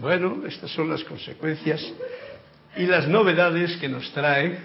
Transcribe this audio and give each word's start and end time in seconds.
Bueno, 0.00 0.42
estas 0.46 0.70
son 0.72 0.88
las 0.88 1.04
consecuencias 1.04 1.80
y 2.76 2.86
las 2.86 3.06
novedades 3.06 3.76
que 3.76 3.88
nos 3.88 4.10
trae 4.12 4.58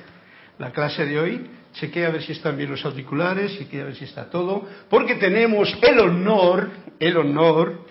la 0.58 0.71
clase 0.71 1.05
de 1.05 1.20
hoy. 1.20 1.50
Chequea 1.74 2.08
a 2.08 2.12
ver 2.12 2.24
si 2.24 2.32
están 2.32 2.57
bien 2.57 2.71
los 2.71 2.83
auriculares, 2.83 3.57
chequea 3.57 3.84
a 3.84 3.86
ver 3.86 3.96
si 3.96 4.05
está 4.05 4.29
todo, 4.29 4.68
porque 4.89 5.15
tenemos 5.15 5.78
el 5.84 6.00
honor, 6.00 6.70
el 7.00 7.18
honor 7.18 7.86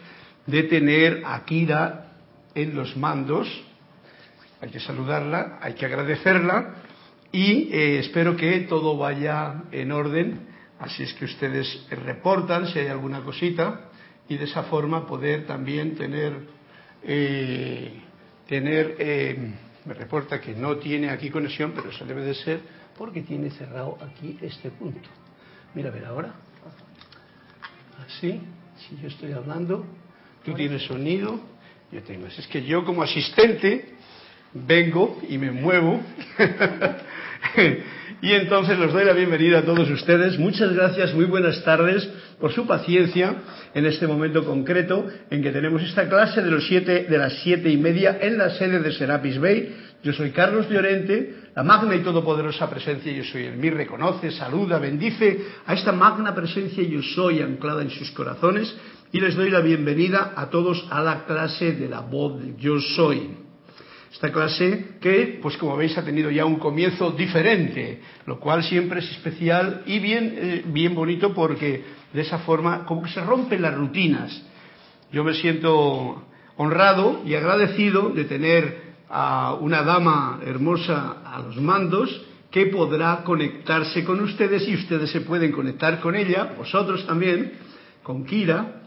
de 0.47 0.65
tener 0.65 1.23
a 1.25 1.45
Kira 1.45 2.13
en 2.55 2.75
los 2.75 2.97
mandos. 2.97 3.49
Hay 4.61 4.71
que 4.71 4.81
saludarla, 4.81 5.59
hay 5.63 5.75
que 5.75 5.87
agradecerla 5.87 6.75
y 7.31 7.73
eh, 7.73 7.99
espero 8.01 8.37
que 8.37 8.61
todo 8.61 8.97
vaya 8.97 9.63
en 9.71 9.93
orden. 9.93 10.49
Así 10.81 11.05
es 11.05 11.15
que 11.15 11.25
ustedes 11.27 11.87
reportan 11.91 12.67
si 12.67 12.81
hay 12.81 12.89
alguna 12.89 13.21
cosita 13.21 13.91
y 14.29 14.37
de 14.37 14.45
esa 14.45 14.65
forma 14.65 15.07
poder 15.07 15.47
también 15.47 15.95
tener, 15.95 16.58
eh, 17.05 17.93
tener 18.47 18.97
eh, 18.99 19.55
me 19.89 19.95
reporta 19.95 20.39
que 20.39 20.55
no 20.55 20.77
tiene 20.77 21.09
aquí 21.09 21.31
conexión, 21.31 21.73
pero 21.75 21.89
eso 21.89 22.05
debe 22.05 22.23
de 22.23 22.35
ser 22.35 22.61
porque 22.97 23.23
tiene 23.23 23.51
cerrado 23.51 23.97
aquí 24.03 24.39
este 24.43 24.71
punto. 24.71 25.09
Mira, 25.75 25.89
a 25.89 25.93
ver 25.93 26.05
ahora. 26.05 26.35
Así, 28.07 28.41
si 28.77 29.01
yo 29.01 29.09
estoy 29.09 29.33
hablando, 29.33 29.87
tú 30.45 30.53
tienes 30.53 30.83
sonido, 30.83 31.41
yo 31.91 32.03
tengo. 32.03 32.27
Es 32.27 32.47
que 32.49 32.63
yo 32.65 32.85
como 32.85 33.03
asistente 33.03 33.95
vengo 34.53 35.21
y 35.27 35.39
me 35.39 35.51
muevo. 35.53 36.01
y 38.21 38.33
entonces 38.33 38.79
les 38.79 38.93
doy 38.93 39.07
la 39.07 39.15
bienvenida 39.15 39.61
a 39.61 39.65
todos 39.65 39.89
ustedes. 39.89 40.39
Muchas 40.39 40.75
gracias, 40.75 41.15
muy 41.15 41.25
buenas 41.25 41.65
tardes 41.65 42.07
por 42.41 42.53
su 42.53 42.67
paciencia 42.67 43.37
en 43.75 43.87
este 43.87 44.07
momento 44.07 44.45
concreto 44.45 45.07
en 45.31 45.43
que 45.43 45.51
tenemos 45.51 45.83
esta 45.83 46.09
clase 46.09 46.43
de, 46.43 46.51
los 46.51 46.67
siete, 46.67 47.05
de 47.05 47.19
las 47.19 47.35
siete 47.43 47.71
y 47.71 47.77
media 47.77 48.19
en 48.21 48.39
la 48.39 48.51
sede 48.51 48.81
de 48.81 48.93
Serapis 48.93 49.39
Bay. 49.41 49.77
Yo 50.03 50.13
soy 50.13 50.31
Carlos 50.31 50.69
Llorente, 50.71 51.35
la 51.57 51.65
magna 51.65 51.97
y 51.97 52.01
todopoderosa 52.01 52.71
presencia 52.71 53.13
yo 53.13 53.25
soy 53.25 53.47
en 53.47 53.61
mí, 53.61 53.69
reconoce, 53.69 54.31
saluda, 54.31 54.79
bendice 54.79 55.41
a 55.67 55.75
esta 55.75 55.91
magna 55.91 56.35
presencia 56.35 56.85
yo 56.85 57.03
soy 57.03 57.41
anclada 57.41 57.83
en 57.83 57.91
sus 57.91 58.11
corazones 58.13 58.75
y 59.11 59.21
les 59.21 59.35
doy 59.35 59.51
la 59.51 59.61
bienvenida 59.61 60.35
a 60.37 60.51
todos 60.51 60.87
a 60.91 61.03
la 61.03 61.25
clase 61.25 61.73
de 61.73 61.89
la 61.89 62.01
voz 62.01 62.41
de 62.41 62.55
yo 62.59 62.79
soy. 62.81 63.49
Esta 64.13 64.33
clase 64.33 64.97
que, 65.01 65.39
pues 65.43 65.57
como 65.59 65.77
veis, 65.77 65.97
ha 65.99 66.05
tenido 66.05 66.31
ya 66.31 66.45
un 66.45 66.57
comienzo 66.57 67.11
diferente, 67.11 68.01
lo 68.27 68.41
cual 68.41 68.65
siempre 68.65 69.01
es 69.01 69.11
especial 69.11 69.83
y 69.87 69.99
bien, 69.99 70.35
eh, 70.37 70.63
bien 70.67 70.95
bonito 70.95 71.35
porque 71.35 71.85
de 72.13 72.23
esa 72.23 72.39
forma 72.39 72.85
como 72.85 73.03
que 73.03 73.11
se 73.11 73.21
rompen 73.21 73.63
las 73.63 73.75
rutinas. 73.75 74.43
Yo 75.13 75.25
me 75.25 75.35
siento 75.35 76.25
honrado 76.57 77.23
y 77.25 77.35
agradecido 77.35 78.11
de 78.11 78.25
tener 78.25 78.89
a 79.09 79.55
una 79.55 79.83
dama 79.83 80.41
hermosa 80.45 81.23
a 81.25 81.41
los 81.41 81.57
mandos 81.57 82.23
que 82.51 82.67
podrá 82.67 83.23
conectarse 83.25 84.05
con 84.05 84.21
ustedes 84.21 84.67
y 84.69 84.75
ustedes 84.75 85.11
se 85.11 85.21
pueden 85.21 85.53
conectar 85.53 86.01
con 86.01 86.15
ella, 86.15 86.55
vosotros 86.57 87.07
también, 87.07 87.53
con 88.03 88.25
Kira, 88.25 88.83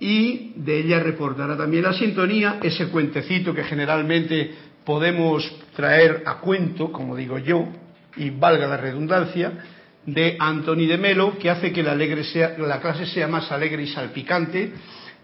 y 0.00 0.52
de 0.56 0.80
ella 0.80 0.98
reportará 1.00 1.56
también 1.56 1.84
la 1.84 1.92
sintonía, 1.92 2.58
ese 2.62 2.88
cuentecito 2.88 3.54
que 3.54 3.64
generalmente 3.64 4.54
podemos 4.84 5.48
traer 5.76 6.22
a 6.26 6.38
cuento, 6.38 6.90
como 6.90 7.14
digo 7.14 7.38
yo, 7.38 7.68
y 8.16 8.30
valga 8.30 8.66
la 8.66 8.78
redundancia, 8.78 9.52
de 10.06 10.36
Anthony 10.38 10.86
de 10.86 10.98
Melo, 10.98 11.38
que 11.38 11.50
hace 11.50 11.72
que 11.72 11.82
la, 11.82 11.92
alegre 11.92 12.24
sea, 12.24 12.56
la 12.58 12.80
clase 12.80 13.06
sea 13.06 13.28
más 13.28 13.50
alegre 13.52 13.82
y 13.82 13.88
salpicante, 13.88 14.72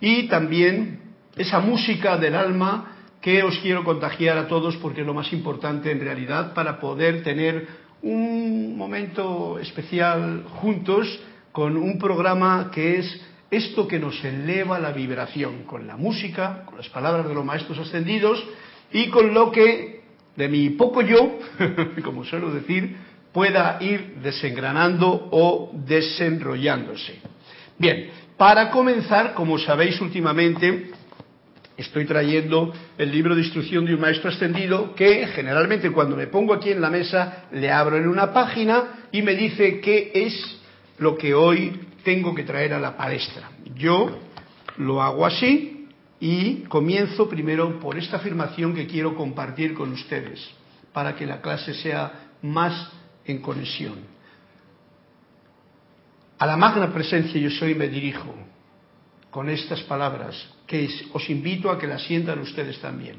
y 0.01 0.29
también 0.29 1.01
esa 1.37 1.61
música 1.61 2.17
del 2.17 2.34
alma 2.34 2.97
que 3.21 3.43
os 3.43 3.59
quiero 3.59 3.84
contagiar 3.84 4.39
a 4.39 4.47
todos 4.47 4.77
porque 4.77 5.01
es 5.01 5.06
lo 5.06 5.15
más 5.15 5.33
importante 5.33 5.91
en 5.91 6.01
realidad 6.01 6.55
para 6.55 6.79
poder 6.79 7.23
tener 7.23 7.67
un 8.03 8.77
momento 8.77 9.59
especial 9.59 10.44
juntos 10.61 11.21
con 11.50 11.77
un 11.77 11.99
programa 11.99 12.71
que 12.72 12.99
es 12.99 13.21
esto 13.50 13.88
que 13.88 13.99
nos 13.99 14.22
eleva 14.25 14.78
la 14.78 14.93
vibración, 14.93 15.65
con 15.65 15.87
la 15.87 15.97
música, 15.97 16.65
con 16.67 16.77
las 16.77 16.88
palabras 16.91 17.27
de 17.27 17.34
los 17.34 17.44
maestros 17.44 17.78
ascendidos 17.78 18.44
y 18.93 19.09
con 19.09 19.34
lo 19.34 19.50
que 19.50 20.03
de 20.37 20.49
mi 20.49 20.71
poco 20.71 21.03
yo, 21.03 21.38
como 22.05 22.25
suelo 22.25 22.50
decir, 22.53 22.97
pueda 23.33 23.78
ir 23.81 24.16
desengranando 24.22 25.28
o 25.31 25.71
desenrollándose. 25.72 27.21
Bien, 27.78 28.11
para 28.37 28.71
comenzar, 28.71 29.34
como 29.34 29.59
sabéis 29.59 30.00
últimamente, 30.00 30.91
estoy 31.77 32.05
trayendo 32.06 32.72
el 32.97 33.12
libro 33.12 33.34
de 33.34 33.43
instrucción 33.43 33.84
de 33.84 33.94
un 33.94 34.00
maestro 34.00 34.31
ascendido 34.31 34.94
que 34.94 35.27
generalmente 35.28 35.91
cuando 35.91 36.17
me 36.17 36.27
pongo 36.27 36.55
aquí 36.55 36.71
en 36.71 36.81
la 36.81 36.91
mesa 36.91 37.44
le 37.53 37.71
abro 37.71 37.97
en 37.97 38.09
una 38.09 38.33
página 38.33 39.06
y 39.12 39.22
me 39.22 39.34
dice 39.34 39.81
qué 39.81 40.11
es 40.15 40.59
lo 40.99 41.17
que 41.17 41.34
hoy 41.34 41.81
tengo 42.03 42.34
que 42.34 42.43
traer 42.43 42.75
a 42.75 42.81
la 42.81 42.97
palestra. 42.97 43.50
Yo 43.77 44.19
lo 44.78 45.03
hago 45.03 45.25
así 45.25 45.87
y 46.21 46.62
comienzo 46.65 47.28
primero 47.28 47.78
por 47.78 47.97
esta 47.97 48.17
afirmación 48.17 48.75
que 48.75 48.87
quiero 48.87 49.15
compartir 49.15 49.75
con 49.75 49.93
ustedes 49.93 50.49
para 50.93 51.15
que 51.15 51.27
la 51.27 51.41
clase 51.41 51.75
sea 51.75 52.31
más 52.43 52.91
en 53.28 53.39
conexión. 53.39 53.97
A 56.39 56.47
la 56.47 56.56
magna 56.56 56.93
presencia 56.93 57.41
yo 57.41 57.50
soy 57.50 57.75
me 57.75 57.89
dirijo 57.89 58.34
con 59.31 59.49
estas 59.49 59.83
palabras 59.83 60.34
que 60.66 60.89
os 61.12 61.28
invito 61.31 61.71
a 61.71 61.78
que 61.78 61.87
las 61.87 62.03
sientan 62.03 62.38
ustedes 62.41 62.81
también. 62.81 63.17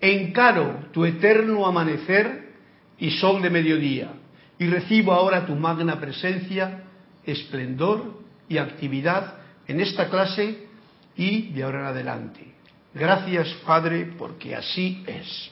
Encaro 0.00 0.86
tu 0.92 1.04
eterno 1.04 1.66
amanecer 1.66 2.54
y 2.98 3.10
sol 3.12 3.42
de 3.42 3.50
mediodía 3.50 4.12
y 4.58 4.66
recibo 4.66 5.12
ahora 5.12 5.46
tu 5.46 5.54
magna 5.54 6.00
presencia 6.00 6.84
esplendor 7.24 8.22
y 8.48 8.58
actividad 8.58 9.38
en 9.66 9.80
esta 9.80 10.08
clase 10.08 10.68
y 11.16 11.52
de 11.52 11.62
ahora 11.62 11.80
en 11.80 11.86
adelante. 11.86 12.54
Gracias, 12.92 13.48
Padre, 13.66 14.12
porque 14.16 14.54
así 14.54 15.02
es. 15.06 15.50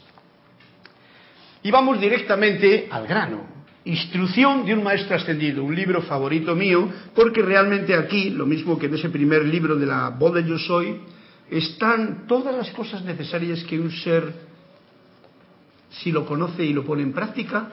Y 1.62 1.70
vamos 1.70 2.00
directamente 2.00 2.88
al 2.91 3.06
grano. 3.06 3.61
Instrucción 3.84 4.65
de 4.65 4.75
un 4.75 4.84
maestro 4.84 5.16
ascendido, 5.16 5.65
un 5.65 5.75
libro 5.75 6.03
favorito 6.03 6.54
mío, 6.54 6.88
porque 7.15 7.43
realmente 7.43 7.94
aquí, 7.94 8.31
lo 8.31 8.47
mismo 8.47 8.78
que 8.78 8.87
en 8.87 8.94
ese 8.94 9.09
primer 9.09 9.44
libro 9.44 9.75
de 9.75 9.87
la 9.87 10.10
voz 10.10 10.34
de 10.34 10.44
yo 10.44 10.56
soy, 10.59 10.98
están 11.50 12.26
todas 12.28 12.54
las 12.54 12.70
cosas 12.70 13.04
necesarias 13.04 13.65
que 13.65 13.81
un 13.81 13.91
ser, 13.91 14.32
si 15.91 16.12
lo 16.12 16.25
conoce 16.25 16.65
y 16.65 16.72
lo 16.72 16.84
pone 16.84 17.03
en 17.03 17.12
práctica, 17.12 17.72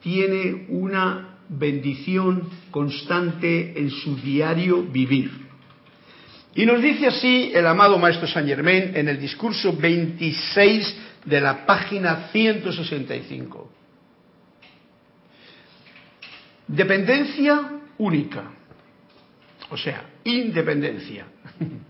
tiene 0.00 0.66
una 0.68 1.38
bendición 1.48 2.48
constante 2.70 3.80
en 3.80 3.90
su 3.90 4.16
diario 4.16 4.84
vivir. 4.84 5.48
Y 6.54 6.66
nos 6.66 6.80
dice 6.80 7.06
así 7.06 7.50
el 7.54 7.66
amado 7.66 7.98
Maestro 7.98 8.26
Saint 8.26 8.48
Germain 8.48 8.92
en 8.94 9.08
el 9.08 9.20
discurso 9.20 9.76
26 9.76 10.96
de 11.24 11.40
la 11.40 11.66
página 11.66 12.28
165. 12.32 13.77
Dependencia 16.68 17.80
única, 17.96 18.44
o 19.70 19.76
sea, 19.76 20.04
independencia. 20.24 21.26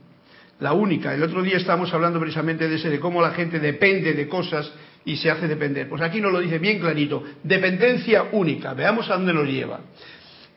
La 0.61 0.73
única. 0.73 1.15
El 1.15 1.23
otro 1.23 1.43
día 1.43 1.57
estábamos 1.57 1.93
hablando 1.95 2.19
precisamente 2.19 2.69
de 2.69 2.77
ese, 2.77 2.91
de 2.91 2.99
cómo 2.99 3.23
la 3.23 3.31
gente 3.31 3.61
depende 3.61 4.13
de 4.13 4.29
cosas 4.29 4.73
y 5.05 5.17
se 5.17 5.31
hace 5.31 5.47
depender. 5.47 5.89
Pues 5.89 6.03
aquí 6.03 6.21
nos 6.21 6.33
lo 6.33 6.41
dice 6.41 6.59
bien 6.59 6.81
clarito, 6.81 7.23
dependencia 7.45 8.25
única, 8.33 8.75
veamos 8.75 9.09
a 9.09 9.15
dónde 9.15 9.33
nos 9.33 9.47
lleva. 9.47 9.81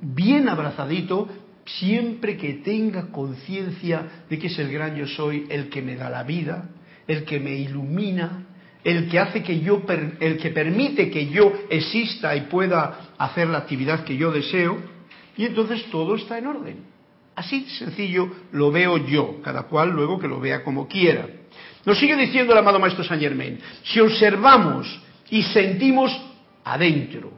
bien 0.00 0.48
abrazadito 0.48 1.28
siempre 1.64 2.36
que 2.36 2.54
tenga 2.54 3.10
conciencia 3.10 4.24
de 4.28 4.38
que 4.38 4.48
es 4.48 4.58
el 4.58 4.72
gran 4.72 4.96
yo 4.96 5.06
soy 5.06 5.46
el 5.48 5.68
que 5.68 5.82
me 5.82 5.96
da 5.96 6.10
la 6.10 6.22
vida, 6.22 6.70
el 7.06 7.24
que 7.24 7.40
me 7.40 7.54
ilumina, 7.54 8.46
el 8.82 9.08
que 9.08 9.18
hace 9.18 9.42
que 9.42 9.60
yo, 9.60 9.82
el 10.20 10.38
que 10.38 10.50
permite 10.50 11.10
que 11.10 11.28
yo 11.28 11.52
exista 11.70 12.36
y 12.36 12.42
pueda 12.42 13.12
hacer 13.16 13.48
la 13.48 13.58
actividad 13.58 14.04
que 14.04 14.16
yo 14.16 14.30
deseo, 14.30 14.78
y 15.36 15.46
entonces 15.46 15.84
todo 15.90 16.14
está 16.16 16.38
en 16.38 16.46
orden. 16.46 16.76
Así 17.34 17.64
sencillo 17.78 18.30
lo 18.52 18.70
veo 18.70 18.98
yo, 19.08 19.40
cada 19.42 19.64
cual 19.64 19.90
luego 19.90 20.18
que 20.18 20.28
lo 20.28 20.38
vea 20.38 20.62
como 20.62 20.86
quiera. 20.86 21.26
Nos 21.84 21.98
sigue 21.98 22.16
diciendo 22.16 22.52
el 22.52 22.58
amado 22.58 22.78
Maestro 22.78 23.04
Saint 23.04 23.22
Germain, 23.22 23.58
si 23.82 24.00
observamos 24.00 25.00
y 25.30 25.42
sentimos 25.42 26.12
adentro, 26.62 27.32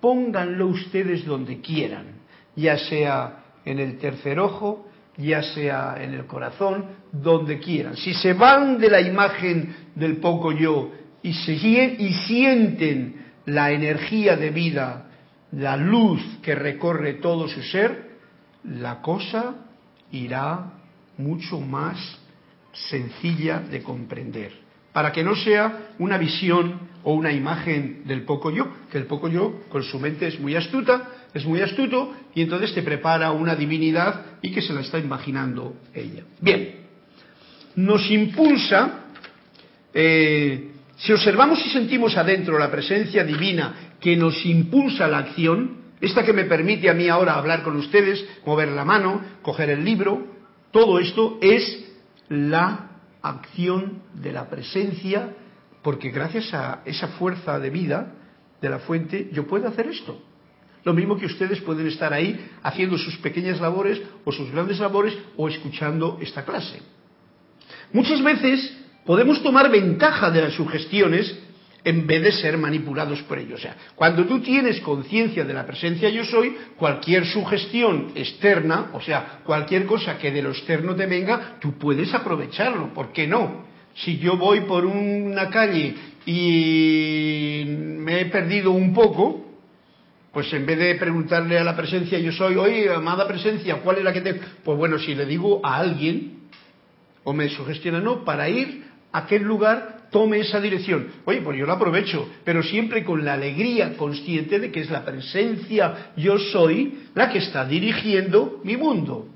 pónganlo 0.00 0.66
ustedes 0.66 1.24
donde 1.24 1.60
quieran, 1.60 2.20
ya 2.54 2.76
sea 2.76 3.41
en 3.64 3.78
el 3.78 3.98
tercer 3.98 4.38
ojo, 4.38 4.88
ya 5.16 5.42
sea 5.42 5.96
en 6.00 6.14
el 6.14 6.26
corazón, 6.26 6.86
donde 7.12 7.58
quieran. 7.58 7.96
Si 7.96 8.14
se 8.14 8.32
van 8.32 8.78
de 8.78 8.90
la 8.90 9.00
imagen 9.00 9.74
del 9.94 10.16
poco 10.16 10.52
yo 10.52 10.90
y, 11.22 11.32
se, 11.34 11.52
y 11.52 12.12
sienten 12.26 13.22
la 13.46 13.70
energía 13.72 14.36
de 14.36 14.50
vida, 14.50 15.06
la 15.52 15.76
luz 15.76 16.22
que 16.42 16.54
recorre 16.54 17.14
todo 17.14 17.48
su 17.48 17.62
ser, 17.62 18.12
la 18.64 19.02
cosa 19.02 19.54
irá 20.12 20.72
mucho 21.18 21.60
más 21.60 22.18
sencilla 22.72 23.60
de 23.60 23.82
comprender. 23.82 24.52
Para 24.92 25.12
que 25.12 25.22
no 25.22 25.34
sea 25.36 25.94
una 25.98 26.18
visión 26.18 26.92
o 27.02 27.14
una 27.14 27.32
imagen 27.32 28.02
del 28.06 28.22
poco 28.22 28.50
yo, 28.50 28.68
que 28.90 28.98
el 28.98 29.06
poco 29.06 29.28
yo 29.28 29.60
con 29.68 29.82
su 29.82 29.98
mente 29.98 30.26
es 30.26 30.38
muy 30.38 30.54
astuta, 30.54 31.08
es 31.34 31.44
muy 31.46 31.60
astuto 31.60 32.12
y 32.34 32.42
entonces 32.42 32.74
te 32.74 32.82
prepara 32.82 33.32
una 33.32 33.54
divinidad 33.54 34.38
y 34.42 34.52
que 34.52 34.62
se 34.62 34.72
la 34.72 34.80
está 34.80 34.98
imaginando 34.98 35.76
ella. 35.94 36.24
Bien, 36.40 36.82
nos 37.76 38.10
impulsa, 38.10 39.06
eh, 39.94 40.72
si 40.96 41.12
observamos 41.12 41.64
y 41.64 41.70
sentimos 41.70 42.16
adentro 42.16 42.58
la 42.58 42.70
presencia 42.70 43.24
divina 43.24 43.94
que 44.00 44.16
nos 44.16 44.44
impulsa 44.44 45.08
la 45.08 45.18
acción, 45.18 45.82
esta 46.00 46.24
que 46.24 46.32
me 46.32 46.44
permite 46.44 46.90
a 46.90 46.94
mí 46.94 47.08
ahora 47.08 47.34
hablar 47.34 47.62
con 47.62 47.76
ustedes, 47.76 48.24
mover 48.44 48.68
la 48.68 48.84
mano, 48.84 49.22
coger 49.42 49.70
el 49.70 49.84
libro, 49.84 50.26
todo 50.70 50.98
esto 50.98 51.38
es 51.40 51.84
la 52.28 52.90
acción 53.22 54.02
de 54.14 54.32
la 54.32 54.48
presencia, 54.50 55.30
porque 55.82 56.10
gracias 56.10 56.52
a 56.54 56.82
esa 56.84 57.08
fuerza 57.08 57.58
de 57.58 57.70
vida 57.70 58.14
de 58.60 58.68
la 58.68 58.80
fuente 58.80 59.28
yo 59.32 59.46
puedo 59.46 59.68
hacer 59.68 59.86
esto. 59.88 60.22
Lo 60.84 60.92
mismo 60.92 61.16
que 61.16 61.26
ustedes 61.26 61.60
pueden 61.60 61.86
estar 61.86 62.12
ahí 62.12 62.48
haciendo 62.62 62.98
sus 62.98 63.16
pequeñas 63.18 63.60
labores 63.60 64.00
o 64.24 64.32
sus 64.32 64.50
grandes 64.50 64.80
labores 64.80 65.16
o 65.36 65.48
escuchando 65.48 66.18
esta 66.20 66.44
clase. 66.44 66.80
Muchas 67.92 68.22
veces 68.22 68.76
podemos 69.04 69.42
tomar 69.42 69.70
ventaja 69.70 70.30
de 70.30 70.42
las 70.42 70.54
sugestiones 70.54 71.38
en 71.84 72.06
vez 72.06 72.22
de 72.22 72.32
ser 72.32 72.58
manipulados 72.58 73.20
por 73.22 73.38
ellos. 73.38 73.58
O 73.58 73.62
sea, 73.62 73.76
cuando 73.94 74.24
tú 74.24 74.40
tienes 74.40 74.80
conciencia 74.80 75.44
de 75.44 75.54
la 75.54 75.66
presencia 75.66 76.08
yo 76.08 76.24
soy, 76.24 76.56
cualquier 76.76 77.26
sugestión 77.26 78.12
externa, 78.14 78.90
o 78.92 79.00
sea, 79.00 79.40
cualquier 79.44 79.86
cosa 79.86 80.18
que 80.18 80.30
de 80.30 80.42
lo 80.42 80.50
externo 80.50 80.94
te 80.94 81.06
venga, 81.06 81.56
tú 81.60 81.78
puedes 81.78 82.12
aprovecharlo. 82.14 82.92
¿Por 82.94 83.12
qué 83.12 83.26
no? 83.26 83.64
Si 83.94 84.18
yo 84.18 84.36
voy 84.36 84.60
por 84.62 84.86
una 84.86 85.50
calle 85.50 85.94
y 86.24 87.64
me 87.66 88.20
he 88.20 88.26
perdido 88.26 88.70
un 88.70 88.94
poco, 88.94 89.51
pues 90.32 90.52
en 90.52 90.64
vez 90.64 90.78
de 90.78 90.94
preguntarle 90.94 91.58
a 91.58 91.64
la 91.64 91.76
presencia 91.76 92.18
yo 92.18 92.32
soy, 92.32 92.56
oye, 92.56 92.92
amada 92.92 93.28
presencia, 93.28 93.76
¿cuál 93.76 93.98
es 93.98 94.04
la 94.04 94.12
que 94.12 94.22
te...? 94.22 94.34
Pues 94.34 94.78
bueno, 94.78 94.98
si 94.98 95.14
le 95.14 95.26
digo 95.26 95.60
a 95.62 95.76
alguien, 95.76 96.48
o 97.24 97.32
me 97.32 97.48
sugestiona, 97.48 98.00
no, 98.00 98.24
para 98.24 98.48
ir 98.48 98.84
a 99.12 99.18
aquel 99.18 99.42
lugar, 99.42 100.08
tome 100.10 100.38
esa 100.40 100.60
dirección. 100.60 101.08
Oye, 101.24 101.40
pues 101.42 101.58
yo 101.58 101.66
lo 101.66 101.72
aprovecho, 101.72 102.28
pero 102.44 102.62
siempre 102.62 103.04
con 103.04 103.24
la 103.24 103.34
alegría 103.34 103.96
consciente 103.96 104.58
de 104.58 104.70
que 104.70 104.80
es 104.80 104.90
la 104.90 105.04
presencia 105.04 106.12
yo 106.16 106.38
soy 106.38 107.08
la 107.14 107.30
que 107.30 107.38
está 107.38 107.64
dirigiendo 107.64 108.60
mi 108.64 108.76
mundo. 108.76 109.26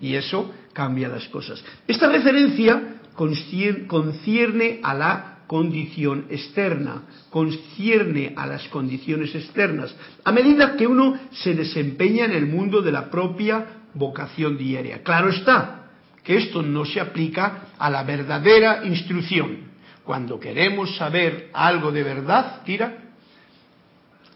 Y 0.00 0.14
eso 0.14 0.52
cambia 0.72 1.08
las 1.08 1.28
cosas. 1.28 1.62
Esta 1.86 2.08
referencia 2.08 3.00
concierne 3.14 4.80
a 4.82 4.94
la 4.94 5.29
condición 5.50 6.26
externa, 6.30 7.02
concierne 7.28 8.34
a 8.36 8.46
las 8.46 8.68
condiciones 8.68 9.34
externas, 9.34 9.92
a 10.22 10.30
medida 10.30 10.76
que 10.76 10.86
uno 10.86 11.18
se 11.32 11.54
desempeña 11.54 12.26
en 12.26 12.34
el 12.34 12.46
mundo 12.46 12.80
de 12.80 12.92
la 12.92 13.10
propia 13.10 13.66
vocación 13.94 14.56
diaria. 14.56 15.02
Claro 15.02 15.28
está 15.28 15.90
que 16.22 16.36
esto 16.36 16.62
no 16.62 16.84
se 16.84 17.00
aplica 17.00 17.72
a 17.76 17.90
la 17.90 18.04
verdadera 18.04 18.84
instrucción. 18.84 19.72
Cuando 20.04 20.38
queremos 20.38 20.94
saber 20.96 21.50
algo 21.52 21.90
de 21.90 22.04
verdad, 22.04 22.62
tira, 22.64 22.98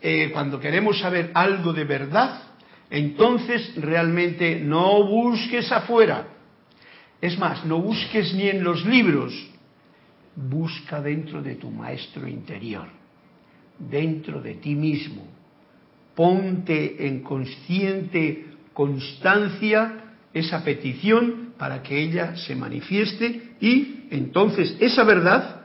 eh, 0.02 0.32
cuando 0.32 0.58
queremos 0.58 0.98
saber 0.98 1.30
algo 1.32 1.72
de 1.72 1.84
verdad, 1.84 2.42
entonces 2.90 3.72
realmente 3.76 4.58
no 4.58 5.06
busques 5.06 5.70
afuera. 5.70 6.26
Es 7.20 7.38
más, 7.38 7.64
no 7.64 7.78
busques 7.78 8.34
ni 8.34 8.48
en 8.48 8.64
los 8.64 8.84
libros, 8.84 9.53
busca 10.36 11.00
dentro 11.00 11.42
de 11.42 11.54
tu 11.56 11.70
maestro 11.70 12.26
interior, 12.26 12.88
dentro 13.78 14.40
de 14.40 14.54
ti 14.54 14.74
mismo. 14.74 15.26
Ponte 16.14 17.06
en 17.06 17.22
consciente 17.22 18.46
constancia 18.72 20.04
esa 20.32 20.64
petición 20.64 21.54
para 21.56 21.82
que 21.82 21.98
ella 21.98 22.36
se 22.36 22.56
manifieste 22.56 23.54
y 23.60 24.06
entonces 24.10 24.76
esa 24.80 25.04
verdad, 25.04 25.62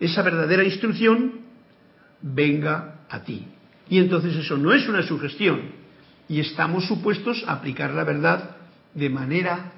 esa 0.00 0.22
verdadera 0.22 0.64
instrucción, 0.64 1.40
venga 2.20 3.04
a 3.08 3.22
ti. 3.22 3.46
Y 3.88 3.98
entonces 3.98 4.36
eso 4.36 4.56
no 4.56 4.72
es 4.72 4.88
una 4.88 5.02
sugestión 5.02 5.60
y 6.28 6.40
estamos 6.40 6.86
supuestos 6.86 7.44
a 7.46 7.54
aplicar 7.54 7.92
la 7.92 8.04
verdad 8.04 8.56
de 8.94 9.08
manera 9.10 9.72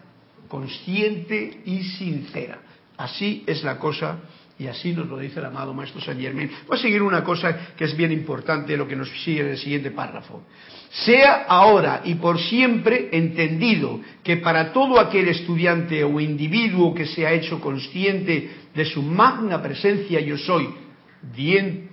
consciente 0.48 1.62
y 1.64 1.82
sincera. 1.82 2.58
Así 2.96 3.42
es 3.46 3.64
la 3.64 3.78
cosa 3.78 4.18
y 4.58 4.68
así 4.68 4.92
nos 4.92 5.08
lo 5.08 5.18
dice 5.18 5.40
el 5.40 5.46
amado 5.46 5.74
Maestro 5.74 6.00
San 6.00 6.20
Germain. 6.20 6.50
Voy 6.68 6.78
a 6.78 6.80
seguir 6.80 7.02
una 7.02 7.24
cosa 7.24 7.74
que 7.76 7.84
es 7.84 7.96
bien 7.96 8.12
importante, 8.12 8.76
lo 8.76 8.86
que 8.86 8.94
nos 8.94 9.08
sigue 9.24 9.40
en 9.40 9.48
el 9.48 9.58
siguiente 9.58 9.90
párrafo. 9.90 10.42
Sea 10.90 11.46
ahora 11.48 12.02
y 12.04 12.14
por 12.14 12.38
siempre 12.38 13.08
entendido 13.10 14.00
que 14.22 14.36
para 14.36 14.72
todo 14.72 15.00
aquel 15.00 15.28
estudiante 15.28 16.04
o 16.04 16.20
individuo 16.20 16.94
que 16.94 17.06
se 17.06 17.26
ha 17.26 17.32
hecho 17.32 17.60
consciente 17.60 18.50
de 18.72 18.84
su 18.84 19.02
magna 19.02 19.60
presencia 19.60 20.20
yo 20.20 20.38
soy 20.38 20.68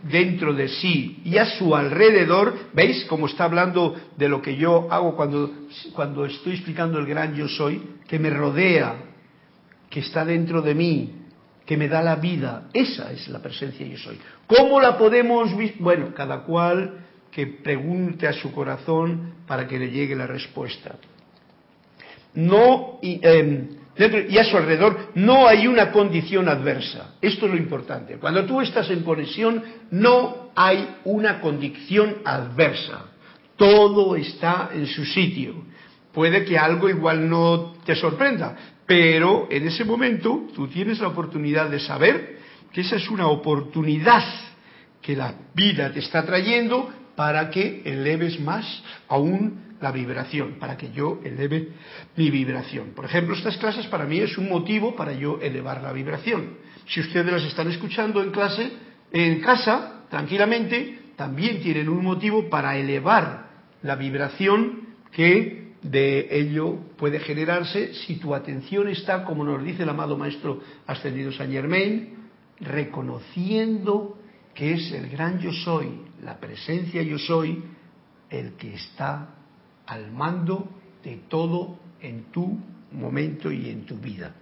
dentro 0.03 0.53
de 0.53 0.67
sí 0.67 1.21
y 1.23 1.37
a 1.37 1.45
su 1.45 1.75
alrededor, 1.75 2.53
¿veis 2.73 3.05
cómo 3.05 3.27
está 3.27 3.45
hablando 3.45 3.95
de 4.17 4.29
lo 4.29 4.41
que 4.41 4.55
yo 4.55 4.87
hago 4.91 5.15
cuando, 5.15 5.51
cuando 5.93 6.25
estoy 6.25 6.53
explicando 6.53 6.99
el 6.99 7.05
gran 7.05 7.35
yo 7.35 7.47
soy? 7.47 7.81
Que 8.07 8.19
me 8.19 8.29
rodea, 8.29 8.95
que 9.91 9.99
está 9.99 10.25
dentro 10.25 10.61
de 10.61 10.73
mí, 10.73 11.11
que 11.65 11.77
me 11.77 11.87
da 11.87 12.01
la 12.01 12.15
vida. 12.15 12.69
Esa 12.73 13.11
es 13.11 13.27
la 13.27 13.39
presencia 13.39 13.85
yo 13.85 13.97
soy. 13.97 14.17
¿Cómo 14.47 14.81
la 14.81 14.97
podemos 14.97 15.51
Bueno, 15.79 16.13
cada 16.15 16.43
cual 16.43 17.05
que 17.29 17.45
pregunte 17.47 18.27
a 18.27 18.33
su 18.33 18.51
corazón 18.51 19.35
para 19.45 19.67
que 19.67 19.77
le 19.77 19.91
llegue 19.91 20.15
la 20.15 20.27
respuesta. 20.27 20.95
No, 22.33 22.99
y, 23.01 23.19
em, 23.21 23.69
y 24.29 24.37
a 24.37 24.43
su 24.45 24.57
alrededor 24.57 25.11
no 25.15 25.47
hay 25.47 25.67
una 25.67 25.91
condición 25.91 26.47
adversa. 26.47 27.15
Esto 27.21 27.45
es 27.45 27.51
lo 27.51 27.57
importante. 27.57 28.17
Cuando 28.17 28.45
tú 28.45 28.61
estás 28.61 28.89
en 28.89 29.03
conexión, 29.03 29.61
no 29.91 30.51
hay 30.55 30.95
una 31.03 31.41
condición 31.41 32.17
adversa. 32.23 33.05
Todo 33.57 34.15
está 34.15 34.69
en 34.73 34.87
su 34.87 35.05
sitio. 35.05 35.65
Puede 36.13 36.43
que 36.43 36.57
algo 36.57 36.89
igual 36.89 37.29
no 37.29 37.73
te 37.85 37.95
sorprenda, 37.95 38.55
pero 38.85 39.47
en 39.49 39.67
ese 39.67 39.85
momento 39.85 40.47
tú 40.53 40.67
tienes 40.67 40.99
la 40.99 41.07
oportunidad 41.07 41.69
de 41.69 41.79
saber 41.79 42.39
que 42.71 42.81
esa 42.81 42.97
es 42.97 43.09
una 43.09 43.27
oportunidad 43.27 44.23
que 45.01 45.15
la 45.15 45.33
vida 45.55 45.91
te 45.91 45.99
está 45.99 46.25
trayendo 46.25 46.89
para 47.15 47.49
que 47.49 47.81
eleves 47.85 48.39
más 48.39 48.83
aún 49.07 49.75
la 49.81 49.91
vibración, 49.91 50.57
para 50.59 50.77
que 50.77 50.91
yo 50.91 51.19
eleve 51.23 51.69
mi 52.15 52.29
vibración. 52.29 52.91
Por 52.95 53.05
ejemplo, 53.05 53.35
estas 53.35 53.57
clases 53.57 53.87
para 53.87 54.05
mí 54.05 54.19
es 54.19 54.37
un 54.37 54.47
motivo 54.47 54.95
para 54.95 55.13
yo 55.13 55.39
elevar 55.41 55.81
la 55.81 55.91
vibración. 55.91 56.57
Si 56.87 56.99
ustedes 56.99 57.31
las 57.31 57.43
están 57.43 57.69
escuchando 57.69 58.21
en 58.21 58.31
clase, 58.31 58.71
en 59.11 59.41
casa, 59.41 60.03
tranquilamente, 60.09 60.99
también 61.15 61.61
tienen 61.61 61.89
un 61.89 62.03
motivo 62.03 62.49
para 62.49 62.77
elevar 62.77 63.47
la 63.81 63.95
vibración 63.95 64.81
que 65.11 65.70
de 65.81 66.27
ello 66.31 66.77
puede 66.97 67.19
generarse 67.19 67.93
si 67.93 68.17
tu 68.17 68.35
atención 68.35 68.87
está, 68.87 69.23
como 69.23 69.43
nos 69.43 69.63
dice 69.63 69.83
el 69.83 69.89
amado 69.89 70.17
Maestro 70.17 70.61
Ascendido 70.85 71.31
Saint 71.31 71.51
Germain, 71.51 72.17
reconociendo 72.59 74.19
que 74.53 74.73
es 74.73 74.91
el 74.91 75.09
gran 75.09 75.39
yo 75.39 75.51
soy, 75.51 76.01
la 76.23 76.37
presencia 76.39 77.01
yo 77.01 77.17
soy, 77.17 77.63
el 78.29 78.53
que 78.53 78.75
está 78.75 79.29
al 79.87 80.11
mando 80.11 80.69
de 81.03 81.21
todo 81.27 81.79
en 82.01 82.25
tu 82.31 82.59
momento 82.91 83.51
y 83.51 83.69
en 83.69 83.85
tu 83.85 83.97
vida. 83.97 84.33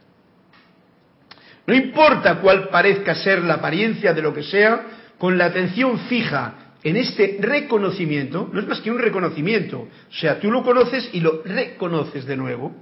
No 1.65 1.73
importa 1.73 2.41
cuál 2.41 2.69
parezca 2.69 3.15
ser 3.15 3.43
la 3.43 3.55
apariencia 3.55 4.13
de 4.13 4.21
lo 4.21 4.33
que 4.33 4.43
sea, 4.43 5.13
con 5.17 5.37
la 5.37 5.45
atención 5.45 5.99
fija 6.07 6.68
en 6.83 6.95
este 6.95 7.37
reconocimiento, 7.41 8.49
no 8.51 8.59
es 8.59 8.67
más 8.67 8.81
que 8.81 8.91
un 8.91 8.99
reconocimiento, 8.99 9.79
o 9.79 10.13
sea, 10.13 10.39
tú 10.39 10.49
lo 10.49 10.63
conoces 10.63 11.09
y 11.13 11.19
lo 11.19 11.41
reconoces 11.43 12.25
de 12.25 12.37
nuevo, 12.37 12.73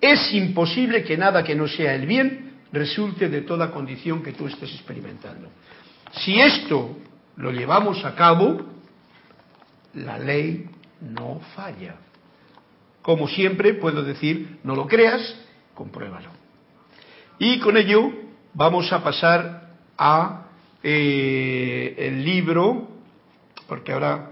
es 0.00 0.32
imposible 0.32 1.04
que 1.04 1.18
nada 1.18 1.44
que 1.44 1.54
no 1.54 1.68
sea 1.68 1.94
el 1.94 2.06
bien 2.06 2.60
resulte 2.72 3.28
de 3.28 3.42
toda 3.42 3.70
condición 3.70 4.22
que 4.22 4.32
tú 4.32 4.46
estés 4.46 4.72
experimentando. 4.74 5.48
Si 6.12 6.40
esto 6.40 6.96
lo 7.36 7.52
llevamos 7.52 8.04
a 8.04 8.14
cabo, 8.14 8.62
la 9.94 10.18
ley 10.18 10.70
no 11.00 11.40
falla. 11.54 11.96
Como 13.02 13.28
siempre 13.28 13.74
puedo 13.74 14.02
decir, 14.02 14.58
no 14.64 14.74
lo 14.74 14.86
creas, 14.86 15.34
compruébalo. 15.74 16.30
Y 17.38 17.58
con 17.60 17.76
ello 17.76 18.12
vamos 18.54 18.92
a 18.92 19.02
pasar 19.02 19.70
a 19.96 20.39
eh, 20.82 21.94
el 21.98 22.24
libro, 22.24 22.88
porque 23.66 23.92
ahora 23.92 24.30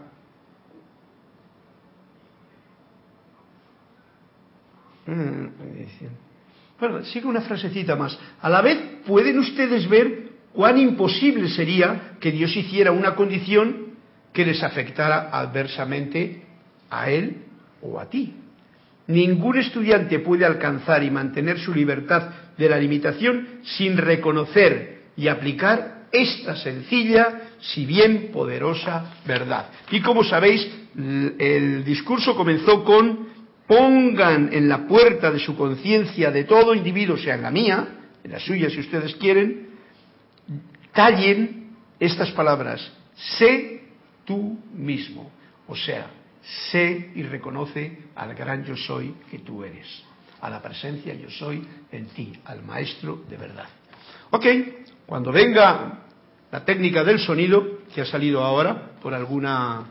mm, 5.06 5.46
bueno, 6.80 7.04
sigue 7.04 7.26
una 7.26 7.40
frasecita 7.40 7.96
más. 7.96 8.18
A 8.40 8.48
la 8.48 8.62
vez 8.62 8.78
pueden 9.06 9.38
ustedes 9.38 9.88
ver 9.88 10.28
cuán 10.52 10.78
imposible 10.78 11.48
sería 11.48 12.16
que 12.20 12.32
Dios 12.32 12.56
hiciera 12.56 12.92
una 12.92 13.14
condición 13.14 13.88
que 14.32 14.46
les 14.46 14.62
afectara 14.62 15.30
adversamente 15.32 16.42
a 16.90 17.10
él 17.10 17.44
o 17.82 17.98
a 17.98 18.08
ti. 18.08 18.34
Ningún 19.08 19.58
estudiante 19.58 20.18
puede 20.18 20.44
alcanzar 20.44 21.02
y 21.02 21.10
mantener 21.10 21.58
su 21.58 21.74
libertad 21.74 22.30
de 22.56 22.68
la 22.68 22.78
limitación 22.78 23.60
sin 23.62 23.96
reconocer 23.96 25.04
y 25.16 25.28
aplicar 25.28 25.97
esta 26.10 26.56
sencilla, 26.56 27.50
si 27.60 27.86
bien 27.86 28.30
poderosa, 28.32 29.16
verdad. 29.26 29.68
Y 29.90 30.00
como 30.00 30.24
sabéis, 30.24 30.66
el 30.96 31.84
discurso 31.84 32.34
comenzó 32.36 32.84
con 32.84 33.28
pongan 33.68 34.48
en 34.52 34.66
la 34.68 34.86
puerta 34.86 35.30
de 35.30 35.38
su 35.38 35.54
conciencia 35.54 36.30
de 36.30 36.44
todo 36.44 36.74
individuo, 36.74 37.18
sea 37.18 37.34
en 37.34 37.42
la 37.42 37.50
mía, 37.50 37.86
en 38.24 38.32
la 38.32 38.40
suya 38.40 38.70
si 38.70 38.80
ustedes 38.80 39.14
quieren, 39.16 39.68
tallen 40.92 41.76
estas 42.00 42.30
palabras, 42.32 42.90
sé 43.38 43.82
tú 44.24 44.58
mismo. 44.72 45.30
O 45.66 45.76
sea, 45.76 46.06
sé 46.70 47.10
y 47.14 47.22
reconoce 47.24 47.98
al 48.16 48.34
gran 48.34 48.64
yo 48.64 48.74
soy 48.74 49.14
que 49.30 49.40
tú 49.40 49.62
eres, 49.62 49.86
a 50.40 50.48
la 50.48 50.62
presencia 50.62 51.14
yo 51.14 51.28
soy 51.30 51.62
en 51.92 52.06
ti, 52.06 52.32
al 52.46 52.62
maestro 52.62 53.22
de 53.28 53.36
verdad. 53.36 53.68
Ok, 54.30 54.46
cuando 55.08 55.32
venga 55.32 56.00
la 56.52 56.66
técnica 56.66 57.02
del 57.02 57.18
sonido, 57.18 57.78
que 57.94 58.02
ha 58.02 58.04
salido 58.04 58.44
ahora 58.44 58.90
por 59.00 59.14
alguna, 59.14 59.86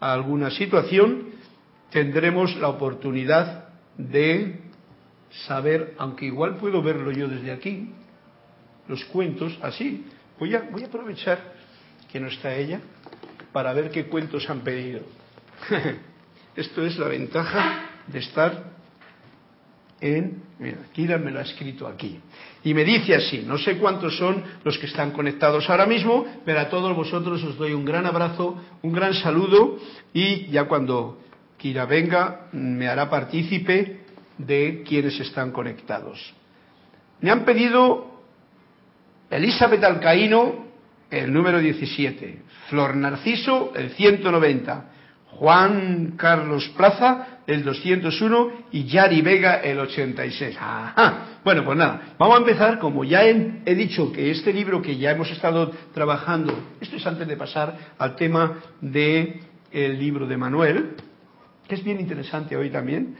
alguna 0.00 0.50
situación, 0.50 1.24
tendremos 1.90 2.56
la 2.56 2.68
oportunidad 2.68 3.68
de 3.98 4.62
saber, 5.46 5.94
aunque 5.98 6.24
igual 6.24 6.56
puedo 6.56 6.82
verlo 6.82 7.12
yo 7.12 7.28
desde 7.28 7.52
aquí, 7.52 7.92
los 8.88 9.04
cuentos 9.04 9.58
así. 9.60 10.06
Voy 10.38 10.54
a, 10.54 10.62
voy 10.70 10.84
a 10.84 10.86
aprovechar 10.86 11.52
que 12.10 12.18
no 12.18 12.28
está 12.28 12.54
ella 12.54 12.80
para 13.52 13.74
ver 13.74 13.90
qué 13.90 14.06
cuentos 14.06 14.48
han 14.48 14.60
pedido. 14.60 15.02
Esto 16.56 16.86
es 16.86 16.96
la 16.96 17.08
ventaja 17.08 17.90
de 18.06 18.20
estar 18.20 18.72
en... 20.02 20.42
Mira, 20.58 20.78
Kira 20.92 21.18
me 21.18 21.30
lo 21.30 21.38
ha 21.38 21.42
escrito 21.42 21.86
aquí. 21.86 22.20
Y 22.64 22.74
me 22.74 22.84
dice 22.84 23.14
así, 23.14 23.44
no 23.46 23.56
sé 23.58 23.78
cuántos 23.78 24.16
son 24.16 24.42
los 24.64 24.78
que 24.78 24.86
están 24.86 25.12
conectados 25.12 25.68
ahora 25.70 25.86
mismo, 25.86 26.26
pero 26.44 26.60
a 26.60 26.68
todos 26.68 26.94
vosotros 26.94 27.42
os 27.42 27.56
doy 27.56 27.72
un 27.72 27.84
gran 27.84 28.06
abrazo, 28.06 28.62
un 28.82 28.92
gran 28.92 29.14
saludo 29.14 29.78
y 30.12 30.46
ya 30.48 30.64
cuando 30.64 31.20
Kira 31.56 31.86
venga 31.86 32.48
me 32.52 32.88
hará 32.88 33.08
partícipe 33.08 34.02
de 34.38 34.84
quienes 34.86 35.18
están 35.18 35.50
conectados. 35.50 36.34
Me 37.20 37.30
han 37.30 37.44
pedido 37.44 38.20
Elizabeth 39.30 39.82
Alcaíno, 39.82 40.66
el 41.10 41.32
número 41.32 41.58
17, 41.58 42.42
Flor 42.68 42.96
Narciso, 42.96 43.72
el 43.74 43.90
190, 43.90 44.84
Juan 45.32 46.14
Carlos 46.16 46.68
Plaza, 46.76 47.40
el 47.46 47.64
201 47.64 48.52
y 48.72 48.84
Yari 48.84 49.22
Vega, 49.22 49.56
el 49.56 49.78
86. 49.78 50.56
Bueno, 51.44 51.64
pues 51.64 51.76
nada, 51.76 52.14
vamos 52.18 52.36
a 52.36 52.38
empezar, 52.40 52.78
como 52.78 53.02
ya 53.02 53.24
he, 53.24 53.74
dicho 53.74 54.12
que 54.12 54.30
este 54.30 54.52
libro 54.52 54.80
que 54.80 54.96
ya 54.96 55.10
hemos 55.10 55.30
estado 55.30 55.72
trabajando, 55.92 56.54
esto 56.80 56.96
es 56.96 57.06
antes 57.06 57.26
de 57.26 57.36
pasar 57.36 57.76
al 57.98 58.14
tema 58.14 58.60
del 58.80 59.40
el 59.72 59.98
libro 59.98 60.26
de 60.26 60.36
Manuel, 60.36 60.90
que 61.66 61.74
es 61.74 61.82
bien 61.82 61.98
interesante 61.98 62.56
hoy 62.56 62.70
también. 62.70 63.16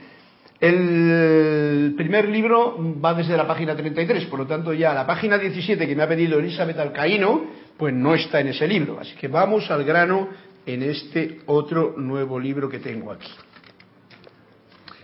El 0.59 1.93
primer 1.97 2.29
libro 2.29 2.77
va 3.03 3.13
desde 3.13 3.35
la 3.35 3.45
página 3.45 3.75
33, 3.75 4.25
por 4.27 4.39
lo 4.39 4.47
tanto 4.47 4.71
ya 4.71 4.93
la 4.93 5.05
página 5.05 5.37
17 5.37 5.85
que 5.85 5.95
me 5.95 6.03
ha 6.03 6.07
pedido 6.07 6.39
Elizabeth 6.39 6.79
Alcaíno, 6.79 7.43
pues 7.75 7.93
no 7.93 8.13
está 8.13 8.39
en 8.39 8.47
ese 8.47 8.65
libro. 8.65 8.97
Así 8.97 9.13
que 9.15 9.27
vamos 9.27 9.69
al 9.69 9.83
grano 9.83 10.29
en 10.65 10.83
este 10.83 11.41
otro 11.45 11.95
nuevo 11.97 12.39
libro 12.39 12.69
que 12.69 12.79
tengo 12.79 13.11
aquí. 13.11 13.31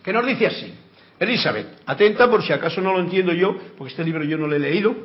Que 0.04 0.14
nos 0.14 0.26
dice 0.26 0.48
así, 0.48 0.74
Elizabeth, 1.20 1.82
atenta 1.86 2.30
por 2.30 2.44
si 2.44 2.54
acaso 2.54 2.82
no 2.82 2.94
lo 2.94 3.02
entiendo 3.02 3.34
yo, 3.34 3.58
porque 3.78 3.92
este 3.92 4.04
libro 4.04 4.24
yo 4.24 4.38
no 4.38 4.48
lo 4.48 4.56
he 4.56 4.60
leído, 4.60 4.96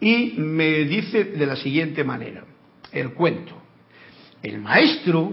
y 0.00 0.34
me 0.36 0.84
dice 0.84 1.24
de 1.24 1.46
la 1.46 1.56
siguiente 1.56 2.04
manera, 2.04 2.44
el 2.92 3.14
cuento. 3.14 3.54
El 4.42 4.60
maestro, 4.60 5.32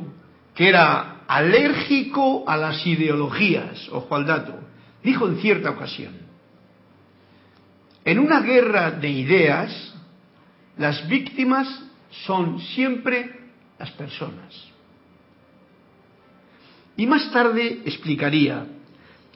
que 0.56 0.70
era 0.70 1.26
alérgico 1.28 2.44
a 2.48 2.58
las 2.58 2.86
ideologías, 2.88 3.90
ojo 3.90 4.16
al 4.16 4.26
dato, 4.26 4.60
dijo 5.04 5.28
en 5.28 5.38
cierta 5.38 5.72
ocasión, 5.72 6.14
en 8.06 8.20
una 8.20 8.42
guerra 8.42 8.92
de 8.92 9.10
ideas, 9.10 9.94
las 10.78 11.08
víctimas 11.08 11.68
son 12.26 12.60
siempre 12.60 13.45
las 13.80 13.92
personas. 13.92 14.54
Y 16.98 17.08
más 17.08 17.32
tarde 17.32 17.82
explicaría, 17.86 18.66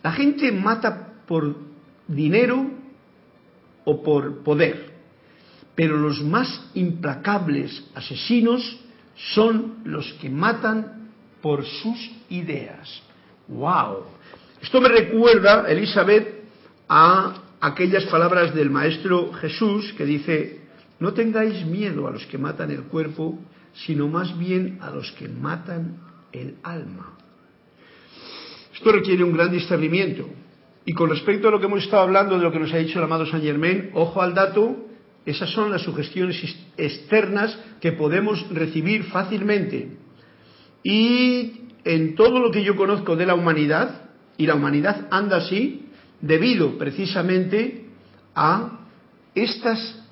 la 0.01 0.11
gente 0.11 0.51
mata 0.51 1.23
por 1.27 1.57
dinero 2.07 2.71
o 3.83 4.01
por 4.01 4.43
poder, 4.43 4.93
pero 5.75 5.97
los 5.97 6.21
más 6.23 6.69
implacables 6.73 7.83
asesinos 7.95 8.79
son 9.33 9.79
los 9.83 10.13
que 10.13 10.29
matan 10.29 11.09
por 11.41 11.65
sus 11.65 12.11
ideas. 12.29 13.01
¡Wow! 13.47 14.05
Esto 14.61 14.79
me 14.81 14.89
recuerda, 14.89 15.69
Elizabeth, 15.69 16.43
a 16.87 17.33
aquellas 17.59 18.05
palabras 18.05 18.53
del 18.53 18.69
Maestro 18.69 19.33
Jesús 19.33 19.93
que 19.93 20.05
dice, 20.05 20.61
no 20.99 21.13
tengáis 21.13 21.65
miedo 21.65 22.07
a 22.07 22.11
los 22.11 22.25
que 22.25 22.37
matan 22.37 22.71
el 22.71 22.83
cuerpo, 22.83 23.39
sino 23.85 24.07
más 24.07 24.37
bien 24.37 24.79
a 24.81 24.91
los 24.91 25.11
que 25.13 25.27
matan 25.27 25.97
el 26.31 26.55
alma. 26.63 27.17
Esto 28.73 28.91
requiere 28.91 29.23
un 29.23 29.33
gran 29.33 29.51
discernimiento. 29.51 30.29
Y 30.85 30.93
con 30.93 31.09
respecto 31.09 31.47
a 31.47 31.51
lo 31.51 31.59
que 31.59 31.65
hemos 31.65 31.83
estado 31.83 32.03
hablando, 32.03 32.37
de 32.37 32.43
lo 32.43 32.51
que 32.51 32.59
nos 32.59 32.73
ha 32.73 32.77
dicho 32.77 32.97
el 32.97 33.05
amado 33.05 33.25
Saint 33.25 33.45
Germain, 33.45 33.91
ojo 33.93 34.21
al 34.21 34.33
dato, 34.33 34.85
Esas 35.25 35.49
son 35.51 35.69
las 35.69 35.83
sugestiones 35.83 36.41
externas 36.77 37.57
que 37.81 37.91
podemos 37.91 38.49
recibir 38.49 39.03
fácilmente. 39.03 39.97
Y 40.81 41.67
en 41.83 42.15
todo 42.15 42.39
lo 42.39 42.49
que 42.51 42.63
yo 42.63 42.75
conozco 42.75 43.15
de 43.15 43.25
la 43.25 43.35
humanidad, 43.35 44.09
y 44.37 44.47
la 44.47 44.55
humanidad 44.55 45.07
anda 45.11 45.37
así, 45.37 45.89
debido 46.21 46.77
precisamente 46.77 47.85
a 48.33 48.79
estas, 49.35 50.03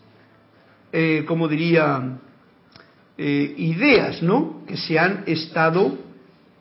eh, 0.92 1.24
como 1.26 1.48
diría, 1.48 2.20
eh, 3.18 3.56
ideas, 3.58 4.22
¿no? 4.22 4.62
Que 4.68 4.78
se 4.78 5.00
han 5.00 5.24
estado 5.26 5.98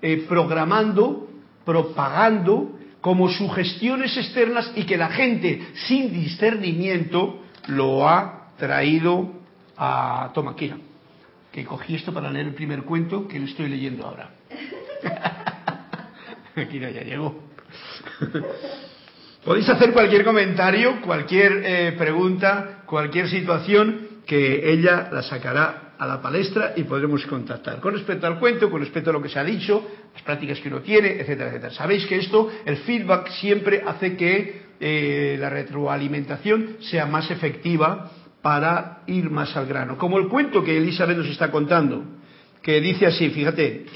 eh, 0.00 0.24
programando, 0.28 1.28
propagando 1.64 2.78
como 3.00 3.28
sugestiones 3.28 4.16
externas 4.16 4.72
y 4.74 4.84
que 4.84 4.96
la 4.96 5.10
gente 5.10 5.68
sin 5.86 6.12
discernimiento 6.12 7.42
lo 7.68 8.08
ha 8.08 8.52
traído 8.58 9.32
a 9.76 10.30
Tomaquina, 10.34 10.78
que 11.52 11.64
cogí 11.64 11.94
esto 11.94 12.12
para 12.12 12.30
leer 12.30 12.46
el 12.46 12.54
primer 12.54 12.82
cuento 12.82 13.28
que 13.28 13.38
le 13.38 13.46
estoy 13.46 13.68
leyendo 13.68 14.06
ahora. 14.06 14.30
Akira 16.56 16.90
ya 16.90 17.02
llegó. 17.02 17.38
Podéis 19.44 19.68
hacer 19.68 19.92
cualquier 19.92 20.24
comentario, 20.24 21.00
cualquier 21.02 21.62
eh, 21.64 21.94
pregunta, 21.96 22.82
cualquier 22.86 23.28
situación 23.28 24.08
que 24.26 24.72
ella 24.72 25.08
la 25.12 25.22
sacará 25.22 25.85
a 25.98 26.06
la 26.06 26.20
palestra 26.20 26.74
y 26.76 26.84
podremos 26.84 27.24
contactar. 27.26 27.80
Con 27.80 27.94
respecto 27.94 28.26
al 28.26 28.38
cuento, 28.38 28.70
con 28.70 28.80
respecto 28.80 29.10
a 29.10 29.12
lo 29.12 29.22
que 29.22 29.28
se 29.28 29.38
ha 29.38 29.44
dicho, 29.44 29.86
las 30.12 30.22
prácticas 30.22 30.60
que 30.60 30.68
uno 30.68 30.80
tiene, 30.80 31.20
etcétera, 31.20 31.48
etcétera. 31.48 31.72
Sabéis 31.72 32.06
que 32.06 32.16
esto, 32.16 32.50
el 32.64 32.76
feedback 32.78 33.28
siempre 33.30 33.82
hace 33.86 34.16
que 34.16 34.66
eh, 34.78 35.36
la 35.38 35.48
retroalimentación 35.48 36.76
sea 36.80 37.06
más 37.06 37.30
efectiva 37.30 38.10
para 38.42 39.02
ir 39.06 39.30
más 39.30 39.56
al 39.56 39.66
grano. 39.66 39.96
Como 39.98 40.18
el 40.18 40.28
cuento 40.28 40.62
que 40.62 40.76
Elizabeth 40.76 41.16
nos 41.16 41.28
está 41.28 41.50
contando, 41.50 42.04
que 42.62 42.80
dice 42.80 43.06
así, 43.06 43.30
fíjate, 43.30 43.86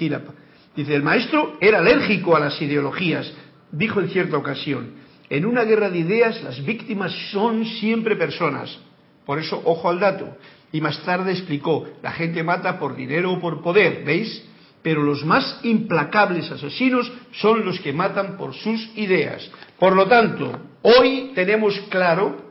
dice, 0.75 0.95
el 0.95 1.03
maestro 1.03 1.57
era 1.61 1.79
alérgico 1.79 2.35
a 2.35 2.41
las 2.41 2.61
ideologías, 2.63 3.33
dijo 3.71 4.01
en 4.01 4.09
cierta 4.09 4.37
ocasión, 4.37 4.95
en 5.29 5.47
una 5.47 5.65
guerra 5.65 5.91
de 5.91 5.99
ideas 5.99 6.43
las 6.43 6.65
víctimas 6.65 7.13
son 7.31 7.65
siempre 7.65 8.17
personas. 8.17 8.77
Por 9.25 9.39
eso, 9.39 9.63
ojo 9.65 9.89
al 9.89 10.01
dato. 10.01 10.37
Y 10.73 10.81
más 10.81 11.03
tarde 11.03 11.33
explicó, 11.33 11.89
la 12.03 12.13
gente 12.13 12.43
mata 12.43 12.79
por 12.79 12.95
dinero 12.95 13.33
o 13.33 13.41
por 13.41 13.63
poder, 13.63 14.05
¿veis? 14.05 14.45
Pero 14.83 15.03
los 15.03 15.25
más 15.25 15.61
implacables 15.63 16.51
asesinos 16.51 17.11
son 17.33 17.65
los 17.65 17.81
que 17.81 17.93
matan 17.93 18.37
por 18.37 18.55
sus 18.55 18.97
ideas. 18.97 19.51
Por 19.79 19.95
lo 19.95 20.07
tanto, 20.07 20.59
hoy 20.83 21.33
tenemos 21.35 21.79
claro 21.91 22.51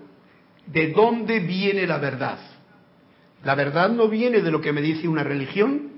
de 0.68 0.92
dónde 0.92 1.40
viene 1.40 1.88
la 1.88 1.98
verdad. 1.98 2.38
La 3.44 3.56
verdad 3.56 3.90
no 3.90 4.08
viene 4.10 4.42
de 4.42 4.52
lo 4.52 4.62
que 4.62 4.74
me 4.74 4.82
dice 4.82 5.08
una 5.08 5.24
religión, 5.24 5.92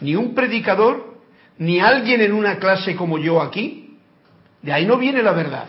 ni 0.00 0.14
un 0.14 0.34
predicador, 0.34 1.18
ni 1.58 1.80
alguien 1.80 2.22
en 2.22 2.32
una 2.32 2.58
clase 2.58 2.94
como 2.96 3.18
yo 3.18 3.42
aquí. 3.42 3.98
De 4.62 4.72
ahí 4.72 4.86
no 4.86 4.96
viene 4.96 5.22
la 5.22 5.32
verdad. 5.32 5.68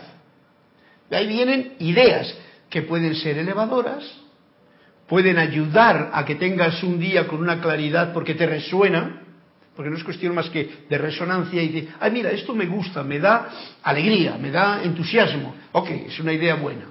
De 1.10 1.16
ahí 1.16 1.26
vienen 1.26 1.74
ideas 1.80 2.34
que 2.70 2.82
pueden 2.82 3.14
ser 3.16 3.36
elevadoras, 3.36 4.21
pueden 5.08 5.38
ayudar 5.38 6.10
a 6.12 6.24
que 6.24 6.36
tengas 6.36 6.82
un 6.82 6.98
día 6.98 7.26
con 7.26 7.40
una 7.40 7.60
claridad 7.60 8.12
porque 8.12 8.34
te 8.34 8.46
resuena, 8.46 9.22
porque 9.74 9.90
no 9.90 9.96
es 9.96 10.04
cuestión 10.04 10.34
más 10.34 10.48
que 10.50 10.84
de 10.88 10.98
resonancia 10.98 11.62
y 11.62 11.68
de, 11.68 11.88
ay 12.00 12.10
mira, 12.10 12.30
esto 12.30 12.54
me 12.54 12.66
gusta, 12.66 13.02
me 13.02 13.18
da 13.18 13.48
alegría, 13.82 14.36
me 14.38 14.50
da 14.50 14.82
entusiasmo. 14.82 15.54
Ok, 15.72 15.90
es 15.90 16.18
una 16.20 16.32
idea 16.32 16.54
buena, 16.54 16.86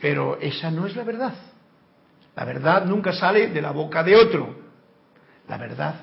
pero 0.00 0.38
esa 0.40 0.70
no 0.70 0.86
es 0.86 0.96
la 0.96 1.04
verdad. 1.04 1.34
La 2.36 2.44
verdad 2.44 2.86
nunca 2.86 3.12
sale 3.12 3.48
de 3.48 3.62
la 3.62 3.70
boca 3.70 4.02
de 4.02 4.16
otro. 4.16 4.60
La 5.48 5.58
verdad 5.58 5.94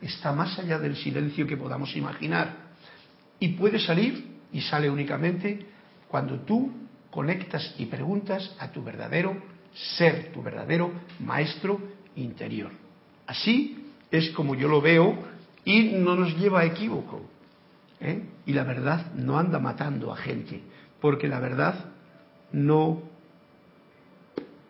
está 0.00 0.32
más 0.32 0.58
allá 0.58 0.78
del 0.78 0.96
silencio 0.96 1.46
que 1.46 1.56
podamos 1.56 1.94
imaginar. 1.96 2.68
Y 3.40 3.48
puede 3.50 3.78
salir, 3.78 4.38
y 4.52 4.60
sale 4.60 4.90
únicamente, 4.90 5.66
cuando 6.08 6.40
tú 6.40 6.72
conectas 7.10 7.74
y 7.78 7.86
preguntas 7.86 8.54
a 8.58 8.70
tu 8.70 8.82
verdadero 8.82 9.36
ser, 9.72 10.32
tu 10.32 10.42
verdadero 10.42 10.90
maestro 11.20 11.80
interior. 12.16 12.70
Así 13.26 13.92
es 14.10 14.30
como 14.30 14.54
yo 14.54 14.68
lo 14.68 14.80
veo 14.80 15.16
y 15.64 15.82
no 15.92 16.16
nos 16.16 16.36
lleva 16.38 16.60
a 16.60 16.64
equívoco. 16.64 17.22
¿eh? 18.00 18.22
Y 18.46 18.52
la 18.52 18.64
verdad 18.64 19.12
no 19.14 19.38
anda 19.38 19.58
matando 19.58 20.12
a 20.12 20.16
gente, 20.16 20.62
porque 21.00 21.28
la 21.28 21.40
verdad 21.40 21.92
no 22.52 23.02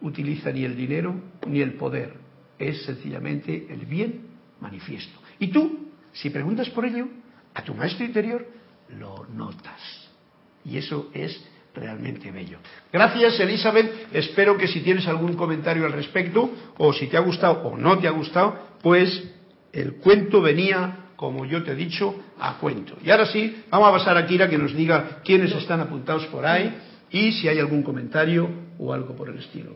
utiliza 0.00 0.50
ni 0.52 0.64
el 0.64 0.76
dinero 0.76 1.14
ni 1.46 1.60
el 1.60 1.74
poder, 1.74 2.14
es 2.58 2.84
sencillamente 2.84 3.66
el 3.70 3.86
bien 3.86 4.22
manifiesto. 4.60 5.18
Y 5.38 5.48
tú, 5.48 5.88
si 6.12 6.30
preguntas 6.30 6.68
por 6.70 6.84
ello, 6.84 7.08
a 7.54 7.62
tu 7.62 7.74
maestro 7.74 8.04
interior 8.04 8.46
lo 8.98 9.26
notas. 9.26 10.08
Y 10.64 10.76
eso 10.76 11.10
es 11.14 11.40
realmente 11.78 12.30
bello. 12.30 12.58
Gracias, 12.92 13.38
Elizabeth. 13.40 14.08
Espero 14.12 14.56
que 14.56 14.68
si 14.68 14.80
tienes 14.80 15.06
algún 15.06 15.34
comentario 15.34 15.86
al 15.86 15.92
respecto, 15.92 16.50
o 16.76 16.92
si 16.92 17.06
te 17.06 17.16
ha 17.16 17.20
gustado 17.20 17.62
o 17.68 17.76
no 17.76 17.98
te 17.98 18.08
ha 18.08 18.10
gustado, 18.10 18.58
pues 18.82 19.30
el 19.72 19.94
cuento 19.94 20.40
venía, 20.40 21.10
como 21.16 21.44
yo 21.44 21.62
te 21.62 21.72
he 21.72 21.74
dicho, 21.74 22.14
a 22.38 22.58
cuento. 22.58 22.96
Y 23.02 23.10
ahora 23.10 23.26
sí, 23.26 23.64
vamos 23.70 23.88
a 23.88 23.92
pasar 23.92 24.16
a 24.16 24.26
Kira 24.26 24.48
que 24.48 24.58
nos 24.58 24.74
diga 24.74 25.20
quiénes 25.24 25.52
están 25.52 25.80
apuntados 25.80 26.26
por 26.26 26.46
ahí 26.46 26.74
y 27.10 27.32
si 27.32 27.48
hay 27.48 27.58
algún 27.58 27.82
comentario 27.82 28.48
o 28.78 28.92
algo 28.92 29.14
por 29.14 29.28
el 29.28 29.38
estilo. 29.38 29.72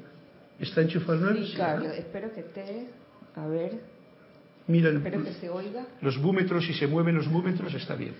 ¿Está 0.58 0.82
enchufado 0.82 1.34
Sí, 1.34 1.54
Carlos, 1.56 1.92
espero 1.96 2.32
que 2.32 2.40
esté. 2.40 2.86
A 3.34 3.46
ver. 3.46 3.80
Mira, 4.68 4.90
espero 4.90 5.24
que 5.24 5.32
se 5.32 5.50
oiga. 5.50 5.86
Los 6.00 6.18
búmetros, 6.18 6.64
si 6.64 6.74
se 6.74 6.86
mueven 6.86 7.16
los 7.16 7.28
búmetros, 7.28 7.74
está 7.74 7.96
bien. 7.96 8.14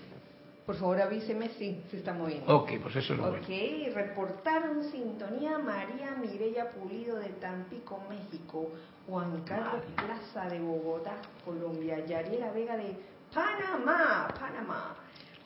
Por 0.65 0.75
favor 0.75 1.01
avíseme 1.01 1.49
si 1.49 1.83
se 1.91 1.97
está 1.97 2.13
moviendo. 2.13 2.55
Ok, 2.55 2.71
pues 2.81 2.95
eso 2.95 3.15
lo 3.15 3.29
Ok, 3.29 3.49
reportaron 3.93 4.83
sintonía 4.85 5.57
María 5.57 6.15
Mireya 6.15 6.71
Pulido 6.71 7.17
de 7.17 7.29
Tampico, 7.29 8.01
México, 8.09 8.69
Juan 9.07 9.41
Carlos 9.43 9.83
Plaza 9.95 10.47
de 10.49 10.59
Bogotá, 10.59 11.15
Colombia, 11.43 12.05
Yariela 12.05 12.51
Vega 12.51 12.77
de 12.77 12.95
Panamá, 13.33 14.29
Panamá, 14.39 14.95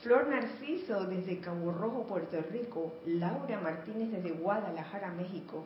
Flor 0.02 0.28
Narciso 0.28 1.06
desde 1.06 1.40
Cabo 1.40 1.72
Rojo, 1.72 2.06
Puerto 2.06 2.38
Rico, 2.52 2.94
Laura 3.08 3.60
Martínez 3.60 4.12
desde 4.12 4.32
Guadalajara, 4.32 5.12
México, 5.14 5.66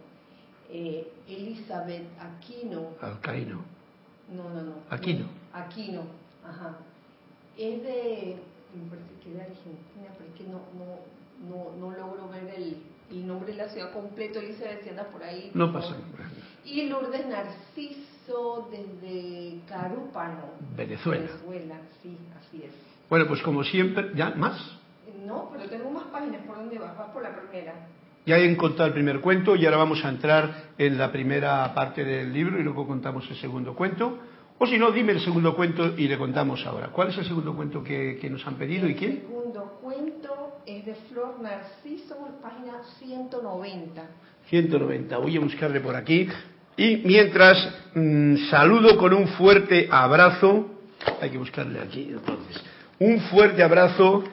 eh, 0.69 1.11
Elizabeth 1.27 2.07
Aquino. 2.21 2.91
Alcaíno. 3.01 3.61
No, 4.31 4.49
no, 4.49 4.61
no. 4.61 4.73
Aquino. 4.89 5.25
Aquino, 5.51 6.03
ajá. 6.45 6.77
Es 7.57 7.83
de 7.83 8.37
que 9.23 9.29
de 9.29 9.41
Argentina, 9.41 10.09
pero 10.17 10.29
es 10.29 10.35
que 10.35 10.43
no, 10.45 10.61
no, 10.77 10.99
no, 11.49 11.77
no 11.77 11.97
logro 11.97 12.29
ver 12.29 12.53
el, 12.55 12.77
el, 13.11 13.27
nombre 13.27 13.51
de 13.51 13.57
la 13.57 13.69
ciudad 13.69 13.91
completo, 13.91 14.39
Elizabeth, 14.39 14.83
si 14.83 14.89
anda 14.89 15.05
por 15.05 15.23
ahí. 15.23 15.51
No 15.53 15.71
pasa 15.71 15.95
Y 16.65 16.87
Lourdes 16.87 17.25
Narciso 17.27 18.69
desde 18.71 19.59
Carúpano. 19.67 20.51
Venezuela. 20.75 21.27
Venezuela, 21.27 21.75
sí, 22.01 22.17
así 22.39 22.63
es. 22.63 22.71
Bueno, 23.09 23.27
pues 23.27 23.41
como 23.41 23.63
siempre, 23.63 24.11
¿ya 24.15 24.31
más? 24.31 24.79
No, 25.25 25.49
pero 25.51 25.69
tengo 25.69 25.91
más 25.91 26.05
páginas. 26.05 26.41
¿Por 26.45 26.55
dónde 26.55 26.79
vas? 26.79 26.97
Vas 26.97 27.09
por 27.09 27.21
la 27.21 27.35
primera. 27.35 27.73
Ya 28.25 28.37
he 28.37 28.49
encontrado 28.49 28.87
el 28.87 28.93
primer 28.93 29.19
cuento 29.19 29.55
y 29.55 29.65
ahora 29.65 29.77
vamos 29.77 30.05
a 30.05 30.09
entrar 30.09 30.71
en 30.77 30.97
la 30.97 31.11
primera 31.11 31.73
parte 31.73 32.03
del 32.03 32.31
libro 32.31 32.59
y 32.59 32.63
luego 32.63 32.87
contamos 32.87 33.27
el 33.29 33.35
segundo 33.37 33.75
cuento. 33.75 34.19
O 34.63 34.67
si 34.67 34.77
no, 34.77 34.91
dime 34.91 35.13
el 35.13 35.21
segundo 35.21 35.55
cuento 35.55 35.95
y 35.97 36.07
le 36.07 36.19
contamos 36.19 36.63
ahora. 36.67 36.89
¿Cuál 36.89 37.09
es 37.09 37.17
el 37.17 37.25
segundo 37.25 37.55
cuento 37.55 37.83
que, 37.83 38.19
nos 38.29 38.45
han 38.45 38.57
pedido 38.57 38.87
y 38.87 38.93
quién? 38.93 39.13
El 39.13 39.21
segundo 39.21 39.79
cuento 39.81 40.61
es 40.67 40.85
de 40.85 40.93
Flor 40.93 41.41
Narciso, 41.41 42.15
página 42.43 42.73
190. 42.99 44.03
190, 44.49 45.17
voy 45.17 45.35
a 45.35 45.39
buscarle 45.39 45.79
por 45.79 45.95
aquí. 45.95 46.29
Y 46.77 46.97
mientras 46.97 47.57
mm, 47.95 48.35
saludo 48.51 48.99
con 48.99 49.15
un 49.15 49.29
fuerte 49.29 49.87
abrazo, 49.89 50.69
hay 51.19 51.31
que 51.31 51.39
buscarle 51.39 51.79
aquí 51.79 52.09
entonces, 52.11 52.63
un 52.99 53.19
fuerte 53.19 53.63
abrazo 53.63 54.23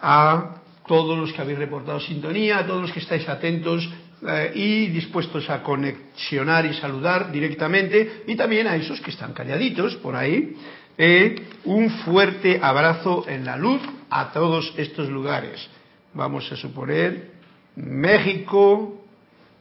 a 0.00 0.54
todos 0.86 1.18
los 1.18 1.34
que 1.34 1.42
habéis 1.42 1.58
reportado 1.58 2.00
sintonía, 2.00 2.60
a 2.60 2.66
todos 2.66 2.80
los 2.80 2.92
que 2.92 3.00
estáis 3.00 3.28
atentos 3.28 3.86
eh, 4.22 4.52
y 4.54 4.86
dispuestos 4.86 5.50
a 5.50 5.62
conexionar 5.62 6.64
y 6.64 6.72
saludar 6.74 7.30
directamente, 7.30 8.22
y 8.26 8.34
también 8.34 8.66
a 8.66 8.74
esos 8.74 8.98
que 9.02 9.10
están 9.10 9.34
calladitos 9.34 9.96
por 9.96 10.16
ahí. 10.16 10.56
Eh, 10.96 11.36
un 11.64 11.90
fuerte 11.90 12.58
abrazo 12.62 13.26
en 13.28 13.44
la 13.44 13.58
luz 13.58 13.82
a 14.08 14.32
todos 14.32 14.72
estos 14.78 15.10
lugares. 15.10 15.68
Vamos 16.14 16.50
a 16.50 16.56
suponer 16.56 17.32
México, 17.76 19.04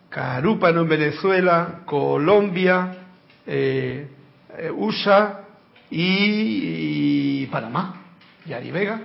Carúpano 0.09 0.83
en 0.83 0.87
Venezuela, 0.87 1.81
Colombia, 1.85 2.95
eh, 3.45 4.07
USA 4.73 5.41
y, 5.91 7.41
y 7.41 7.45
Panamá, 7.47 8.03
Yari 8.45 8.71
Vega. 8.71 9.01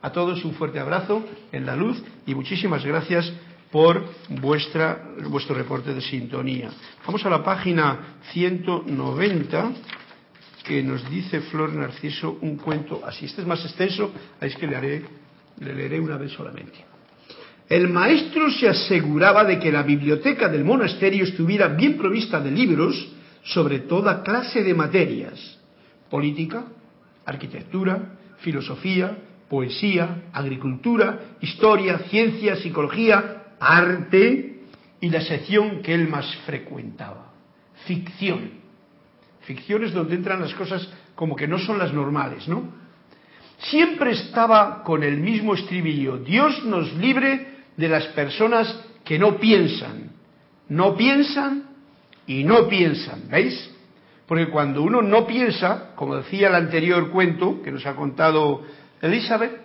A 0.00 0.12
todos 0.12 0.44
un 0.44 0.54
fuerte 0.54 0.78
abrazo 0.78 1.26
en 1.50 1.66
la 1.66 1.74
luz 1.74 2.00
y 2.24 2.36
muchísimas 2.36 2.84
gracias 2.84 3.32
por 3.70 4.02
vuestra, 4.40 5.10
vuestro 5.28 5.54
reporte 5.54 5.92
de 5.92 6.00
sintonía. 6.00 6.70
Vamos 7.04 7.24
a 7.24 7.30
la 7.30 7.42
página 7.42 8.18
190 8.32 9.72
que 10.64 10.82
nos 10.82 11.08
dice 11.08 11.40
Flor 11.40 11.72
Narciso 11.72 12.38
un 12.42 12.56
cuento 12.56 13.02
así. 13.04 13.24
Este 13.24 13.40
es 13.40 13.46
más 13.46 13.64
extenso, 13.64 14.12
es 14.40 14.54
que 14.56 14.66
le, 14.66 14.76
haré, 14.76 15.04
le 15.60 15.74
leeré 15.74 15.98
una 15.98 16.16
vez 16.16 16.32
solamente. 16.32 16.84
El 17.68 17.88
maestro 17.88 18.50
se 18.50 18.68
aseguraba 18.68 19.44
de 19.44 19.58
que 19.58 19.72
la 19.72 19.82
biblioteca 19.82 20.48
del 20.48 20.64
monasterio 20.64 21.24
estuviera 21.24 21.68
bien 21.68 21.96
provista 21.96 22.40
de 22.40 22.50
libros 22.50 23.12
sobre 23.44 23.80
toda 23.80 24.22
clase 24.22 24.62
de 24.62 24.74
materias, 24.74 25.58
política, 26.10 26.64
arquitectura, 27.24 28.16
filosofía, 28.38 29.18
poesía, 29.48 30.24
agricultura, 30.32 31.36
historia, 31.40 31.98
ciencia, 32.10 32.56
psicología, 32.56 33.37
arte 33.60 34.60
y 35.00 35.10
la 35.10 35.20
sección 35.20 35.82
que 35.82 35.94
él 35.94 36.08
más 36.08 36.34
frecuentaba, 36.46 37.32
ficción. 37.86 38.50
Ficción 39.42 39.84
es 39.84 39.92
donde 39.92 40.14
entran 40.14 40.40
las 40.40 40.54
cosas 40.54 40.88
como 41.14 41.36
que 41.36 41.48
no 41.48 41.58
son 41.58 41.78
las 41.78 41.92
normales, 41.92 42.48
¿no? 42.48 42.72
Siempre 43.58 44.12
estaba 44.12 44.82
con 44.84 45.02
el 45.02 45.18
mismo 45.18 45.54
estribillo, 45.54 46.18
Dios 46.18 46.64
nos 46.64 46.92
libre 46.94 47.58
de 47.76 47.88
las 47.88 48.06
personas 48.08 48.84
que 49.04 49.18
no 49.18 49.38
piensan, 49.38 50.10
no 50.68 50.96
piensan 50.96 51.64
y 52.26 52.44
no 52.44 52.68
piensan, 52.68 53.28
¿veis? 53.28 53.70
Porque 54.26 54.48
cuando 54.50 54.82
uno 54.82 55.00
no 55.00 55.26
piensa, 55.26 55.94
como 55.96 56.16
decía 56.16 56.48
el 56.48 56.54
anterior 56.54 57.10
cuento 57.10 57.62
que 57.62 57.72
nos 57.72 57.86
ha 57.86 57.96
contado 57.96 58.62
Elizabeth, 59.00 59.58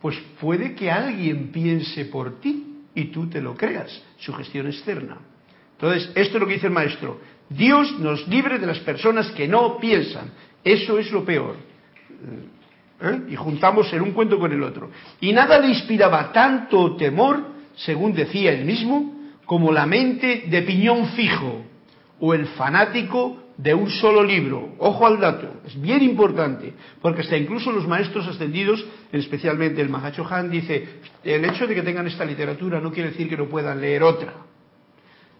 pues 0.00 0.16
puede 0.40 0.74
que 0.74 0.90
alguien 0.90 1.50
piense 1.50 2.04
por 2.04 2.40
ti 2.40 2.67
y 2.94 3.06
tú 3.06 3.28
te 3.28 3.40
lo 3.40 3.54
creas, 3.56 4.02
su 4.18 4.32
gestión 4.34 4.66
externa. 4.66 5.18
Entonces, 5.72 6.10
esto 6.14 6.36
es 6.36 6.40
lo 6.40 6.46
que 6.46 6.54
dice 6.54 6.66
el 6.66 6.72
maestro. 6.72 7.20
Dios 7.48 7.98
nos 8.00 8.26
libre 8.28 8.58
de 8.58 8.66
las 8.66 8.80
personas 8.80 9.30
que 9.30 9.46
no 9.46 9.78
piensan. 9.78 10.30
Eso 10.64 10.98
es 10.98 11.10
lo 11.12 11.24
peor. 11.24 11.56
¿Eh? 13.00 13.20
Y 13.30 13.36
juntamos 13.36 13.92
en 13.92 14.02
un 14.02 14.12
cuento 14.12 14.38
con 14.38 14.52
el 14.52 14.62
otro. 14.62 14.90
Y 15.20 15.32
nada 15.32 15.58
le 15.60 15.68
inspiraba 15.68 16.32
tanto 16.32 16.96
temor, 16.96 17.46
según 17.76 18.12
decía 18.12 18.52
él 18.52 18.64
mismo, 18.64 19.14
como 19.46 19.72
la 19.72 19.86
mente 19.86 20.44
de 20.48 20.62
piñón 20.62 21.10
fijo 21.10 21.64
o 22.20 22.34
el 22.34 22.46
fanático 22.48 23.47
de 23.58 23.74
un 23.74 23.90
solo 23.90 24.22
libro. 24.22 24.76
Ojo 24.78 25.06
al 25.06 25.20
dato, 25.20 25.60
es 25.66 25.78
bien 25.78 26.02
importante, 26.02 26.72
porque 27.02 27.22
hasta 27.22 27.36
incluso 27.36 27.72
los 27.72 27.86
maestros 27.86 28.26
ascendidos, 28.26 28.84
especialmente 29.12 29.82
el 29.82 29.88
Mahacho 29.88 30.26
Han, 30.30 30.50
dice, 30.50 30.88
el 31.24 31.44
hecho 31.44 31.66
de 31.66 31.74
que 31.74 31.82
tengan 31.82 32.06
esta 32.06 32.24
literatura 32.24 32.80
no 32.80 32.92
quiere 32.92 33.10
decir 33.10 33.28
que 33.28 33.36
no 33.36 33.46
puedan 33.46 33.80
leer 33.80 34.04
otra. 34.04 34.32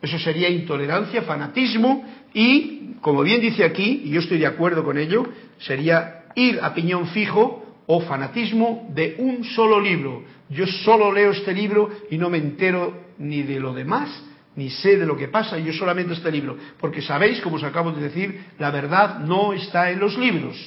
Eso 0.03 0.19
sería 0.19 0.49
intolerancia, 0.49 1.23
fanatismo 1.23 2.05
y, 2.35 2.95
como 3.01 3.23
bien 3.23 3.41
dice 3.41 3.65
aquí, 3.65 4.03
y 4.05 4.11
yo 4.11 4.21
estoy 4.21 4.39
de 4.39 4.47
acuerdo 4.47 4.85
con 4.85 4.99
ello, 4.99 5.25
sería 5.59 6.25
ir 6.35 6.59
a 6.61 6.75
piñón 6.75 7.07
fijo 7.09 7.65
o 7.87 8.01
fanatismo 8.01 8.89
de 8.95 9.17
un 9.19 9.45
solo 9.45 9.81
libro. 9.81 10.25
Yo 10.51 10.67
solo 10.67 11.13
leo 11.13 11.31
este 11.31 11.53
libro 11.53 11.89
y 12.11 12.19
no 12.19 12.31
me 12.31 12.39
entero 12.39 13.09
ni 13.19 13.43
de 13.43 13.61
lo 13.61 13.73
demás, 13.75 14.09
ni 14.59 14.71
sé 14.71 14.97
de 14.97 15.07
lo 15.07 15.17
que 15.17 15.29
pasa, 15.29 15.57
yo 15.57 15.73
solamente 15.73 16.15
este 16.15 16.33
libro. 16.33 16.59
Porque 16.81 17.01
sabéis, 17.01 17.41
como 17.41 17.57
os 17.57 17.63
acabo 17.63 17.93
de 17.93 18.03
decir, 18.03 18.43
la 18.59 18.73
verdad 18.73 19.21
no 19.21 19.53
está 19.53 19.89
en 19.93 20.01
los 20.01 20.19
libros. 20.19 20.59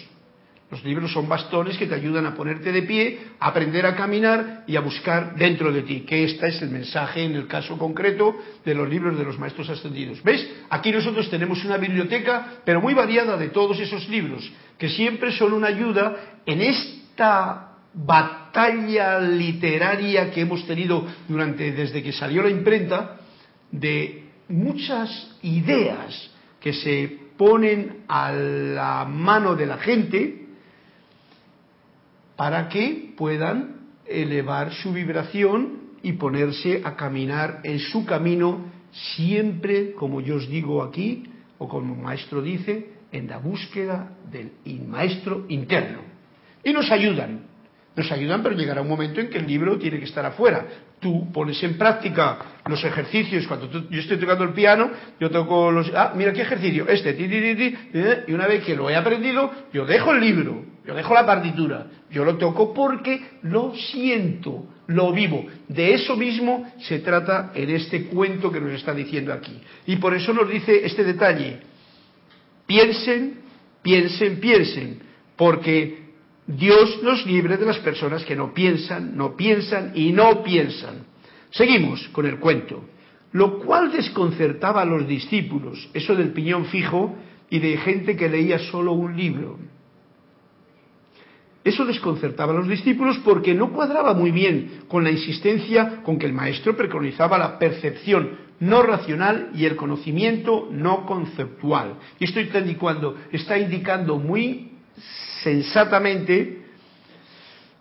Los 0.71 0.81
libros 0.85 1.11
son 1.11 1.27
bastones 1.27 1.77
que 1.77 1.87
te 1.87 1.95
ayudan 1.95 2.25
a 2.25 2.33
ponerte 2.33 2.71
de 2.71 2.83
pie, 2.83 3.19
a 3.37 3.49
aprender 3.49 3.85
a 3.85 3.93
caminar 3.93 4.63
y 4.65 4.77
a 4.77 4.79
buscar 4.79 5.35
dentro 5.35 5.73
de 5.73 5.81
ti, 5.81 6.05
que 6.07 6.23
este 6.23 6.47
es 6.47 6.61
el 6.61 6.69
mensaje 6.69 7.21
en 7.25 7.35
el 7.35 7.47
caso 7.47 7.77
concreto 7.77 8.33
de 8.63 8.73
los 8.73 8.87
libros 8.87 9.17
de 9.17 9.25
los 9.25 9.37
maestros 9.37 9.69
ascendidos. 9.69 10.23
¿Ves? 10.23 10.49
Aquí 10.69 10.93
nosotros 10.93 11.29
tenemos 11.29 11.61
una 11.65 11.75
biblioteca, 11.75 12.61
pero 12.63 12.79
muy 12.79 12.93
variada 12.93 13.35
de 13.35 13.49
todos 13.49 13.77
esos 13.81 14.07
libros, 14.07 14.49
que 14.77 14.87
siempre 14.87 15.33
son 15.33 15.51
una 15.51 15.67
ayuda 15.67 16.39
en 16.45 16.61
esta 16.61 17.73
batalla 17.93 19.19
literaria 19.19 20.31
que 20.31 20.39
hemos 20.39 20.65
tenido 20.65 21.05
durante 21.27 21.73
desde 21.73 22.01
que 22.01 22.13
salió 22.13 22.41
la 22.41 22.49
imprenta 22.49 23.17
de 23.71 24.23
muchas 24.49 25.37
ideas 25.41 26.29
que 26.59 26.73
se 26.73 27.19
ponen 27.37 28.03
a 28.07 28.31
la 28.31 29.05
mano 29.05 29.55
de 29.55 29.65
la 29.65 29.77
gente 29.77 30.45
para 32.35 32.69
que 32.69 33.13
puedan 33.17 33.81
elevar 34.05 34.73
su 34.73 34.91
vibración 34.93 35.81
y 36.03 36.13
ponerse 36.13 36.81
a 36.83 36.95
caminar 36.95 37.61
en 37.63 37.79
su 37.79 38.05
camino 38.05 38.65
siempre, 39.15 39.93
como 39.93 40.21
yo 40.21 40.35
os 40.35 40.49
digo 40.49 40.83
aquí, 40.83 41.23
o 41.57 41.67
como 41.67 41.95
el 41.95 42.01
maestro 42.01 42.41
dice, 42.41 42.93
en 43.11 43.27
la 43.27 43.37
búsqueda 43.37 44.11
del 44.31 44.51
maestro 44.87 45.45
interno. 45.49 45.99
Y 46.63 46.73
nos 46.73 46.91
ayudan, 46.91 47.41
nos 47.95 48.11
ayudan, 48.11 48.41
pero 48.41 48.55
llegará 48.55 48.81
un 48.81 48.87
momento 48.87 49.19
en 49.19 49.29
que 49.29 49.37
el 49.37 49.47
libro 49.47 49.77
tiene 49.77 49.99
que 49.99 50.05
estar 50.05 50.25
afuera. 50.25 50.65
Tú 50.99 51.31
pones 51.31 51.61
en 51.63 51.77
práctica 51.77 52.37
los 52.65 52.81
ejercicios. 52.83 53.45
Cuando 53.47 53.69
yo 53.89 53.99
estoy 53.99 54.17
tocando 54.17 54.45
el 54.45 54.53
piano, 54.53 54.91
yo 55.19 55.29
toco 55.29 55.71
los. 55.71 55.91
Ah, 55.93 56.13
mira 56.15 56.31
qué 56.31 56.41
ejercicio, 56.41 56.87
este, 56.87 57.13
ti, 57.13 57.27
ti, 57.27 57.55
ti, 57.55 57.75
eh, 57.93 58.23
y 58.27 58.33
una 58.33 58.47
vez 58.47 58.63
que 58.63 58.75
lo 58.75 58.89
he 58.89 58.95
aprendido, 58.95 59.51
yo 59.73 59.85
dejo 59.85 60.13
el 60.13 60.21
libro, 60.21 60.63
yo 60.85 60.95
dejo 60.95 61.13
la 61.13 61.25
partitura, 61.25 61.87
yo 62.09 62.23
lo 62.23 62.37
toco 62.37 62.73
porque 62.73 63.21
lo 63.43 63.75
siento, 63.75 64.67
lo 64.87 65.11
vivo. 65.11 65.45
De 65.67 65.93
eso 65.93 66.15
mismo 66.15 66.71
se 66.79 66.99
trata 66.99 67.51
en 67.53 67.71
este 67.71 68.05
cuento 68.05 68.51
que 68.51 68.61
nos 68.61 68.71
está 68.71 68.93
diciendo 68.93 69.33
aquí. 69.33 69.59
Y 69.85 69.97
por 69.97 70.13
eso 70.13 70.33
nos 70.33 70.49
dice 70.49 70.85
este 70.85 71.03
detalle. 71.03 71.59
Piensen, 72.65 73.41
piensen, 73.81 74.39
piensen, 74.39 74.99
porque 75.35 76.00
Dios 76.47 77.01
nos 77.03 77.25
libre 77.25 77.57
de 77.57 77.65
las 77.65 77.79
personas 77.79 78.25
que 78.25 78.35
no 78.35 78.53
piensan, 78.53 79.15
no 79.15 79.35
piensan 79.35 79.91
y 79.95 80.11
no 80.11 80.43
piensan. 80.43 81.05
Seguimos 81.51 82.07
con 82.09 82.25
el 82.25 82.39
cuento. 82.39 82.83
Lo 83.33 83.59
cual 83.59 83.91
desconcertaba 83.91 84.81
a 84.81 84.85
los 84.85 85.07
discípulos, 85.07 85.89
eso 85.93 86.15
del 86.15 86.33
piñón 86.33 86.65
fijo 86.65 87.15
y 87.49 87.59
de 87.59 87.77
gente 87.77 88.17
que 88.17 88.27
leía 88.27 88.59
solo 88.59 88.91
un 88.91 89.15
libro. 89.15 89.57
Eso 91.63 91.85
desconcertaba 91.85 92.53
a 92.53 92.55
los 92.55 92.67
discípulos 92.67 93.19
porque 93.23 93.53
no 93.53 93.71
cuadraba 93.71 94.13
muy 94.13 94.31
bien 94.31 94.83
con 94.87 95.03
la 95.03 95.11
insistencia 95.11 96.01
con 96.03 96.17
que 96.17 96.25
el 96.25 96.33
maestro 96.33 96.75
preconizaba 96.75 97.37
la 97.37 97.59
percepción 97.59 98.51
no 98.59 98.83
racional 98.83 99.51
y 99.55 99.65
el 99.65 99.75
conocimiento 99.75 100.67
no 100.71 101.05
conceptual. 101.05 101.97
Y 102.19 102.25
esto 102.25 102.39
cuando 102.79 103.15
está 103.31 103.57
indicando 103.57 104.17
muy 104.17 104.71
sensatamente 105.43 106.61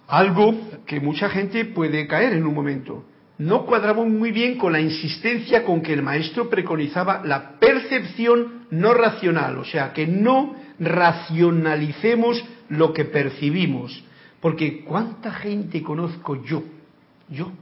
algo 0.09 0.55
que 0.87 1.01
mucha 1.01 1.29
gente 1.29 1.65
puede 1.67 2.07
caer 2.07 2.33
en 2.33 2.47
un 2.47 2.55
momento. 2.55 3.05
No 3.39 3.65
cuadraba 3.65 4.05
muy 4.05 4.33
bien 4.33 4.59
con 4.59 4.73
la 4.73 4.81
insistencia 4.81 5.65
con 5.65 5.81
que 5.81 5.95
el 5.95 6.03
maestro 6.03 6.51
preconizaba 6.51 7.23
la 7.25 7.59
percepción 7.59 8.67
no 8.71 8.93
racional, 8.93 9.57
o 9.59 9.65
sea, 9.65 9.93
que 9.93 10.07
no 10.07 10.57
racionalicemos 10.79 12.45
lo 12.69 12.93
que 12.93 13.07
percibimos. 13.07 14.05
Porque 14.41 14.85
cuánta 14.85 15.33
gente 15.33 15.83
conozco 15.83 16.45
yo, 16.45 16.63
yo, 17.29 17.53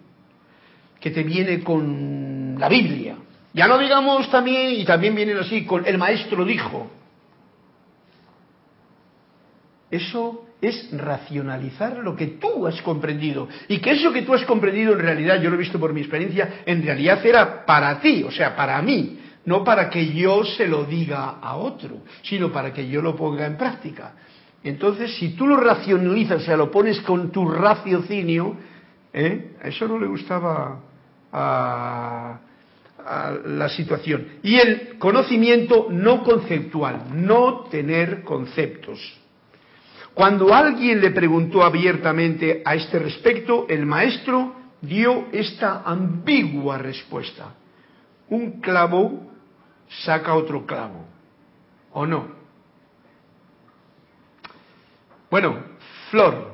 que 1.01 1.11
te 1.11 1.23
viene 1.23 1.61
con 1.61 2.57
la 2.59 2.69
Biblia. 2.69 3.17
Ya 3.53 3.67
no 3.69 3.79
digamos 3.79 4.31
también, 4.31 4.71
y 4.81 4.85
también 4.85 5.15
vienen 5.15 5.39
así, 5.39 5.65
con 5.65 5.87
el 5.87 5.99
maestro 5.99 6.45
dijo. 6.45 6.91
Eso 9.91 10.45
es 10.61 10.91
racionalizar 10.93 11.99
lo 11.99 12.15
que 12.17 12.27
tú 12.27 12.67
has 12.67 12.81
comprendido. 12.83 13.49
Y 13.69 13.79
que 13.79 13.93
eso 13.93 14.13
que 14.13 14.23
tú 14.23 14.35
has 14.35 14.45
comprendido 14.45 14.93
en 14.93 14.99
realidad, 14.99 15.41
yo 15.41 15.51
lo 15.51 15.57
he 15.57 15.59
visto 15.59 15.79
por 15.79 15.93
mi 15.93 16.01
experiencia, 16.01 16.63
en 16.67 16.83
realidad 16.83 17.25
era 17.25 17.65
para 17.65 18.01
ti, 18.01 18.23
o 18.23 18.31
sea, 18.31 18.55
para 18.55 18.81
mí. 18.83 19.21
No 19.45 19.65
para 19.65 19.89
que 19.89 20.13
yo 20.13 20.45
se 20.45 20.67
lo 20.67 20.85
diga 20.85 21.39
a 21.41 21.57
otro, 21.57 22.03
sino 22.23 22.53
para 22.53 22.73
que 22.73 22.87
yo 22.87 23.01
lo 23.01 23.17
ponga 23.17 23.47
en 23.47 23.57
práctica. 23.57 24.13
Entonces, 24.63 25.17
si 25.17 25.31
tú 25.31 25.47
lo 25.47 25.57
racionalizas, 25.57 26.43
o 26.43 26.45
sea, 26.45 26.57
lo 26.57 26.71
pones 26.71 27.01
con 27.01 27.31
tu 27.31 27.49
raciocinio, 27.49 28.57
¿eh? 29.13 29.53
eso 29.63 29.89
no 29.89 29.99
le 29.99 30.07
gustaba 30.07 30.81
a, 31.33 32.39
a 33.07 33.33
la 33.47 33.69
situación. 33.71 34.27
Y 34.43 34.57
el 34.57 34.99
conocimiento 34.99 35.87
no 35.89 36.23
conceptual, 36.23 37.05
no 37.15 37.61
tener 37.71 38.23
conceptos. 38.25 39.19
Cuando 40.19 40.53
alguien 40.53 41.01
le 41.01 41.13
preguntó 41.13 41.63
abiertamente 41.63 42.61
a 42.65 42.75
este 42.75 42.99
respecto, 42.99 43.67
el 43.69 43.87
maestro 43.87 44.53
dio 44.81 45.29
esta 45.31 45.83
ambigua 45.85 46.77
respuesta. 46.77 47.55
Un 48.29 48.61
clavo 48.61 49.31
saca 49.89 50.35
otro 50.35 50.67
clavo, 50.67 51.07
¿o 51.93 52.05
no? 52.05 52.33
Bueno, 55.31 55.57
Flor, 56.11 56.51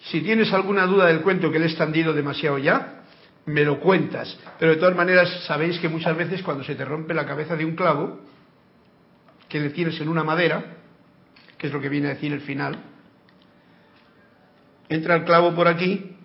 si 0.00 0.20
tienes 0.20 0.52
alguna 0.52 0.84
duda 0.84 1.06
del 1.06 1.20
cuento 1.20 1.52
que 1.52 1.60
le 1.60 1.66
he 1.66 1.68
extendido 1.68 2.12
demasiado 2.12 2.58
ya, 2.58 3.04
me 3.46 3.62
lo 3.62 3.78
cuentas. 3.78 4.36
Pero 4.58 4.72
de 4.72 4.78
todas 4.78 4.96
maneras, 4.96 5.44
sabéis 5.46 5.78
que 5.78 5.88
muchas 5.88 6.16
veces 6.16 6.42
cuando 6.42 6.64
se 6.64 6.74
te 6.74 6.84
rompe 6.84 7.14
la 7.14 7.26
cabeza 7.26 7.54
de 7.54 7.64
un 7.64 7.76
clavo, 7.76 8.18
que 9.48 9.60
le 9.60 9.70
tienes 9.70 10.00
en 10.00 10.08
una 10.08 10.24
madera, 10.24 10.81
que 11.62 11.68
es 11.68 11.72
lo 11.72 11.80
que 11.80 11.88
viene 11.88 12.08
a 12.08 12.14
decir 12.14 12.32
el 12.32 12.40
final, 12.40 12.76
entra 14.88 15.14
el 15.14 15.22
clavo 15.22 15.54
por 15.54 15.68
aquí, 15.68 16.16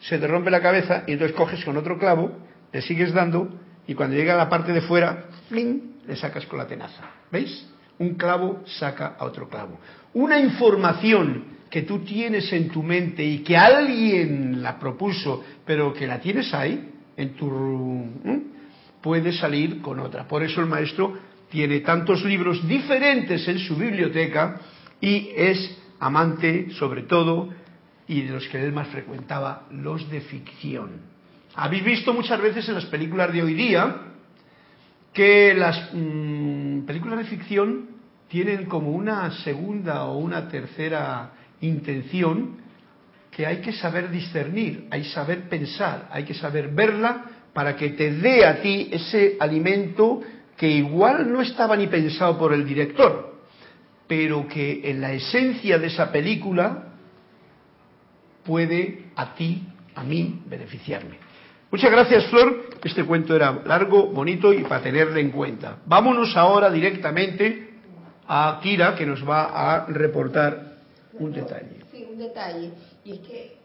se 0.00 0.18
te 0.18 0.26
rompe 0.26 0.50
la 0.50 0.60
cabeza 0.60 1.04
y 1.06 1.12
entonces 1.12 1.34
coges 1.34 1.64
con 1.64 1.78
otro 1.78 1.98
clavo, 1.98 2.36
le 2.70 2.82
sigues 2.82 3.14
dando 3.14 3.58
y 3.86 3.94
cuando 3.94 4.16
llega 4.16 4.34
a 4.34 4.36
la 4.36 4.50
parte 4.50 4.70
de 4.70 4.82
fuera, 4.82 5.28
le 5.48 6.14
sacas 6.16 6.44
con 6.44 6.58
la 6.58 6.66
tenaza. 6.66 7.04
¿Veis? 7.30 7.70
Un 8.00 8.16
clavo 8.16 8.64
saca 8.66 9.16
a 9.18 9.24
otro 9.24 9.48
clavo. 9.48 9.80
Una 10.12 10.38
información 10.38 11.44
que 11.70 11.82
tú 11.82 12.00
tienes 12.00 12.52
en 12.52 12.68
tu 12.68 12.82
mente 12.82 13.24
y 13.24 13.38
que 13.38 13.56
alguien 13.56 14.62
la 14.62 14.78
propuso, 14.78 15.42
pero 15.64 15.94
que 15.94 16.06
la 16.06 16.20
tienes 16.20 16.52
ahí, 16.52 16.92
en 17.16 17.30
tu... 17.34 18.10
puede 19.00 19.32
salir 19.32 19.80
con 19.80 20.00
otra. 20.00 20.28
Por 20.28 20.42
eso 20.42 20.60
el 20.60 20.66
maestro 20.66 21.16
tiene 21.50 21.80
tantos 21.80 22.22
libros 22.24 22.68
diferentes 22.68 23.48
en 23.48 23.58
su 23.58 23.74
biblioteca 23.74 24.60
y 25.02 25.32
es 25.36 25.76
amante, 26.00 26.70
sobre 26.78 27.02
todo, 27.02 27.50
y 28.08 28.22
de 28.22 28.32
los 28.32 28.48
que 28.48 28.62
él 28.62 28.72
más 28.72 28.88
frecuentaba, 28.88 29.66
los 29.70 30.08
de 30.08 30.22
ficción. 30.22 31.02
Habéis 31.54 31.84
visto 31.84 32.14
muchas 32.14 32.40
veces 32.40 32.66
en 32.68 32.76
las 32.76 32.86
películas 32.86 33.32
de 33.32 33.42
hoy 33.42 33.52
día 33.52 33.96
que 35.12 35.52
las 35.54 35.90
mm, 35.92 36.86
películas 36.86 37.18
de 37.18 37.24
ficción 37.24 37.88
tienen 38.28 38.64
como 38.66 38.92
una 38.92 39.30
segunda 39.42 40.04
o 40.04 40.16
una 40.18 40.48
tercera 40.48 41.32
intención 41.60 42.62
que 43.30 43.44
hay 43.44 43.58
que 43.58 43.72
saber 43.72 44.10
discernir, 44.10 44.86
hay 44.90 45.02
que 45.02 45.08
saber 45.10 45.48
pensar, 45.48 46.08
hay 46.10 46.24
que 46.24 46.34
saber 46.34 46.68
verla 46.68 47.24
para 47.52 47.76
que 47.76 47.90
te 47.90 48.12
dé 48.12 48.46
a 48.46 48.62
ti 48.62 48.88
ese 48.92 49.36
alimento 49.40 50.22
que 50.56 50.68
igual 50.68 51.30
no 51.30 51.42
estaba 51.42 51.76
ni 51.76 51.88
pensado 51.88 52.38
por 52.38 52.52
el 52.54 52.64
director, 52.64 53.31
pero 54.12 54.46
que 54.46 54.90
en 54.90 55.00
la 55.00 55.10
esencia 55.14 55.78
de 55.78 55.86
esa 55.86 56.12
película 56.12 56.84
puede 58.44 59.06
a 59.16 59.34
ti, 59.34 59.66
a 59.94 60.04
mí, 60.04 60.42
beneficiarme. 60.44 61.16
Muchas 61.70 61.90
gracias, 61.90 62.26
Flor. 62.26 62.66
Este 62.84 63.04
cuento 63.04 63.34
era 63.34 63.62
largo, 63.64 64.08
bonito 64.08 64.52
y 64.52 64.64
para 64.64 64.82
tenerle 64.82 65.22
en 65.22 65.30
cuenta. 65.30 65.78
Vámonos 65.86 66.36
ahora 66.36 66.70
directamente 66.70 67.70
a 68.28 68.60
Kira, 68.62 68.94
que 68.94 69.06
nos 69.06 69.26
va 69.26 69.44
a 69.46 69.86
reportar 69.86 70.74
un 71.14 71.32
detalle. 71.32 71.80
Sí, 71.90 72.06
un 72.12 72.18
detalle. 72.18 72.70
Y 73.06 73.12
es 73.12 73.20
que 73.20 73.56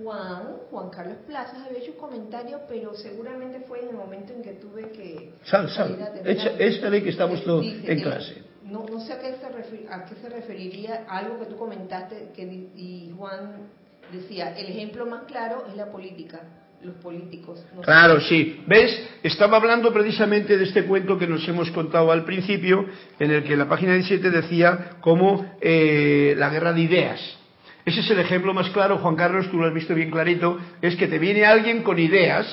Juan, 0.00 0.58
Juan 0.70 0.90
Carlos 0.90 1.16
Plazas, 1.26 1.66
había 1.66 1.80
hecho 1.80 1.90
un 1.90 1.98
comentario, 1.98 2.60
pero 2.68 2.94
seguramente 2.94 3.64
fue 3.66 3.80
en 3.80 3.88
el 3.88 3.96
momento 3.96 4.32
en 4.32 4.42
que 4.42 4.52
tuve 4.52 4.90
que... 4.92 5.32
Sal, 5.42 5.68
sal. 5.70 5.98
Esta 6.24 6.88
ley 6.88 7.02
que 7.02 7.10
estamos 7.10 7.42
todos 7.42 7.66
en 7.66 8.00
clase. 8.00 8.47
No, 8.70 8.84
no 8.90 9.00
sé 9.00 9.14
a 9.14 9.18
qué, 9.18 9.34
se 9.36 9.92
a 9.92 10.04
qué 10.04 10.14
se 10.20 10.28
referiría 10.28 11.06
algo 11.08 11.38
que 11.38 11.46
tú 11.46 11.56
comentaste, 11.56 12.30
que 12.34 12.42
y 12.42 13.12
Juan 13.16 13.68
decía, 14.12 14.56
el 14.56 14.66
ejemplo 14.66 15.06
más 15.06 15.24
claro 15.24 15.64
es 15.68 15.76
la 15.76 15.90
política 15.90 16.40
los 16.82 16.94
políticos. 16.96 17.64
claro, 17.82 18.20
sí. 18.20 18.62
¿Ves? 18.66 19.08
Estaba 19.22 19.56
hablando 19.56 19.92
precisamente 19.92 20.56
de 20.56 20.64
este 20.64 20.84
cuento 20.84 21.18
que 21.18 21.26
nos 21.26 21.46
hemos 21.48 21.70
contado 21.72 22.12
al 22.12 22.24
principio, 22.24 22.86
en 23.18 23.30
el 23.30 23.44
que 23.44 23.56
la 23.56 23.68
página 23.68 23.94
17 23.94 24.30
decía 24.30 24.90
como 25.00 25.56
eh, 25.60 26.34
la 26.36 26.50
guerra 26.50 26.72
de 26.72 26.82
ideas. 26.82 27.38
Ese 27.84 28.00
es 28.00 28.10
el 28.10 28.20
ejemplo 28.20 28.54
más 28.54 28.70
claro, 28.70 28.98
Juan 28.98 29.16
Carlos, 29.16 29.50
tú 29.50 29.58
lo 29.58 29.66
has 29.66 29.74
visto 29.74 29.94
bien 29.94 30.10
clarito, 30.10 30.58
es 30.82 30.94
que 30.96 31.08
te 31.08 31.18
viene 31.18 31.44
alguien 31.44 31.82
con 31.82 31.98
ideas, 31.98 32.46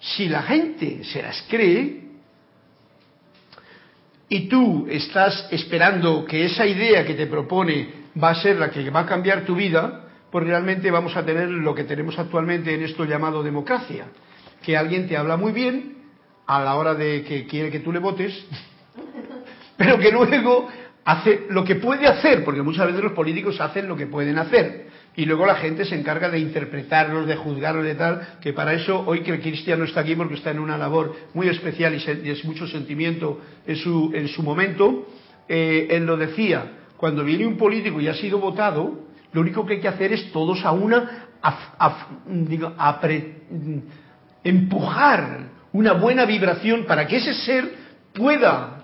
si 0.00 0.28
la 0.28 0.42
gente 0.42 1.02
se 1.04 1.22
las 1.22 1.42
cree, 1.48 2.05
y 4.28 4.48
tú 4.48 4.86
estás 4.90 5.48
esperando 5.50 6.24
que 6.24 6.44
esa 6.44 6.66
idea 6.66 7.04
que 7.04 7.14
te 7.14 7.26
propone 7.26 8.06
va 8.22 8.30
a 8.30 8.34
ser 8.34 8.56
la 8.56 8.70
que 8.70 8.88
va 8.90 9.00
a 9.00 9.06
cambiar 9.06 9.44
tu 9.44 9.54
vida, 9.54 10.04
pues 10.30 10.44
realmente 10.44 10.90
vamos 10.90 11.16
a 11.16 11.24
tener 11.24 11.48
lo 11.48 11.74
que 11.74 11.84
tenemos 11.84 12.18
actualmente 12.18 12.74
en 12.74 12.82
esto 12.82 13.04
llamado 13.04 13.42
democracia, 13.42 14.06
que 14.62 14.76
alguien 14.76 15.06
te 15.06 15.16
habla 15.16 15.36
muy 15.36 15.52
bien 15.52 15.96
a 16.46 16.60
la 16.60 16.74
hora 16.74 16.94
de 16.94 17.22
que 17.22 17.46
quiere 17.46 17.70
que 17.70 17.80
tú 17.80 17.92
le 17.92 17.98
votes, 17.98 18.46
pero 19.76 19.98
que 19.98 20.10
luego 20.10 20.68
hace 21.04 21.46
lo 21.50 21.64
que 21.64 21.76
puede 21.76 22.06
hacer, 22.06 22.44
porque 22.44 22.62
muchas 22.62 22.86
veces 22.86 23.02
los 23.02 23.12
políticos 23.12 23.60
hacen 23.60 23.86
lo 23.86 23.96
que 23.96 24.06
pueden 24.06 24.38
hacer, 24.38 24.85
y 25.16 25.24
luego 25.24 25.46
la 25.46 25.56
gente 25.56 25.84
se 25.84 25.98
encarga 25.98 26.28
de 26.28 26.38
interpretarlos, 26.38 27.26
de 27.26 27.36
juzgarlos, 27.36 27.84
de 27.84 27.94
tal, 27.94 28.36
que 28.40 28.52
para 28.52 28.74
eso 28.74 29.02
hoy 29.06 29.20
que 29.20 29.32
el 29.32 29.40
cristiano 29.40 29.84
está 29.84 30.00
aquí 30.00 30.14
porque 30.14 30.34
está 30.34 30.50
en 30.50 30.58
una 30.58 30.76
labor 30.76 31.14
muy 31.32 31.48
especial 31.48 31.94
y, 31.94 32.30
es 32.30 32.44
mucho 32.44 32.66
sentimiento 32.66 33.40
en 33.66 33.76
su, 33.76 34.12
en 34.14 34.28
su 34.28 34.42
momento, 34.42 35.06
eh, 35.48 35.88
él 35.90 36.04
lo 36.04 36.16
decía, 36.16 36.72
cuando 36.96 37.24
viene 37.24 37.46
un 37.46 37.56
político 37.56 38.00
y 38.00 38.08
ha 38.08 38.14
sido 38.14 38.38
votado, 38.38 39.06
lo 39.32 39.40
único 39.40 39.64
que 39.64 39.74
hay 39.74 39.80
que 39.80 39.88
hacer 39.88 40.12
es 40.12 40.30
todos 40.32 40.64
a 40.64 40.72
una 40.72 41.28
empujar 44.42 45.56
una 45.72 45.92
buena 45.92 46.24
vibración 46.24 46.84
para 46.84 47.06
que 47.06 47.16
ese 47.16 47.34
ser 47.34 47.74
pueda 48.14 48.75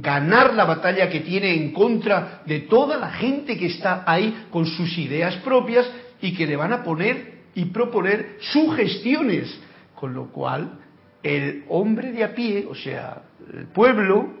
ganar 0.00 0.54
la 0.54 0.64
batalla 0.64 1.10
que 1.10 1.20
tiene 1.20 1.54
en 1.54 1.72
contra 1.72 2.42
de 2.46 2.60
toda 2.60 2.96
la 2.96 3.10
gente 3.10 3.58
que 3.58 3.66
está 3.66 4.04
ahí 4.06 4.46
con 4.50 4.64
sus 4.64 4.96
ideas 4.96 5.36
propias 5.36 5.88
y 6.20 6.34
que 6.34 6.46
le 6.46 6.56
van 6.56 6.72
a 6.72 6.82
poner 6.82 7.42
y 7.54 7.66
proponer 7.66 8.38
sugestiones, 8.40 9.60
con 9.94 10.14
lo 10.14 10.28
cual 10.32 10.78
el 11.22 11.64
hombre 11.68 12.12
de 12.12 12.24
a 12.24 12.34
pie, 12.34 12.66
o 12.68 12.74
sea, 12.74 13.22
el 13.52 13.66
pueblo, 13.66 14.32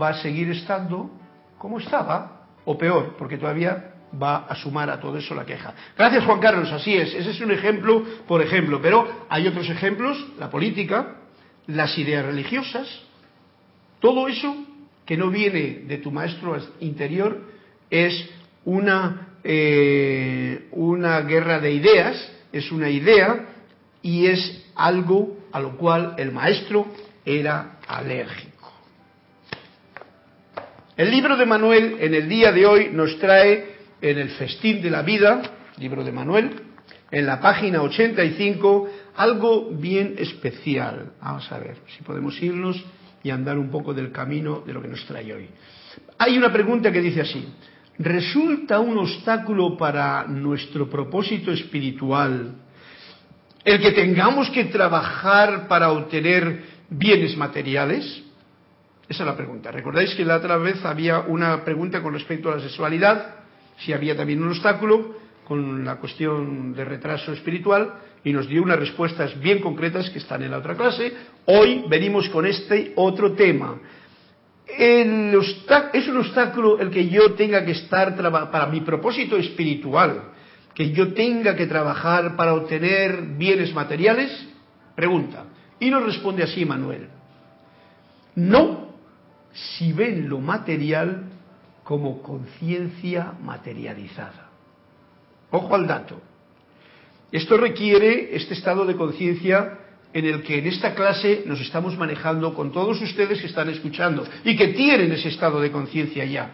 va 0.00 0.10
a 0.10 0.22
seguir 0.22 0.50
estando 0.50 1.10
como 1.58 1.78
estaba, 1.78 2.46
o 2.64 2.78
peor, 2.78 3.16
porque 3.18 3.36
todavía 3.36 3.94
va 4.22 4.46
a 4.46 4.54
sumar 4.54 4.88
a 4.90 5.00
todo 5.00 5.18
eso 5.18 5.34
la 5.34 5.44
queja. 5.44 5.74
Gracias 5.96 6.24
Juan 6.24 6.38
Carlos, 6.38 6.70
así 6.70 6.94
es, 6.94 7.12
ese 7.14 7.30
es 7.30 7.40
un 7.40 7.50
ejemplo, 7.50 8.04
por 8.28 8.40
ejemplo, 8.40 8.80
pero 8.80 9.26
hay 9.28 9.48
otros 9.48 9.68
ejemplos, 9.68 10.16
la 10.38 10.48
política, 10.48 11.16
las 11.66 11.98
ideas 11.98 12.24
religiosas, 12.24 12.86
todo 14.00 14.28
eso 14.28 14.67
que 15.08 15.16
no 15.16 15.30
viene 15.30 15.84
de 15.86 15.96
tu 15.96 16.10
maestro 16.10 16.54
interior 16.80 17.40
es 17.88 18.28
una, 18.66 19.38
eh, 19.42 20.68
una 20.72 21.22
guerra 21.22 21.60
de 21.60 21.72
ideas, 21.72 22.30
es 22.52 22.70
una 22.70 22.90
idea 22.90 23.46
y 24.02 24.26
es 24.26 24.66
algo 24.74 25.38
a 25.50 25.60
lo 25.60 25.78
cual 25.78 26.14
el 26.18 26.30
maestro 26.30 26.88
era 27.24 27.78
alérgico. 27.88 28.70
El 30.94 31.10
libro 31.10 31.38
de 31.38 31.46
Manuel 31.46 31.96
en 32.00 32.12
el 32.12 32.28
día 32.28 32.52
de 32.52 32.66
hoy 32.66 32.90
nos 32.92 33.18
trae 33.18 33.76
en 34.02 34.18
el 34.18 34.28
Festín 34.32 34.82
de 34.82 34.90
la 34.90 35.00
Vida, 35.00 35.40
libro 35.78 36.04
de 36.04 36.12
Manuel, 36.12 36.50
en 37.10 37.24
la 37.24 37.40
página 37.40 37.80
85, 37.80 38.90
algo 39.16 39.70
bien 39.70 40.16
especial. 40.18 41.12
Vamos 41.22 41.50
a 41.50 41.58
ver 41.60 41.78
si 41.96 42.02
podemos 42.02 42.38
irnos 42.42 42.84
y 43.22 43.30
andar 43.30 43.58
un 43.58 43.70
poco 43.70 43.94
del 43.94 44.12
camino 44.12 44.62
de 44.66 44.72
lo 44.72 44.82
que 44.82 44.88
nos 44.88 45.04
trae 45.06 45.32
hoy. 45.32 45.48
Hay 46.18 46.36
una 46.36 46.52
pregunta 46.52 46.92
que 46.92 47.00
dice 47.00 47.22
así, 47.22 47.48
¿resulta 47.98 48.80
un 48.80 48.98
obstáculo 48.98 49.76
para 49.76 50.26
nuestro 50.26 50.88
propósito 50.88 51.52
espiritual 51.52 52.54
el 53.64 53.80
que 53.80 53.92
tengamos 53.92 54.50
que 54.50 54.64
trabajar 54.66 55.68
para 55.68 55.90
obtener 55.90 56.62
bienes 56.88 57.36
materiales? 57.36 58.22
Esa 59.08 59.22
es 59.22 59.26
la 59.26 59.36
pregunta. 59.36 59.70
¿Recordáis 59.70 60.14
que 60.14 60.24
la 60.24 60.36
otra 60.36 60.56
vez 60.58 60.84
había 60.84 61.20
una 61.20 61.64
pregunta 61.64 62.02
con 62.02 62.12
respecto 62.12 62.50
a 62.50 62.56
la 62.56 62.62
sexualidad? 62.62 63.38
si 63.78 63.92
había 63.92 64.16
también 64.16 64.42
un 64.42 64.48
obstáculo 64.48 65.14
con 65.48 65.84
la 65.84 65.96
cuestión 65.96 66.74
de 66.74 66.84
retraso 66.84 67.32
espiritual 67.32 67.94
y 68.22 68.32
nos 68.32 68.46
dio 68.46 68.62
unas 68.62 68.78
respuestas 68.78 69.40
bien 69.40 69.60
concretas 69.60 70.10
que 70.10 70.18
están 70.18 70.42
en 70.42 70.50
la 70.50 70.58
otra 70.58 70.76
clase. 70.76 71.10
Hoy 71.46 71.86
venimos 71.88 72.28
con 72.28 72.46
este 72.46 72.92
otro 72.96 73.32
tema. 73.32 73.78
es 74.66 76.08
un 76.08 76.16
obstáculo 76.18 76.78
el 76.78 76.90
que 76.90 77.08
yo 77.08 77.32
tenga 77.32 77.64
que 77.64 77.72
estar 77.72 78.14
para 78.50 78.66
mi 78.66 78.82
propósito 78.82 79.38
espiritual, 79.38 80.24
que 80.74 80.92
yo 80.92 81.14
tenga 81.14 81.56
que 81.56 81.66
trabajar 81.66 82.36
para 82.36 82.52
obtener 82.52 83.22
bienes 83.22 83.72
materiales? 83.72 84.30
Pregunta. 84.94 85.44
Y 85.80 85.90
nos 85.90 86.04
responde 86.04 86.42
así 86.42 86.66
Manuel. 86.66 87.08
No 88.34 88.88
si 89.52 89.92
ven 89.92 90.28
lo 90.28 90.40
material 90.40 91.24
como 91.84 92.22
conciencia 92.22 93.32
materializada. 93.42 94.47
Ojo 95.50 95.74
al 95.74 95.86
dato. 95.86 96.20
Esto 97.32 97.56
requiere 97.56 98.34
este 98.36 98.54
estado 98.54 98.84
de 98.84 98.96
conciencia 98.96 99.78
en 100.12 100.24
el 100.24 100.42
que 100.42 100.58
en 100.58 100.66
esta 100.66 100.94
clase 100.94 101.42
nos 101.46 101.60
estamos 101.60 101.96
manejando 101.98 102.54
con 102.54 102.72
todos 102.72 103.00
ustedes 103.02 103.40
que 103.40 103.46
están 103.46 103.68
escuchando 103.68 104.26
y 104.44 104.56
que 104.56 104.68
tienen 104.68 105.12
ese 105.12 105.28
estado 105.28 105.60
de 105.60 105.70
conciencia 105.70 106.24
ya. 106.24 106.52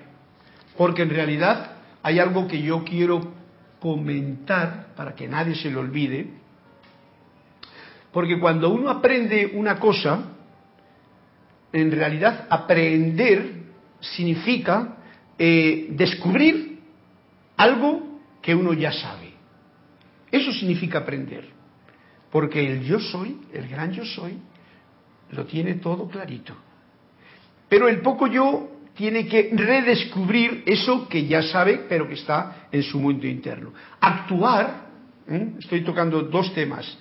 Porque 0.77 1.03
en 1.03 1.11
realidad 1.11 1.73
hay 2.03 2.19
algo 2.19 2.49
que 2.49 2.61
yo 2.61 2.85
quiero 2.85 3.33
comentar 3.79 4.95
para 4.97 5.15
que 5.15 5.29
nadie 5.29 5.55
se 5.55 5.71
lo 5.71 5.81
olvide. 5.81 6.29
Porque 8.13 8.39
cuando 8.39 8.71
uno 8.71 8.91
aprende 8.91 9.53
una 9.55 9.79
cosa, 9.79 10.25
en 11.73 11.93
realidad 11.93 12.47
aprender 12.51 13.63
significa 14.01 14.97
eh, 15.39 15.89
descubrir 15.91 16.81
algo 17.57 18.13
que 18.45 18.55
uno 18.55 18.75
ya 18.75 18.93
sabe. 18.93 19.33
Eso 20.31 20.53
significa 20.53 20.99
aprender. 20.99 21.49
Porque 22.31 22.61
el 22.61 22.83
yo 22.83 23.01
soy, 23.01 23.41
el 23.55 23.67
gran 23.67 23.91
yo 23.93 24.05
soy, 24.05 24.37
lo 25.31 25.47
tiene 25.47 25.77
todo 25.77 26.07
clarito. 26.07 26.55
Pero 27.71 27.89
el 27.89 28.03
poco 28.03 28.27
yo 28.27 28.69
tiene 28.95 29.27
que 29.27 29.51
redescubrir 29.55 30.63
eso 30.67 31.09
que 31.09 31.27
ya 31.27 31.43
sabe, 31.43 31.87
pero 31.89 32.07
que 32.07 32.15
está 32.15 32.69
en 32.71 32.83
su 32.83 33.01
mundo 33.01 33.27
interno. 33.27 33.73
Actuar, 33.99 34.89
estoy 35.59 35.83
tocando 35.83 36.21
dos 36.21 36.53
temas, 36.53 36.99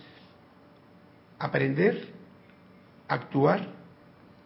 aprender, 1.40 2.08
actuar, 3.10 3.68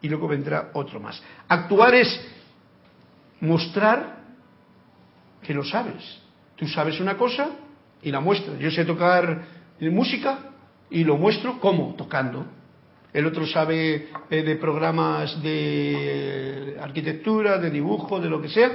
y 0.02 0.10
luego 0.10 0.28
vendrá 0.28 0.72
otro 0.74 1.00
más. 1.00 1.22
Actuar 1.48 1.94
es 1.94 2.28
mostrar 3.40 4.18
que 5.44 5.54
lo 5.54 5.64
sabes. 5.64 6.27
Tú 6.58 6.67
sabes 6.67 7.00
una 7.00 7.17
cosa 7.17 7.52
y 8.02 8.12
la 8.12 8.20
muestras. 8.20 8.60
Yo 8.60 8.70
sé 8.72 8.84
tocar 8.84 9.46
música 9.80 10.39
y 10.89 11.04
lo 11.04 11.17
muestro 11.17 11.60
como 11.60 11.93
tocando. 11.96 12.46
El 13.13 13.26
otro 13.26 13.48
sabe 13.48 14.10
eh, 14.30 14.43
de 14.43 14.56
programas 14.58 15.41
de 15.41 16.78
arquitectura, 16.82 17.58
de 17.58 17.70
dibujo, 17.70 18.20
de 18.20 18.30
lo 18.30 18.41
que 18.41 18.50
sea. 18.50 18.72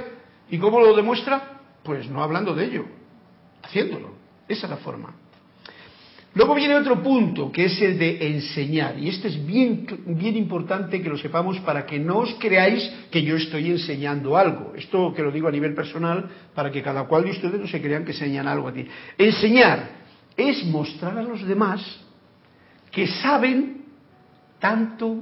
¿Y 0.49 0.57
cómo 0.57 0.79
lo 0.79 0.95
demuestra? 0.95 1.61
Pues 1.83 2.09
no 2.09 2.23
hablando 2.23 2.55
de 2.55 2.65
ello, 2.65 2.85
haciéndolo. 3.61 4.13
Esa 4.47 4.65
es 4.65 4.69
la 4.69 4.77
forma. 4.77 5.22
Luego 6.35 6.55
viene 6.55 6.75
otro 6.75 7.03
punto, 7.03 7.51
que 7.51 7.65
es 7.65 7.79
el 7.81 7.99
de 7.99 8.27
enseñar. 8.27 8.97
Y 8.97 9.09
este 9.09 9.27
es 9.27 9.45
bien, 9.45 9.85
bien 10.05 10.35
importante 10.35 10.99
que 10.99 11.09
lo 11.09 11.17
sepamos 11.17 11.59
para 11.59 11.85
que 11.85 11.99
no 11.99 12.17
os 12.19 12.33
creáis 12.39 12.91
que 13.11 13.21
yo 13.21 13.35
estoy 13.35 13.69
enseñando 13.69 14.35
algo. 14.35 14.73
Esto 14.75 15.13
que 15.13 15.21
lo 15.21 15.31
digo 15.31 15.47
a 15.47 15.51
nivel 15.51 15.75
personal, 15.75 16.27
para 16.55 16.71
que 16.71 16.81
cada 16.81 17.03
cual 17.03 17.25
de 17.25 17.31
ustedes 17.31 17.59
no 17.59 17.67
se 17.67 17.79
crean 17.79 18.03
que 18.03 18.13
enseñan 18.13 18.47
algo 18.47 18.67
a 18.69 18.73
ti. 18.73 18.87
Enseñar 19.15 19.89
es 20.35 20.65
mostrar 20.65 21.17
a 21.19 21.21
los 21.21 21.45
demás 21.45 21.99
que 22.91 23.05
saben 23.05 23.83
tanto 24.59 25.17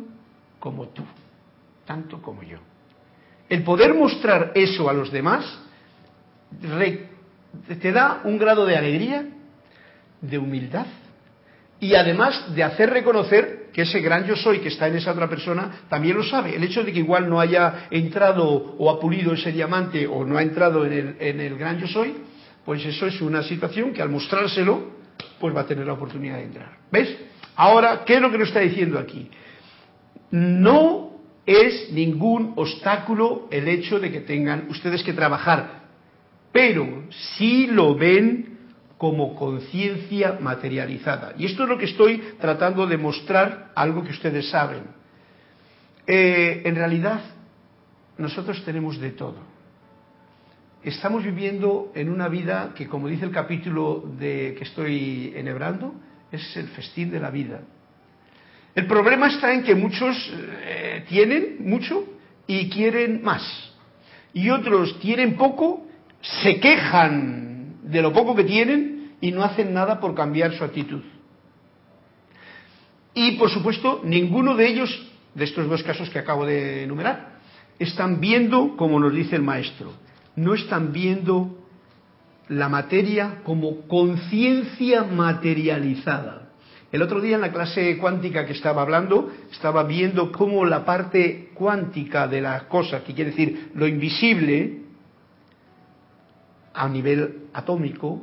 como 0.59 0.87
tú, 0.89 1.03
tanto 1.85 2.21
como 2.21 2.41
yo. 2.43 2.57
El 3.49 3.63
poder 3.63 3.93
mostrar 3.93 4.53
eso 4.55 4.89
a 4.89 4.93
los 4.93 5.11
demás 5.11 5.59
te 7.81 7.91
da 7.91 8.21
un 8.23 8.37
grado 8.37 8.65
de 8.65 8.77
alegría, 8.77 9.25
de 10.21 10.37
humildad 10.37 10.85
y 11.81 11.95
además 11.95 12.53
de 12.53 12.63
hacer 12.63 12.91
reconocer 12.91 13.69
que 13.73 13.81
ese 13.81 13.99
gran 14.01 14.25
yo 14.25 14.35
soy 14.35 14.59
que 14.59 14.67
está 14.67 14.87
en 14.87 14.97
esa 14.97 15.11
otra 15.11 15.27
persona 15.27 15.81
también 15.89 16.15
lo 16.15 16.23
sabe. 16.23 16.55
El 16.55 16.63
hecho 16.63 16.83
de 16.83 16.93
que 16.93 16.99
igual 16.99 17.27
no 17.27 17.39
haya 17.39 17.87
entrado 17.89 18.45
o 18.77 18.91
ha 18.91 18.99
pulido 18.99 19.33
ese 19.33 19.51
diamante 19.51 20.05
o 20.05 20.23
no 20.23 20.37
ha 20.37 20.43
entrado 20.43 20.85
en 20.85 20.93
el, 20.93 21.15
en 21.19 21.39
el 21.41 21.57
gran 21.57 21.79
yo 21.79 21.87
soy, 21.87 22.17
pues 22.63 22.85
eso 22.85 23.07
es 23.07 23.19
una 23.21 23.41
situación 23.41 23.93
que 23.93 24.01
al 24.01 24.09
mostrárselo, 24.09 24.91
pues 25.39 25.55
va 25.55 25.61
a 25.61 25.65
tener 25.65 25.87
la 25.87 25.93
oportunidad 25.93 26.37
de 26.37 26.43
entrar. 26.43 26.77
¿Ves? 26.91 27.17
Ahora, 27.55 28.03
¿qué 28.05 28.15
es 28.15 28.21
lo 28.21 28.31
que 28.31 28.37
nos 28.37 28.49
está 28.49 28.59
diciendo 28.59 28.99
aquí? 28.99 29.29
No 30.29 31.13
es 31.47 31.91
ningún 31.91 32.53
obstáculo 32.57 33.47
el 33.49 33.67
hecho 33.67 33.99
de 33.99 34.11
que 34.11 34.21
tengan 34.21 34.67
ustedes 34.69 35.03
que 35.03 35.13
trabajar, 35.13 35.81
pero 36.51 37.05
si 37.09 37.65
lo 37.65 37.95
ven 37.95 38.50
como 39.01 39.33
conciencia 39.33 40.37
materializada. 40.39 41.33
Y 41.35 41.47
esto 41.47 41.63
es 41.63 41.69
lo 41.69 41.79
que 41.79 41.85
estoy 41.85 42.21
tratando 42.39 42.85
de 42.85 42.99
mostrar, 42.99 43.71
algo 43.73 44.03
que 44.03 44.11
ustedes 44.11 44.47
saben. 44.51 44.83
Eh, 46.05 46.61
en 46.65 46.75
realidad, 46.75 47.19
nosotros 48.19 48.63
tenemos 48.63 48.99
de 48.99 49.09
todo. 49.09 49.37
Estamos 50.83 51.23
viviendo 51.23 51.91
en 51.95 52.11
una 52.11 52.27
vida 52.27 52.73
que, 52.75 52.87
como 52.87 53.07
dice 53.07 53.25
el 53.25 53.31
capítulo 53.31 54.03
de, 54.19 54.53
que 54.55 54.65
estoy 54.65 55.33
enhebrando, 55.35 55.95
es 56.31 56.55
el 56.55 56.67
festín 56.67 57.09
de 57.09 57.19
la 57.19 57.31
vida. 57.31 57.61
El 58.75 58.85
problema 58.85 59.29
está 59.29 59.51
en 59.51 59.63
que 59.63 59.73
muchos 59.73 60.15
eh, 60.63 61.05
tienen 61.09 61.67
mucho 61.67 62.05
y 62.45 62.69
quieren 62.69 63.23
más. 63.23 63.41
Y 64.31 64.51
otros 64.51 64.99
tienen 64.99 65.37
poco, 65.37 65.87
se 66.21 66.59
quejan 66.59 67.40
de 67.83 68.01
lo 68.01 68.13
poco 68.13 68.35
que 68.35 68.43
tienen 68.43 69.13
y 69.21 69.31
no 69.31 69.43
hacen 69.43 69.73
nada 69.73 69.99
por 69.99 70.15
cambiar 70.15 70.53
su 70.53 70.63
actitud. 70.63 71.01
Y 73.13 73.33
por 73.33 73.49
supuesto, 73.49 74.01
ninguno 74.03 74.55
de 74.55 74.67
ellos, 74.67 75.11
de 75.35 75.43
estos 75.43 75.67
dos 75.67 75.83
casos 75.83 76.09
que 76.09 76.19
acabo 76.19 76.45
de 76.45 76.83
enumerar, 76.83 77.39
están 77.79 78.19
viendo, 78.19 78.75
como 78.77 78.99
nos 78.99 79.13
dice 79.13 79.35
el 79.35 79.41
maestro, 79.41 79.93
no 80.35 80.53
están 80.53 80.93
viendo 80.93 81.57
la 82.47 82.69
materia 82.69 83.39
como 83.43 83.87
conciencia 83.87 85.03
materializada. 85.03 86.49
El 86.91 87.01
otro 87.01 87.21
día 87.21 87.35
en 87.35 87.41
la 87.41 87.53
clase 87.53 87.97
cuántica 87.97 88.45
que 88.45 88.51
estaba 88.51 88.81
hablando, 88.81 89.31
estaba 89.51 89.83
viendo 89.83 90.31
cómo 90.31 90.65
la 90.65 90.83
parte 90.83 91.49
cuántica 91.53 92.27
de 92.27 92.41
las 92.41 92.63
cosas, 92.63 93.03
que 93.03 93.13
quiere 93.13 93.31
decir 93.31 93.71
lo 93.75 93.87
invisible, 93.87 94.80
a 96.73 96.87
nivel 96.87 97.47
atómico, 97.53 98.21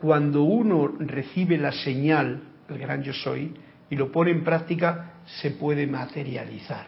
cuando 0.00 0.42
uno 0.42 0.94
recibe 0.98 1.58
la 1.58 1.72
señal, 1.72 2.42
el 2.68 2.78
gran 2.78 3.02
yo 3.02 3.12
soy, 3.12 3.54
y 3.90 3.96
lo 3.96 4.12
pone 4.12 4.30
en 4.30 4.44
práctica, 4.44 5.14
se 5.40 5.52
puede 5.52 5.86
materializar. 5.86 6.86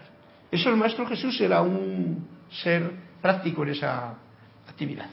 Eso 0.50 0.68
el 0.68 0.76
Maestro 0.76 1.06
Jesús 1.06 1.40
era 1.40 1.62
un 1.62 2.26
ser 2.50 2.90
práctico 3.20 3.62
en 3.62 3.70
esa 3.70 4.14
actividad. 4.68 5.08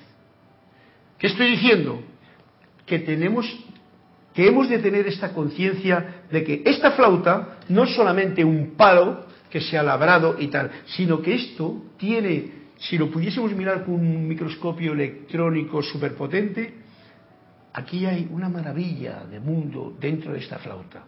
¿Qué 1.18 1.28
estoy 1.28 1.52
diciendo? 1.52 2.02
Que 2.86 3.00
tenemos 3.00 3.46
que 4.34 4.48
hemos 4.48 4.70
de 4.70 4.78
tener 4.78 5.08
esta 5.08 5.34
conciencia 5.34 6.22
de 6.30 6.44
que 6.44 6.62
esta 6.64 6.92
flauta 6.92 7.58
no 7.70 7.86
es 7.86 7.96
solamente 7.96 8.46
un 8.46 8.76
palo 8.78 9.26
que 9.50 9.60
se 9.60 9.76
ha 9.80 9.82
labrado 9.82 10.36
y 10.38 10.48
tal, 10.50 10.70
sino 10.86 11.24
que 11.24 11.34
esto 11.34 11.86
tiene 11.98 12.52
si 12.78 12.98
lo 12.98 13.10
pudiésemos 13.10 13.54
mirar 13.54 13.84
con 13.84 13.96
un 13.96 14.28
microscopio 14.28 14.94
electrónico 14.94 15.82
superpotente, 15.82 16.74
aquí 17.74 18.06
hay 18.06 18.28
una 18.32 18.50
maravilla 18.50 19.24
de 19.26 19.40
mundo 19.40 19.96
dentro 20.00 20.32
de 20.34 20.40
esta 20.40 20.60
flauta. 20.60 21.04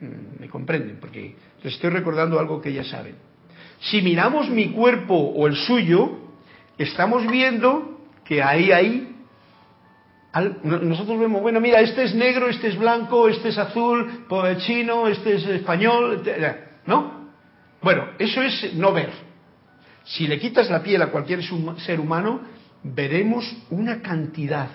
Mm, 0.00 0.40
¿Me 0.40 0.48
comprenden? 0.48 0.98
Porque 0.98 1.36
les 1.62 1.74
estoy 1.74 1.90
recordando 1.90 2.38
algo 2.38 2.60
que 2.60 2.72
ya 2.72 2.84
saben. 2.84 3.16
Si 3.80 4.00
miramos 4.00 4.48
mi 4.48 4.70
cuerpo 4.70 5.14
o 5.14 5.46
el 5.46 5.56
suyo, 5.56 6.18
estamos 6.78 7.26
viendo 7.30 8.00
que 8.24 8.42
ahí, 8.42 8.72
ahí, 8.72 9.10
nosotros 10.64 11.20
vemos, 11.20 11.42
bueno, 11.42 11.60
mira, 11.60 11.80
este 11.80 12.04
es 12.04 12.14
negro, 12.14 12.48
este 12.48 12.68
es 12.68 12.78
blanco, 12.78 13.28
este 13.28 13.50
es 13.50 13.58
azul, 13.58 14.26
chino, 14.58 15.06
este 15.06 15.34
es 15.34 15.46
español, 15.46 16.22
¿no? 16.86 17.28
Bueno, 17.82 18.08
eso 18.18 18.42
es 18.42 18.74
no 18.74 18.92
ver. 18.92 19.33
Si 20.04 20.26
le 20.26 20.38
quitas 20.38 20.70
la 20.70 20.82
piel 20.82 21.02
a 21.02 21.10
cualquier 21.10 21.40
ser 21.42 21.98
humano, 21.98 22.40
veremos 22.82 23.44
una 23.70 24.02
cantidad 24.02 24.68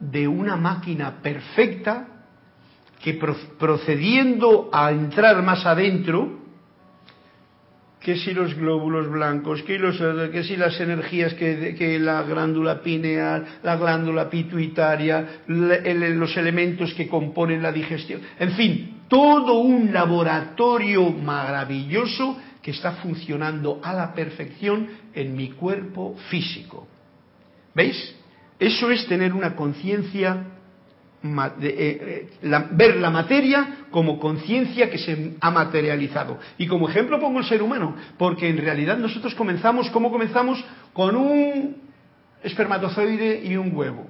de 0.00 0.26
una 0.26 0.56
máquina 0.56 1.22
perfecta 1.22 2.08
que 3.00 3.18
procediendo 3.58 4.70
a 4.72 4.90
entrar 4.90 5.42
más 5.42 5.64
adentro, 5.66 6.40
que 8.00 8.16
si 8.16 8.32
los 8.32 8.54
glóbulos 8.54 9.08
blancos, 9.08 9.62
que, 9.62 9.78
los, 9.78 9.96
que 10.30 10.42
si 10.42 10.56
las 10.56 10.78
energías, 10.80 11.32
que, 11.34 11.74
que, 11.74 11.98
la 11.98 12.22
glándula 12.22 12.82
pineal, 12.82 13.46
la 13.62 13.76
glándula 13.76 14.28
pituitaria, 14.28 15.42
los 15.46 16.36
elementos 16.36 16.92
que 16.94 17.08
componen 17.08 17.62
la 17.62 17.72
digestión, 17.72 18.20
en 18.38 18.50
fin, 18.52 19.02
todo 19.08 19.54
un 19.58 19.92
laboratorio 19.92 21.10
maravilloso 21.10 22.36
que 22.64 22.70
está 22.70 22.92
funcionando 22.92 23.78
a 23.82 23.92
la 23.92 24.14
perfección 24.14 24.88
en 25.12 25.36
mi 25.36 25.50
cuerpo 25.50 26.16
físico. 26.30 26.88
¿Veis? 27.74 28.16
Eso 28.58 28.90
es 28.90 29.06
tener 29.06 29.34
una 29.34 29.54
conciencia, 29.54 30.44
eh, 31.60 32.26
eh, 32.40 32.66
ver 32.70 32.96
la 32.96 33.10
materia 33.10 33.84
como 33.90 34.18
conciencia 34.18 34.88
que 34.88 34.96
se 34.96 35.34
ha 35.42 35.50
materializado. 35.50 36.38
Y 36.56 36.66
como 36.66 36.88
ejemplo 36.88 37.20
pongo 37.20 37.40
el 37.40 37.44
ser 37.44 37.62
humano, 37.62 37.96
porque 38.16 38.48
en 38.48 38.56
realidad 38.56 38.96
nosotros 38.96 39.34
comenzamos, 39.34 39.90
¿cómo 39.90 40.10
comenzamos? 40.10 40.64
Con 40.94 41.16
un 41.16 41.76
espermatozoide 42.42 43.42
y 43.44 43.58
un 43.58 43.76
huevo. 43.76 44.06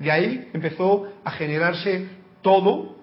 De 0.00 0.10
ahí 0.10 0.48
empezó 0.52 1.06
a 1.22 1.30
generarse 1.30 2.08
todo, 2.42 2.96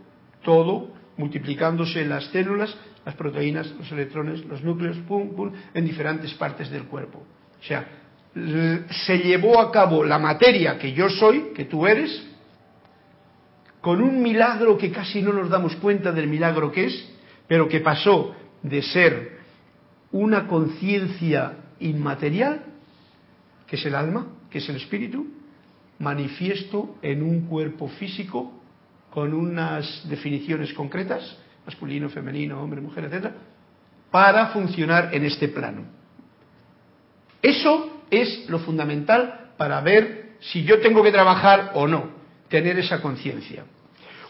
todo, 0.44 0.92
multiplicándose 1.16 2.04
las 2.04 2.26
células 2.26 2.76
las 3.08 3.16
proteínas, 3.16 3.74
los 3.80 3.90
electrones, 3.94 4.44
los 4.44 4.62
núcleos, 4.66 4.98
pum, 5.08 5.34
pum, 5.34 5.50
en 5.74 5.86
diferentes 5.86 6.34
partes 6.34 6.70
del 6.70 6.84
cuerpo. 6.88 7.20
O 7.58 7.64
sea, 7.64 7.88
se 8.36 9.20
llevó 9.20 9.62
a 9.62 9.72
cabo 9.72 10.04
la 10.04 10.20
materia 10.20 10.78
que 10.78 10.92
yo 10.92 11.10
soy, 11.10 11.54
que 11.56 11.64
tú 11.64 11.88
eres, 11.88 12.28
con 13.80 14.02
un 14.02 14.22
milagro 14.22 14.78
que 14.78 14.92
casi 14.92 15.22
no 15.22 15.32
nos 15.32 15.50
damos 15.50 15.78
cuenta 15.78 16.12
del 16.12 16.28
milagro 16.28 16.70
que 16.70 16.88
es, 16.88 17.10
pero 17.48 17.70
que 17.70 17.80
pasó 17.80 18.36
de 18.62 18.82
ser 18.82 19.38
una 20.12 20.46
conciencia 20.46 21.54
inmaterial, 21.80 22.66
que 23.68 23.78
es 23.78 23.86
el 23.86 23.96
alma, 23.96 24.28
que 24.50 24.58
es 24.58 24.68
el 24.68 24.76
espíritu, 24.76 25.28
manifiesto 26.00 26.98
en 27.02 27.24
un 27.24 27.48
cuerpo 27.48 27.88
físico 27.88 28.52
con 29.12 29.34
unas 29.34 30.06
definiciones 30.10 30.74
concretas, 30.74 31.38
masculino, 31.68 32.10
femenino, 32.10 32.62
hombre, 32.62 32.80
mujer, 32.80 33.04
etc., 33.12 33.28
para 34.10 34.48
funcionar 34.48 35.14
en 35.14 35.26
este 35.26 35.50
plano. 35.50 35.84
Eso 37.42 38.04
es 38.10 38.50
lo 38.50 38.60
fundamental 38.60 39.52
para 39.58 39.82
ver 39.82 40.38
si 40.40 40.64
yo 40.64 40.80
tengo 40.80 41.04
que 41.04 41.12
trabajar 41.12 41.72
o 41.76 41.86
no, 41.86 42.10
tener 42.48 42.80
esa 42.80 43.02
conciencia. 43.02 43.66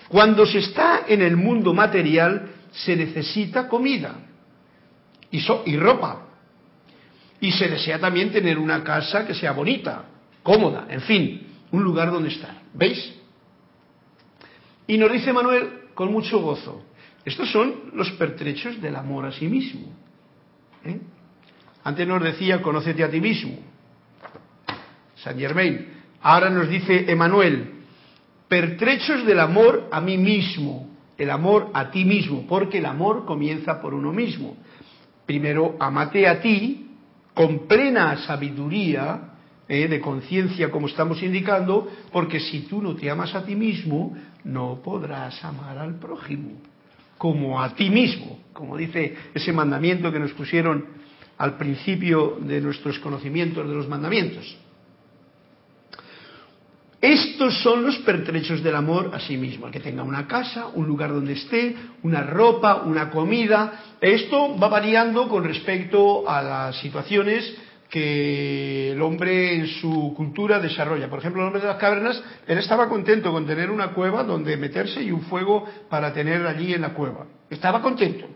Cuando 0.10 0.48
se 0.48 0.60
está 0.60 1.06
en 1.08 1.22
el 1.22 1.38
mundo 1.38 1.76
material, 1.76 2.50
se 2.72 2.96
necesita 2.96 3.68
comida 3.68 4.16
y, 5.30 5.40
y 5.66 5.78
ropa. 5.78 6.24
Y 7.40 7.52
se 7.52 7.68
desea 7.68 8.00
también 8.00 8.32
tener 8.32 8.58
una 8.58 8.84
casa 8.84 9.28
que 9.28 9.36
sea 9.36 9.52
bonita, 9.52 10.06
cómoda, 10.42 10.88
en 10.90 11.02
fin, 11.02 11.48
un 11.72 11.84
lugar 11.84 12.12
donde 12.12 12.30
estar. 12.30 12.62
¿Veis? 12.74 13.14
Y 14.88 14.98
nos 14.98 15.12
dice 15.12 15.32
Manuel 15.32 15.88
con 15.94 16.12
mucho 16.12 16.40
gozo, 16.40 16.84
estos 17.28 17.52
son 17.52 17.92
los 17.92 18.10
pertrechos 18.12 18.82
del 18.82 18.96
amor 18.96 19.26
a 19.26 19.34
sí 19.34 19.50
mismo. 19.50 19.90
¿eh? 20.86 20.98
Antes 21.84 22.08
nos 22.08 22.24
decía, 22.24 22.62
conócete 22.62 23.04
a 23.04 23.12
ti 23.12 23.20
mismo. 23.20 23.58
San 25.18 25.38
Germain. 25.38 25.88
Ahora 26.22 26.50
nos 26.50 26.70
dice 26.70 27.12
Emanuel, 27.12 27.84
pertrechos 28.48 29.26
del 29.26 29.42
amor 29.42 29.90
a 29.92 30.00
mí 30.00 30.18
mismo, 30.18 30.90
el 31.18 31.30
amor 31.30 31.70
a 31.74 31.92
ti 31.92 32.06
mismo, 32.06 32.48
porque 32.48 32.78
el 32.78 32.86
amor 32.86 33.26
comienza 33.26 33.82
por 33.82 33.94
uno 33.94 34.14
mismo. 34.14 34.56
Primero, 35.26 35.76
amate 35.82 36.30
a 36.30 36.40
ti 36.40 36.92
con 37.34 37.68
plena 37.68 38.20
sabiduría 38.26 39.34
¿eh? 39.68 39.90
de 39.90 40.00
conciencia, 40.00 40.72
como 40.72 40.88
estamos 40.88 41.22
indicando, 41.22 41.90
porque 42.10 42.40
si 42.40 42.62
tú 42.62 42.82
no 42.82 42.96
te 42.96 43.10
amas 43.10 43.36
a 43.36 43.44
ti 43.44 43.54
mismo, 43.54 44.16
no 44.46 44.82
podrás 44.82 45.44
amar 45.44 45.78
al 45.78 45.96
prójimo 45.96 46.52
como 47.18 47.62
a 47.62 47.74
ti 47.76 47.90
mismo, 47.90 48.40
como 48.54 48.78
dice 48.78 49.16
ese 49.34 49.54
mandamiento 49.54 50.12
que 50.12 50.20
nos 50.20 50.32
pusieron 50.34 50.86
al 51.38 51.58
principio 51.58 52.38
de 52.42 52.62
nuestros 52.62 53.00
conocimientos 53.00 53.68
de 53.68 53.76
los 53.76 53.88
mandamientos. 53.88 54.58
Estos 57.00 57.62
son 57.62 57.84
los 57.84 58.00
pertrechos 58.00 58.64
del 58.64 58.76
amor 58.76 59.12
a 59.14 59.20
sí 59.20 59.38
mismo, 59.38 59.68
el 59.68 59.72
que 59.72 59.80
tenga 59.80 60.02
una 60.02 60.28
casa, 60.28 60.68
un 60.74 60.88
lugar 60.88 61.12
donde 61.14 61.34
esté, 61.34 61.76
una 62.02 62.24
ropa, 62.24 62.78
una 62.86 63.12
comida. 63.12 63.96
Esto 64.02 64.58
va 64.58 64.68
variando 64.68 65.30
con 65.30 65.44
respecto 65.44 66.28
a 66.28 66.42
las 66.42 66.80
situaciones 66.80 67.56
que 67.90 68.92
el 68.92 69.02
hombre 69.02 69.56
en 69.56 69.68
su 69.68 70.14
cultura 70.16 70.60
desarrolla. 70.60 71.10
Por 71.10 71.20
ejemplo, 71.20 71.42
el 71.42 71.48
hombre 71.48 71.62
de 71.62 71.68
las 71.68 71.78
cavernas, 71.78 72.22
él 72.46 72.58
estaba 72.58 72.90
contento 72.90 73.32
con 73.32 73.46
tener 73.46 73.72
una 73.72 73.90
cueva 73.90 74.24
donde 74.24 74.58
meterse 74.58 75.02
y 75.02 75.12
un 75.12 75.22
fuego 75.22 75.66
para 75.90 76.14
tener 76.14 76.46
allí 76.46 76.74
en 76.74 76.82
la 76.82 76.94
cueva. 76.94 77.26
Estaba 77.50 77.82
contento. 77.82 78.28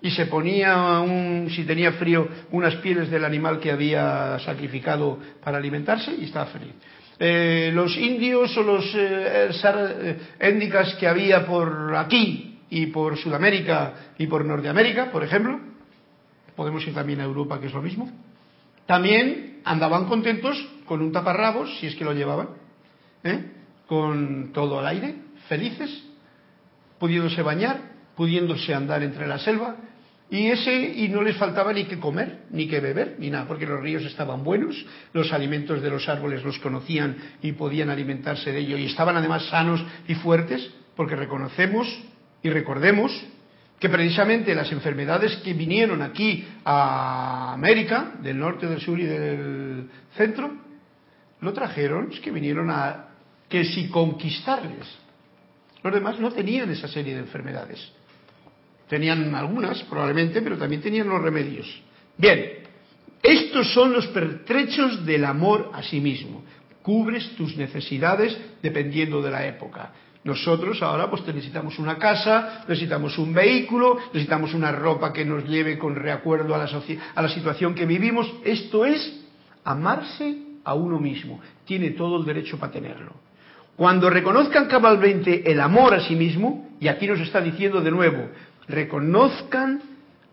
Y 0.00 0.10
se 0.10 0.26
ponía, 0.26 1.00
un, 1.00 1.48
si 1.50 1.64
tenía 1.64 1.92
frío, 1.92 2.28
unas 2.52 2.76
pieles 2.76 3.10
del 3.10 3.24
animal 3.24 3.58
que 3.58 3.70
había 3.70 4.38
sacrificado 4.40 5.18
para 5.42 5.58
alimentarse 5.58 6.14
y 6.14 6.24
estaba 6.24 6.46
feliz. 6.46 6.74
Eh, 7.18 7.70
los 7.72 7.96
indios 7.96 8.56
o 8.56 8.62
los 8.62 8.84
eh, 8.96 9.48
eh, 10.40 10.72
que 10.98 11.06
había 11.06 11.46
por 11.46 11.94
aquí 11.94 12.58
y 12.70 12.86
por 12.86 13.16
Sudamérica 13.16 14.14
y 14.18 14.26
por 14.26 14.44
Norteamérica, 14.44 15.10
por 15.10 15.22
ejemplo, 15.22 15.60
podemos 16.56 16.86
ir 16.86 16.92
también 16.92 17.20
a 17.20 17.24
Europa, 17.24 17.60
que 17.60 17.68
es 17.68 17.72
lo 17.72 17.82
mismo, 17.82 18.10
también 18.86 19.60
andaban 19.64 20.06
contentos 20.06 20.56
con 20.86 21.00
un 21.00 21.12
taparrabos, 21.12 21.78
si 21.78 21.86
es 21.86 21.96
que 21.96 22.04
lo 22.04 22.12
llevaban, 22.12 22.48
¿eh? 23.22 23.50
con 23.86 24.52
todo 24.52 24.80
el 24.80 24.86
aire, 24.86 25.14
felices, 25.48 26.04
pudiéndose 26.98 27.42
bañar, 27.42 27.80
pudiéndose 28.16 28.74
andar 28.74 29.02
entre 29.02 29.26
la 29.26 29.38
selva, 29.38 29.76
y 30.30 30.46
ese 30.46 30.72
y 30.96 31.08
no 31.08 31.22
les 31.22 31.36
faltaba 31.36 31.72
ni 31.72 31.84
que 31.84 32.00
comer, 32.00 32.44
ni 32.50 32.66
que 32.66 32.80
beber, 32.80 33.16
ni 33.18 33.30
nada, 33.30 33.46
porque 33.46 33.66
los 33.66 33.80
ríos 33.80 34.04
estaban 34.04 34.42
buenos, 34.42 34.84
los 35.12 35.32
alimentos 35.32 35.82
de 35.82 35.90
los 35.90 36.08
árboles 36.08 36.42
los 36.42 36.58
conocían 36.58 37.16
y 37.42 37.52
podían 37.52 37.90
alimentarse 37.90 38.52
de 38.52 38.60
ello, 38.60 38.76
y 38.78 38.86
estaban 38.86 39.16
además 39.16 39.46
sanos 39.46 39.84
y 40.08 40.14
fuertes, 40.14 40.70
porque 40.96 41.16
reconocemos 41.16 41.86
y 42.42 42.50
recordemos 42.50 43.12
que 43.78 43.88
precisamente 43.88 44.54
las 44.54 44.70
enfermedades 44.72 45.36
que 45.36 45.52
vinieron 45.52 46.00
aquí 46.02 46.46
a 46.64 47.52
América, 47.52 48.14
del 48.22 48.38
norte, 48.38 48.66
del 48.66 48.80
sur 48.80 48.98
y 48.98 49.04
del 49.04 49.88
centro, 50.16 50.50
lo 51.40 51.52
trajeron, 51.52 52.10
es 52.12 52.20
que 52.20 52.30
vinieron 52.30 52.70
a 52.70 53.08
que 53.48 53.64
si 53.64 53.88
conquistarles. 53.88 54.86
Los 55.82 55.92
demás 55.92 56.18
no 56.18 56.32
tenían 56.32 56.70
esa 56.70 56.88
serie 56.88 57.14
de 57.14 57.20
enfermedades. 57.20 57.92
Tenían 58.88 59.34
algunas, 59.34 59.82
probablemente, 59.82 60.40
pero 60.40 60.56
también 60.56 60.80
tenían 60.80 61.08
los 61.08 61.20
remedios. 61.20 61.82
Bien, 62.16 62.64
estos 63.22 63.72
son 63.72 63.92
los 63.92 64.06
pertrechos 64.08 65.04
del 65.04 65.24
amor 65.24 65.70
a 65.74 65.82
sí 65.82 66.00
mismo. 66.00 66.44
Cubres 66.82 67.34
tus 67.36 67.56
necesidades 67.56 68.36
dependiendo 68.62 69.20
de 69.22 69.30
la 69.30 69.46
época. 69.46 69.92
Nosotros 70.24 70.82
ahora 70.82 71.10
pues 71.10 71.26
necesitamos 71.26 71.78
una 71.78 71.98
casa, 71.98 72.64
necesitamos 72.66 73.18
un 73.18 73.34
vehículo, 73.34 73.98
necesitamos 74.06 74.54
una 74.54 74.72
ropa 74.72 75.12
que 75.12 75.24
nos 75.24 75.44
lleve 75.44 75.78
con 75.78 75.94
reacuerdo 75.94 76.54
a 76.54 76.58
la, 76.58 76.68
a 77.14 77.22
la 77.22 77.28
situación 77.28 77.74
que 77.74 77.84
vivimos. 77.84 78.32
Esto 78.42 78.86
es 78.86 79.20
amarse 79.64 80.38
a 80.64 80.72
uno 80.74 80.98
mismo. 80.98 81.40
Tiene 81.66 81.90
todo 81.90 82.18
el 82.18 82.24
derecho 82.24 82.58
para 82.58 82.72
tenerlo. 82.72 83.12
Cuando 83.76 84.08
reconozcan 84.08 84.66
cabalmente 84.66 85.50
el 85.50 85.60
amor 85.60 85.92
a 85.92 86.00
sí 86.00 86.16
mismo, 86.16 86.70
y 86.80 86.88
aquí 86.88 87.06
nos 87.06 87.20
está 87.20 87.40
diciendo 87.40 87.82
de 87.82 87.90
nuevo, 87.90 88.28
reconozcan 88.68 89.82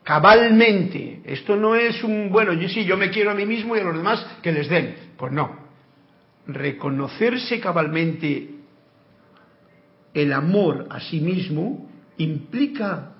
cabalmente. 0.03 1.21
Esto 1.25 1.57
no 1.57 1.75
es 1.75 2.01
un, 2.03 2.29
bueno, 2.29 2.53
yo 2.53 2.69
sí, 2.69 2.85
yo 2.85 2.95
me 2.95 3.09
quiero 3.09 3.31
a 3.31 3.35
mí 3.35 3.45
mismo 3.45 3.75
y 3.75 3.79
a 3.79 3.83
los 3.83 3.97
demás 3.97 4.25
que 4.41 4.51
les 4.51 4.69
den. 4.69 4.95
Pues 5.17 5.33
no. 5.33 5.59
Reconocerse 6.47 7.59
cabalmente 7.59 8.50
el 10.13 10.33
amor 10.33 10.87
a 10.89 10.99
sí 10.99 11.19
mismo 11.19 11.89
implica 12.17 13.13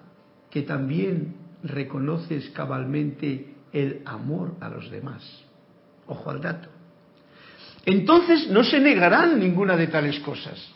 que 0.50 0.64
también 0.64 1.36
reconoces 1.64 2.50
cabalmente 2.50 3.54
el 3.72 4.02
amor 4.06 4.56
a 4.60 4.70
los 4.70 4.90
demás. 4.92 5.24
Ojo 6.08 6.30
al 6.30 6.42
dato. 6.42 6.68
Entonces 7.86 8.50
no 8.50 8.64
se 8.64 8.80
negarán 8.80 9.40
ninguna 9.40 9.76
de 9.76 9.88
tales 9.88 10.20
cosas. 10.20 10.72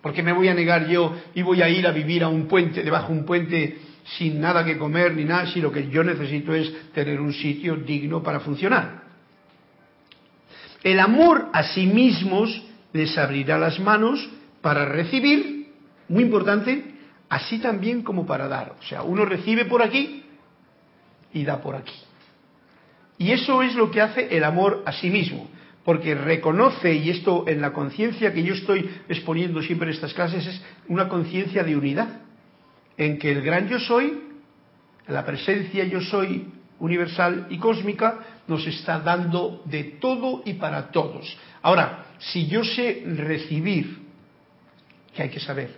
Porque 0.00 0.22
me 0.22 0.32
voy 0.32 0.48
a 0.48 0.54
negar 0.54 0.88
yo 0.88 1.14
y 1.34 1.42
voy 1.42 1.60
a 1.60 1.68
ir 1.68 1.86
a 1.86 1.92
vivir 1.92 2.22
a 2.22 2.28
un 2.28 2.46
puente, 2.46 2.82
debajo 2.82 3.12
de 3.12 3.18
un 3.18 3.24
puente 3.24 3.78
sin 4.16 4.40
nada 4.40 4.64
que 4.64 4.78
comer 4.78 5.14
ni 5.14 5.24
nada, 5.24 5.46
si 5.52 5.60
lo 5.60 5.72
que 5.72 5.90
yo 5.90 6.02
necesito 6.02 6.54
es 6.54 6.92
tener 6.92 7.20
un 7.20 7.32
sitio 7.32 7.76
digno 7.76 8.22
para 8.22 8.40
funcionar. 8.40 9.02
El 10.82 11.00
amor 11.00 11.50
a 11.52 11.64
sí 11.64 11.86
mismos 11.86 12.62
les 12.92 13.18
abrirá 13.18 13.58
las 13.58 13.78
manos 13.80 14.26
para 14.60 14.84
recibir, 14.84 15.72
muy 16.08 16.24
importante, 16.24 16.94
así 17.28 17.58
también 17.58 18.02
como 18.02 18.26
para 18.26 18.48
dar. 18.48 18.74
O 18.78 18.82
sea, 18.82 19.02
uno 19.02 19.24
recibe 19.24 19.64
por 19.66 19.82
aquí 19.82 20.24
y 21.32 21.44
da 21.44 21.60
por 21.60 21.76
aquí. 21.76 21.94
Y 23.18 23.32
eso 23.32 23.62
es 23.62 23.74
lo 23.74 23.90
que 23.90 24.00
hace 24.00 24.36
el 24.36 24.44
amor 24.44 24.82
a 24.86 24.92
sí 24.92 25.10
mismo, 25.10 25.48
porque 25.84 26.14
reconoce, 26.14 26.94
y 26.94 27.10
esto 27.10 27.44
en 27.48 27.60
la 27.60 27.72
conciencia 27.72 28.32
que 28.32 28.42
yo 28.42 28.54
estoy 28.54 28.88
exponiendo 29.08 29.60
siempre 29.62 29.88
en 29.88 29.94
estas 29.94 30.14
clases, 30.14 30.46
es 30.46 30.62
una 30.86 31.08
conciencia 31.08 31.64
de 31.64 31.76
unidad, 31.76 32.20
en 32.96 33.18
que 33.18 33.32
el 33.32 33.42
gran 33.42 33.68
yo 33.68 33.78
soy, 33.80 34.20
la 35.08 35.24
presencia 35.24 35.84
yo 35.84 36.00
soy 36.00 36.46
universal 36.78 37.46
y 37.50 37.58
cósmica, 37.58 38.18
nos 38.46 38.66
está 38.66 39.00
dando 39.00 39.62
de 39.64 39.84
todo 40.00 40.42
y 40.44 40.54
para 40.54 40.90
todos. 40.90 41.36
Ahora, 41.62 42.06
si 42.18 42.46
yo 42.46 42.64
sé 42.64 43.02
recibir 43.04 44.07
que 45.18 45.24
hay 45.24 45.30
que 45.30 45.40
saber, 45.40 45.74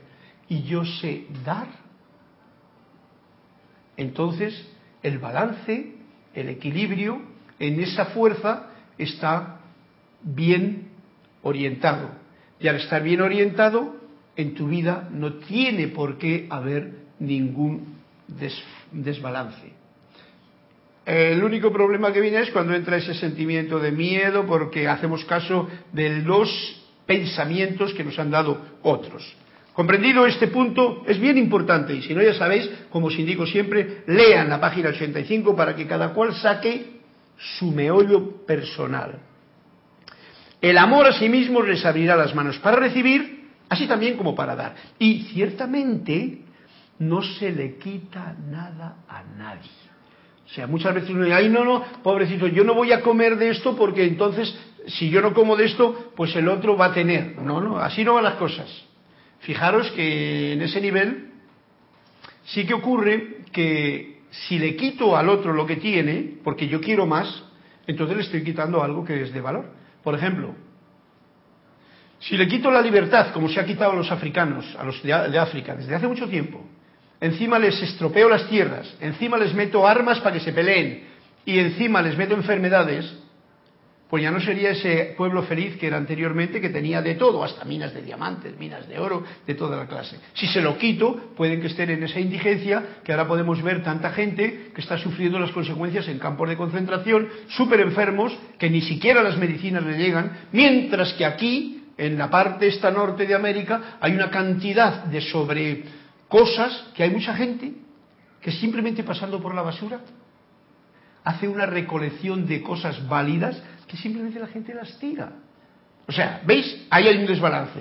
y 0.51 0.65
yo 0.65 0.85
sé 0.85 1.25
dar, 1.47 1.67
entonces 3.97 4.69
el 5.03 5.19
balance, 5.19 5.95
el 6.35 6.49
equilibrio 6.51 7.23
en 7.59 7.81
esa 7.81 8.05
fuerza 8.07 8.67
está 8.99 9.61
bien 10.23 10.91
orientado. 11.43 12.11
Y 12.61 12.69
al 12.69 12.77
estar 12.77 13.03
bien 13.03 13.23
orientado, 13.23 13.97
en 14.37 14.53
tu 14.53 14.69
vida 14.69 15.09
no 15.11 15.37
tiene 15.37 15.89
por 15.89 16.19
qué 16.19 16.47
haber 16.51 16.97
ningún 17.19 17.97
desbalance. 18.93 19.73
El 21.07 21.43
único 21.43 21.73
problema 21.73 22.13
que 22.13 22.21
viene 22.21 22.41
es 22.41 22.51
cuando 22.51 22.75
entra 22.75 22.99
ese 22.99 23.15
sentimiento 23.15 23.79
de 23.79 23.91
miedo 23.91 24.45
porque 24.45 24.87
hacemos 24.87 25.25
caso 25.25 25.67
de 25.95 26.21
los 26.21 26.80
pensamientos 27.11 27.93
que 27.93 28.05
nos 28.05 28.17
han 28.21 28.31
dado 28.31 28.79
otros. 28.83 29.37
Comprendido 29.73 30.27
este 30.27 30.47
punto, 30.47 31.03
es 31.09 31.19
bien 31.19 31.39
importante 31.39 31.93
y 31.93 32.03
si 32.03 32.15
no 32.15 32.23
ya 32.23 32.35
sabéis, 32.35 32.71
como 32.89 33.09
os 33.09 33.19
indico 33.19 33.45
siempre, 33.47 34.05
lean 34.07 34.49
la 34.49 34.61
página 34.61 34.91
85 34.91 35.57
para 35.57 35.75
que 35.75 35.89
cada 35.89 36.15
cual 36.15 36.33
saque 36.37 37.01
su 37.37 37.73
meollo 37.73 38.47
personal. 38.47 39.19
El 40.61 40.79
amor 40.79 41.09
a 41.09 41.13
sí 41.13 41.29
mismo 41.29 41.63
les 41.63 41.85
abrirá 41.85 42.15
las 42.15 42.33
manos 42.33 42.59
para 42.61 42.77
recibir, 42.77 43.49
así 43.69 43.89
también 43.89 44.17
como 44.17 44.37
para 44.37 44.55
dar. 44.55 44.77
Y 44.97 45.25
ciertamente 45.33 46.43
no 47.01 47.23
se 47.23 47.51
le 47.51 47.77
quita 47.77 48.37
nada 48.49 48.99
a 49.09 49.25
nadie. 49.37 49.71
O 50.47 50.53
sea, 50.53 50.69
muchas 50.69 50.95
veces 50.95 51.11
uno 51.11 51.25
dice, 51.25 51.35
ay, 51.35 51.49
no, 51.49 51.65
no, 51.65 51.85
pobrecito, 52.05 52.47
yo 52.47 52.63
no 52.63 52.75
voy 52.75 52.93
a 52.93 53.03
comer 53.03 53.37
de 53.37 53.51
esto 53.51 53.77
porque 53.77 54.05
entonces, 54.05 54.57
si 54.87 55.11
yo 55.11 55.21
no 55.21 55.35
como 55.35 55.57
de 55.57 55.67
esto, 55.67 56.13
pues 56.17 56.35
el 56.37 56.49
otro 56.49 56.77
va 56.77 56.87
a 56.87 56.93
tener. 56.93 57.37
No, 57.39 57.61
no, 57.61 57.79
así 57.79 58.05
no 58.05 58.15
van 58.15 58.25
las 58.25 58.35
cosas. 58.35 58.69
Fijaros 59.41 59.91
que 59.93 60.53
en 60.53 60.63
ese 60.63 60.81
nivel 60.81 61.31
sí 62.45 62.67
que 62.67 62.75
ocurre 62.75 63.39
que 63.53 64.21
si 64.31 64.59
le 64.59 64.77
quito 64.77 65.17
al 65.17 65.29
otro 65.29 65.53
lo 65.53 65.67
que 65.67 65.77
tiene, 65.77 66.39
porque 66.45 66.69
yo 66.69 66.81
quiero 66.81 67.07
más, 67.07 67.43
entonces 67.87 68.17
le 68.17 68.23
estoy 68.23 68.45
quitando 68.45 68.83
algo 68.83 69.05
que 69.05 69.23
es 69.23 69.33
de 69.33 69.41
valor. 69.41 69.73
Por 70.03 70.15
ejemplo, 70.15 70.55
si 72.21 72.37
le 72.37 72.47
quito 72.47 72.71
la 72.71 72.83
libertad, 72.83 73.33
como 73.33 73.49
se 73.49 73.59
ha 73.59 73.65
quitado 73.65 73.93
a 73.93 73.97
los 73.97 74.11
africanos, 74.11 74.77
a 74.79 74.85
los 74.85 75.03
de, 75.03 75.39
África, 75.39 75.75
desde 75.75 75.95
hace 75.95 76.07
mucho 76.07 76.29
tiempo, 76.29 76.63
encima 77.21 77.59
les 77.59 77.83
estropeo 77.83 78.29
las 78.29 78.47
tierras, 78.49 78.95
encima 79.01 79.39
les 79.39 79.55
meto 79.55 79.87
armas 79.87 80.21
para 80.21 80.35
que 80.35 80.41
se 80.41 80.53
peleen 80.53 81.05
y 81.45 81.59
encima 81.59 82.03
les 82.03 82.17
meto 82.17 82.35
enfermedades, 82.35 83.11
pues 84.11 84.25
ya 84.25 84.33
no 84.33 84.41
sería 84.41 84.71
ese 84.71 85.15
pueblo 85.17 85.45
feliz 85.45 85.77
que 85.77 85.87
era 85.87 85.97
anteriormente, 85.97 86.61
que 86.61 86.69
tenía 86.69 87.01
de 87.01 87.15
todo, 87.15 87.45
hasta 87.45 87.65
minas 87.65 87.95
de 87.95 88.03
diamantes, 88.03 88.59
minas 88.59 88.89
de 88.89 88.99
oro, 88.99 89.23
de 89.47 89.55
toda 89.55 89.77
la 89.77 89.87
clase. 89.87 90.19
Si 90.35 90.49
se 90.49 90.61
lo 90.61 90.77
quito, 90.77 91.31
pueden 91.37 91.61
que 91.61 91.69
estén 91.69 91.91
en 91.91 92.03
esa 92.03 92.19
indigencia, 92.19 93.01
que 93.05 93.13
ahora 93.13 93.29
podemos 93.29 93.63
ver 93.63 93.85
tanta 93.85 94.11
gente 94.11 94.73
que 94.75 94.81
está 94.81 94.99
sufriendo 94.99 95.39
las 95.39 95.53
consecuencias 95.53 96.09
en 96.09 96.19
campos 96.19 96.49
de 96.49 96.57
concentración, 96.57 97.29
súper 97.51 97.81
enfermos, 97.81 98.37
que 98.59 98.69
ni 98.69 98.81
siquiera 98.81 99.23
las 99.23 99.39
medicinas 99.39 99.85
le 99.85 99.97
llegan, 99.97 100.49
mientras 100.51 101.13
que 101.13 101.25
aquí, 101.25 101.85
en 101.97 102.19
la 102.19 102.29
parte 102.29 102.67
esta 102.67 102.91
norte 102.91 103.27
de 103.29 103.35
América, 103.37 103.99
hay 104.01 104.13
una 104.13 104.29
cantidad 104.29 105.05
de 105.05 105.21
sobre 105.21 105.85
cosas 106.27 106.87
que 106.97 107.05
hay 107.05 107.11
mucha 107.11 107.37
gente 107.37 107.75
que 108.41 108.51
simplemente 108.51 109.05
pasando 109.05 109.41
por 109.41 109.55
la 109.55 109.63
basura 109.63 110.01
hace 111.23 111.47
una 111.47 111.67
recolección 111.67 112.47
de 112.47 112.63
cosas 112.63 113.07
válidas 113.09 113.63
que 113.91 113.97
simplemente 113.97 114.39
la 114.39 114.47
gente 114.47 114.73
las 114.73 114.97
tira. 114.99 115.33
O 116.07 116.13
sea, 116.13 116.41
¿veis? 116.47 116.87
Ahí 116.91 117.09
hay 117.09 117.17
un 117.17 117.27
desbalance. 117.27 117.81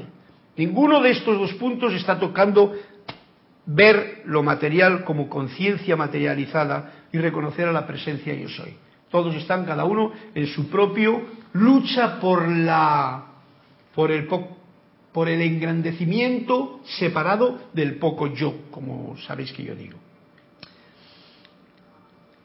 Ninguno 0.58 1.02
de 1.02 1.12
estos 1.12 1.38
dos 1.38 1.54
puntos 1.54 1.94
está 1.94 2.20
tocando 2.20 2.74
ver 3.68 4.24
lo 4.26 4.42
material 4.42 5.04
como 5.04 5.30
conciencia 5.30 5.96
materializada 5.96 7.08
y 7.12 7.20
reconocer 7.20 7.68
a 7.68 7.72
la 7.72 7.86
presencia 7.86 8.34
yo 8.34 8.50
soy. 8.50 8.76
Todos 9.12 9.36
están 9.36 9.66
cada 9.66 9.86
uno 9.86 10.12
en 10.34 10.48
su 10.48 10.68
propio 10.70 11.22
lucha 11.54 12.20
por 12.20 12.48
la 12.48 13.26
por 13.94 14.12
el 14.12 14.28
por 15.12 15.30
el 15.30 15.42
engrandecimiento 15.42 16.82
separado 16.84 17.60
del 17.74 17.96
poco 17.96 18.34
yo, 18.34 18.54
como 18.72 19.16
sabéis 19.18 19.52
que 19.54 19.64
yo 19.64 19.76
digo. 19.76 19.98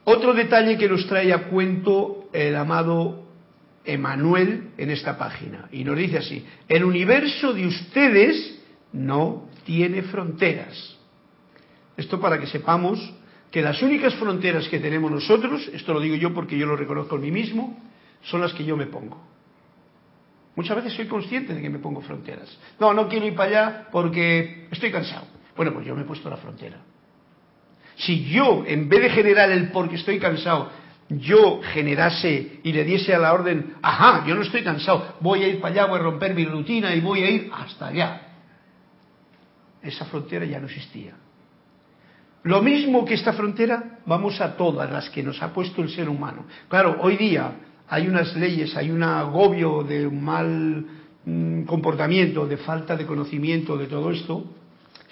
Otro 0.05 0.35
detalle 0.35 0.77
que 0.77 0.89
nos 0.89 1.07
trae 1.07 1.33
a 1.33 1.49
cuento 1.49 2.29
el 2.33 2.57
amado 2.57 3.24
Emanuel 3.85 4.71
en 4.79 4.91
esta 4.91 5.19
página. 5.19 5.69
Y 5.73 5.85
nos 5.85 5.97
dice 5.97 6.19
así, 6.19 6.45
el 6.69 6.85
universo 6.85 7.53
de 7.53 7.67
ustedes 7.67 8.61
no 8.93 9.49
tiene 9.65 10.03
fronteras. 10.03 10.97
Esto 11.97 12.21
para 12.21 12.39
que 12.39 12.47
sepamos 12.47 13.13
que 13.51 13.63
las 13.63 13.81
únicas 13.83 14.15
fronteras 14.15 14.69
que 14.69 14.81
tenemos 14.81 15.11
nosotros, 15.11 15.71
esto 15.73 15.93
lo 15.95 16.01
digo 16.01 16.17
yo 16.17 16.35
porque 16.35 16.59
yo 16.59 16.67
lo 16.67 16.77
reconozco 16.77 17.17
en 17.17 17.23
mí 17.23 17.31
mismo, 17.31 17.79
son 18.23 18.41
las 18.41 18.53
que 18.53 18.65
yo 18.65 18.77
me 18.77 18.87
pongo. 18.87 19.21
Muchas 20.57 20.77
veces 20.77 20.93
soy 20.95 21.07
consciente 21.07 21.55
de 21.55 21.61
que 21.61 21.71
me 21.71 21.79
pongo 21.79 22.01
fronteras. 22.01 22.57
No, 22.79 22.93
no 22.95 23.09
quiero 23.09 23.27
ir 23.27 23.35
para 23.35 23.49
allá 23.49 23.89
porque 23.91 24.69
estoy 24.71 24.91
cansado. 24.91 25.27
Bueno, 25.57 25.73
pues 25.73 25.87
yo 25.87 25.95
me 25.95 26.03
he 26.03 26.05
puesto 26.05 26.31
la 26.31 26.37
frontera. 26.37 26.79
Si 27.97 28.25
yo, 28.25 28.65
en 28.67 28.89
vez 28.89 29.03
de 29.03 29.11
generar 29.11 29.51
el 29.51 29.71
porque 29.71 29.97
estoy 29.97 30.19
cansado, 30.19 30.71
yo 31.09 31.61
generase 31.63 32.61
y 32.63 32.73
le 32.73 32.85
diese 32.85 33.15
a 33.15 33.19
la 33.19 33.33
orden, 33.33 33.75
ajá, 33.83 34.25
yo 34.27 34.35
no 34.35 34.43
estoy 34.43 34.63
cansado, 34.63 35.17
voy 35.21 35.43
a 35.43 35.49
ir 35.49 35.61
para 35.61 35.75
allá, 35.75 35.87
voy 35.87 36.01
a 36.01 36.03
romper 36.03 36.35
mi 36.35 36.45
rutina 36.45 36.95
y 36.95 37.01
voy 37.01 37.23
a 37.23 37.31
ir 37.31 37.51
hasta 37.53 37.89
allá. 37.89 38.21
Esa 39.83 40.07
frontera 40.07 40.47
ya 40.47 40.59
no 40.61 40.67
existía. 40.67 41.15
Lo 42.45 42.63
mismo 42.63 43.05
que 43.05 43.15
esta 43.15 43.33
frontera, 43.33 44.01
vamos 44.07 44.41
a 44.41 44.57
todas 44.57 44.91
las 44.91 45.09
que 45.11 45.23
nos 45.23 45.43
ha 45.43 45.53
puesto 45.53 45.83
el 45.83 45.91
ser 45.91 46.09
humano. 46.09 46.45
Claro, 46.69 46.99
hoy 47.01 47.17
día 47.17 47.53
hay 47.89 48.07
unas 48.07 48.35
leyes, 48.37 48.77
hay 48.77 48.91
un 48.91 49.03
agobio 49.03 49.83
de 49.83 50.09
mal 50.09 50.85
mm, 51.25 51.63
comportamiento, 51.63 52.47
de 52.47 52.59
falta 52.59 52.97
de 52.97 53.07
conocimiento 53.07 53.77
de 53.77 53.87
todo 53.87 54.11
esto, 54.11 54.45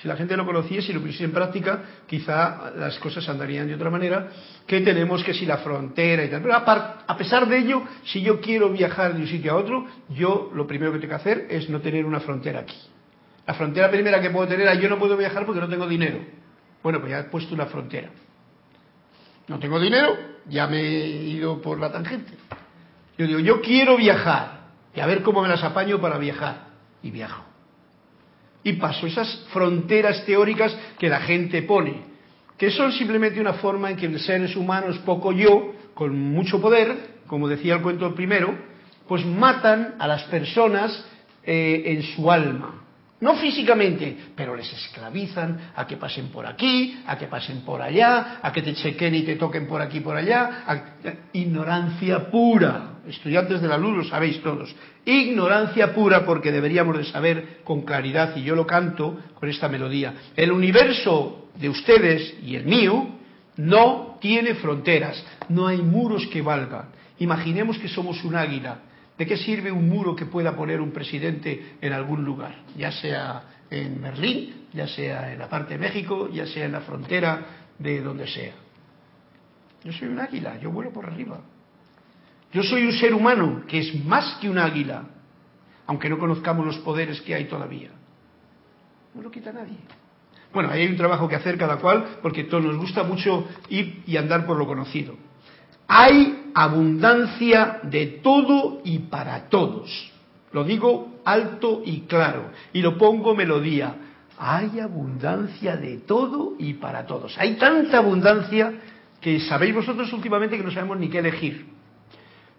si 0.03 0.09
la 0.09 0.17
gente 0.17 0.37
lo 0.37 0.45
conociese 0.45 0.91
y 0.91 0.95
lo 0.95 1.01
pusiese 1.01 1.23
en 1.23 1.31
práctica, 1.31 1.81
quizá 2.09 2.73
las 2.75 2.99
cosas 2.99 3.29
andarían 3.29 3.69
de 3.69 3.77
otra 3.77 3.89
manera, 3.89 4.31
que 4.67 4.81
tenemos 4.81 5.23
que 5.23 5.33
si 5.33 5.47
la 5.47 5.59
frontera 5.59 6.25
y 6.25 6.29
tal. 6.29 6.43
Pero 6.43 6.57
a, 6.57 7.17
pesar 7.17 7.47
de 7.47 7.59
ello, 7.59 7.85
si 8.03 8.21
yo 8.21 8.41
quiero 8.41 8.69
viajar 8.71 9.15
de 9.15 9.21
un 9.21 9.29
sitio 9.29 9.53
a 9.53 9.55
otro, 9.55 9.87
yo 10.09 10.51
lo 10.57 10.67
primero 10.67 10.91
que 10.93 10.99
tengo 10.99 11.11
que 11.11 11.15
hacer 11.15 11.47
es 11.49 11.71
no 11.71 11.81
tener 11.81 12.05
una 12.05 12.19
frontera 12.19 12.61
aquí. 12.61 12.77
La 13.47 13.55
frontera 13.55 13.93
primera 13.93 14.21
que 14.21 14.31
puedo 14.31 14.49
tener 14.49 14.67
es 14.67 14.81
yo 14.81 14.89
no 14.89 14.99
puedo 14.99 15.17
viajar 15.17 15.47
porque 15.47 15.61
no 15.61 15.69
tengo 15.69 15.87
dinero. 15.87 16.19
Bueno, 16.83 16.99
pues 16.99 17.13
ya 17.13 17.21
he 17.21 17.25
puesto 17.25 17.55
una 17.55 17.67
frontera. 17.67 18.11
No 19.47 19.61
tengo 19.61 19.79
dinero, 19.79 20.17
ya 20.49 20.67
me 20.67 20.81
he 20.81 21.07
ido 21.07 21.63
por 21.63 21.79
la 21.79 21.93
tangente. 21.93 22.33
Yo 23.17 23.29
digo, 23.29 23.39
yo 23.39 23.61
quiero 23.61 23.97
viajar 23.97 24.63
y 24.97 24.99
a 24.99 25.07
ver 25.07 25.23
cómo 25.23 25.43
me 25.43 25.49
las 25.49 25.63
apaño 25.63 26.01
para 26.01 26.19
viajar. 26.19 26.73
Y 27.05 27.13
viajo 27.13 27.52
y 28.65 28.75
paso 28.75 29.07
esas 29.07 29.47
fronteras 29.53 30.25
teóricas 30.25 30.77
que 30.99 31.09
la 31.09 31.21
gente 31.21 31.63
pone, 31.63 32.03
que 32.57 32.71
son 32.71 32.93
simplemente 32.93 33.41
una 33.41 33.55
forma 33.55 33.91
en 33.91 33.97
que 33.97 34.09
los 34.09 34.25
seres 34.25 34.55
humanos, 34.57 34.99
poco 34.99 35.33
yo, 35.33 35.73
con 35.95 36.19
mucho 36.19 36.61
poder, 36.61 37.21
como 37.27 37.49
decía 37.49 37.75
el 37.75 37.83
cuento 37.83 38.15
primero, 38.15 38.55
pues 39.09 39.25
matan 39.25 39.97
a 39.99 40.07
las 40.07 40.25
personas 40.25 41.05
eh, 41.45 41.83
en 41.87 42.03
su 42.03 42.31
alma. 42.31 42.82
No 43.23 43.37
físicamente, 43.37 44.17
pero 44.35 44.57
les 44.57 44.71
esclavizan 44.73 45.71
a 45.77 45.87
que 45.87 45.97
pasen 45.97 46.31
por 46.31 46.45
aquí, 46.45 47.03
a 47.07 47.17
que 47.17 47.29
pasen 47.29 47.61
por 47.61 47.81
allá, 47.81 48.41
a 48.43 48.51
que 48.53 48.63
te 48.63 48.75
chequen 48.75 49.15
y 49.15 49.23
te 49.23 49.37
toquen 49.37 49.69
por 49.69 49.81
aquí 49.81 49.99
y 49.99 50.01
por 50.01 50.17
allá. 50.17 50.91
Ignorancia 51.33 52.29
pura. 52.33 52.99
Estudiantes 53.07 53.63
de 53.63 53.69
la 53.69 53.79
luz 53.79 53.97
lo 53.97 54.05
sabéis 54.05 54.43
todos. 54.43 54.75
Ignorancia 55.05 55.95
pura 55.95 56.27
porque 56.27 56.51
deberíamos 56.51 56.99
de 56.99 57.05
saber 57.05 57.61
con 57.63 57.83
claridad, 57.83 58.37
y 58.37 58.43
yo 58.43 58.57
lo 58.57 58.67
canto 58.67 59.17
con 59.35 59.49
esta 59.49 59.69
melodía. 59.69 60.15
El 60.35 60.51
universo 60.51 61.49
de 61.55 61.69
ustedes 61.69 62.35
y 62.43 62.57
el 62.57 62.65
mío 62.65 63.07
no 63.57 64.19
tiene 64.21 64.57
fronteras, 64.57 65.25
no 65.49 65.69
hay 65.69 65.79
muros 65.79 66.27
que 66.27 66.43
valgan. 66.43 66.89
Imaginemos 67.21 67.79
que 67.79 67.87
somos 67.87 68.25
un 68.25 68.35
águila 68.35 68.79
¿De 69.23 69.29
qué 69.29 69.37
sirve 69.37 69.71
un 69.71 69.89
muro 69.89 70.17
que 70.17 70.27
pueda 70.27 70.57
poner 70.57 70.81
un 70.81 70.91
presidente 70.91 71.77
en 71.81 71.93
algún 71.93 72.25
lugar? 72.25 72.57
Ya 72.77 72.91
sea 72.91 73.45
en 73.71 74.03
Berlín, 74.03 74.67
ya 74.73 74.89
sea 74.89 75.33
en 75.33 75.39
la 75.39 75.49
parte 75.49 75.75
de 75.75 75.79
México, 75.79 76.29
ya 76.29 76.45
sea 76.45 76.65
en 76.65 76.73
la 76.73 76.81
frontera 76.81 77.47
de 77.79 78.01
donde 78.01 78.27
sea. 78.27 78.55
Yo 79.85 79.93
soy 79.93 80.09
un 80.09 80.19
águila, 80.19 80.59
yo 80.59 80.73
vuelo 80.73 80.93
por 80.93 81.07
arriba. 81.07 81.41
Yo 82.53 82.65
soy 82.65 82.85
un 82.85 82.91
ser 82.95 83.15
humano 83.15 83.63
que 83.69 83.79
es 83.79 84.05
más 84.05 84.39
que 84.41 84.51
un 84.51 84.59
águila, 84.59 85.05
aunque 85.87 86.09
no 86.09 86.19
conozcamos 86.19 86.67
los 86.67 86.79
poderes 86.79 87.21
que 87.21 87.37
hay 87.37 87.45
todavía. 87.45 87.91
No 89.15 89.23
lo 89.23 89.31
quita 89.31 89.53
nadie. 89.53 89.79
Bueno, 90.53 90.69
ahí 90.69 90.81
hay 90.81 90.89
un 90.89 90.97
trabajo 90.97 91.29
que 91.29 91.37
hacer 91.37 91.57
cada 91.57 91.77
cual, 91.77 92.19
porque 92.23 92.43
todos 92.43 92.65
nos 92.65 92.77
gusta 92.77 93.05
mucho 93.05 93.47
ir 93.69 94.03
y 94.05 94.17
andar 94.17 94.45
por 94.47 94.57
lo 94.57 94.67
conocido. 94.67 95.15
Hay 95.87 96.42
abundancia 96.55 97.81
de 97.83 98.07
todo 98.23 98.81
y 98.85 98.99
para 99.01 99.49
todos. 99.49 100.13
Lo 100.53 100.65
digo 100.65 101.21
alto 101.25 101.83
y 101.85 102.03
claro. 102.03 102.51
Y 102.73 102.83
lo 102.83 102.99
pongo 102.99 103.35
melodía. 103.35 103.95
Hay 104.39 104.81
abundancia 104.81 105.77
de 105.77 105.99
todo 105.99 106.55
y 106.59 106.75
para 106.75 107.07
todos. 107.07 107.37
Hay 107.39 107.55
tanta 107.55 107.99
abundancia 107.99 108.73
que 109.21 109.41
sabéis 109.41 109.75
vosotros 109.75 110.13
últimamente 110.13 110.57
que 110.57 110.65
no 110.65 110.71
sabemos 110.71 110.99
ni 110.99 111.09
qué 111.09 111.19
elegir. 111.19 111.67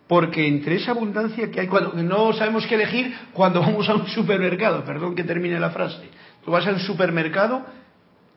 Porque 0.08 0.48
entre 0.48 0.76
esa 0.76 0.92
abundancia 0.92 1.50
que 1.52 1.60
hay, 1.60 1.68
cuando 1.68 1.94
no 1.94 2.34
sabemos 2.34 2.66
qué 2.68 2.76
elegir 2.76 3.14
cuando 3.34 3.62
vamos 3.62 3.88
a 3.90 3.96
un 3.96 4.08
supermercado, 4.08 4.84
perdón 4.84 5.16
que 5.16 5.24
termine 5.24 5.60
la 5.60 5.72
frase. 5.72 6.10
Tú 6.44 6.52
vas 6.52 6.66
a 6.68 6.72
un 6.72 6.80
supermercado 6.80 7.66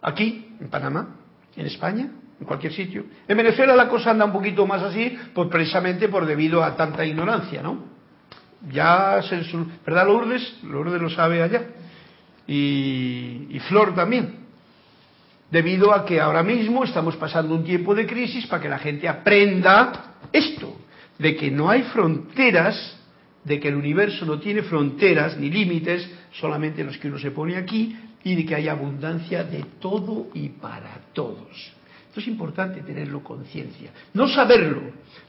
aquí, 0.00 0.54
en 0.61 0.68
Panamá, 0.68 1.16
en 1.57 1.66
España, 1.66 2.11
en 2.39 2.47
cualquier 2.47 2.72
sitio. 2.72 3.05
En 3.26 3.37
Venezuela 3.37 3.74
la 3.74 3.89
cosa 3.89 4.11
anda 4.11 4.24
un 4.24 4.32
poquito 4.32 4.66
más 4.66 4.82
así, 4.82 5.16
pues 5.34 5.49
precisamente 5.49 6.09
por 6.09 6.26
debido 6.26 6.62
a 6.62 6.76
tanta 6.76 7.05
ignorancia, 7.05 7.62
¿no? 7.62 7.97
Ya 8.70 9.20
se, 9.22 9.43
¿verdad 9.84 10.07
Lourdes? 10.07 10.59
Lourdes 10.64 11.01
lo 11.01 11.11
sabe 11.11 11.43
allá. 11.43 11.62
y, 12.47 13.47
y 13.51 13.61
Flor 13.68 13.95
también. 13.95 14.47
Debido 15.51 15.93
a 15.93 16.05
que 16.05 16.20
ahora 16.20 16.43
mismo 16.43 16.84
estamos 16.84 17.16
pasando 17.16 17.55
un 17.55 17.64
tiempo 17.64 17.95
de 17.95 18.07
crisis 18.07 18.47
para 18.47 18.62
que 18.62 18.68
la 18.68 18.78
gente 18.78 19.09
aprenda 19.09 20.14
esto, 20.32 20.76
de 21.18 21.37
que 21.37 21.51
no 21.51 21.70
hay 21.70 21.82
fronteras, 21.82 22.97
de 23.45 23.61
que 23.61 23.68
el 23.68 23.76
universo 23.76 24.26
no 24.26 24.41
tiene 24.41 24.62
fronteras 24.62 25.39
ni 25.39 25.51
límites, 25.51 26.11
solamente 26.32 26.82
los 26.82 26.99
que 26.99 27.09
uno 27.09 27.18
se 27.18 27.30
pone 27.30 27.57
aquí, 27.57 27.97
y 28.24 28.34
de 28.34 28.45
que 28.45 28.57
hay 28.57 28.68
abundancia 28.68 29.45
de 29.45 29.64
todo 29.78 30.28
y 30.34 30.49
para 30.49 30.99
todos. 31.12 31.76
Esto 32.16 32.30
es 32.30 32.32
importante 32.32 32.80
tenerlo 32.80 33.22
conciencia. 33.22 33.90
No 34.14 34.26
saberlo. 34.26 34.80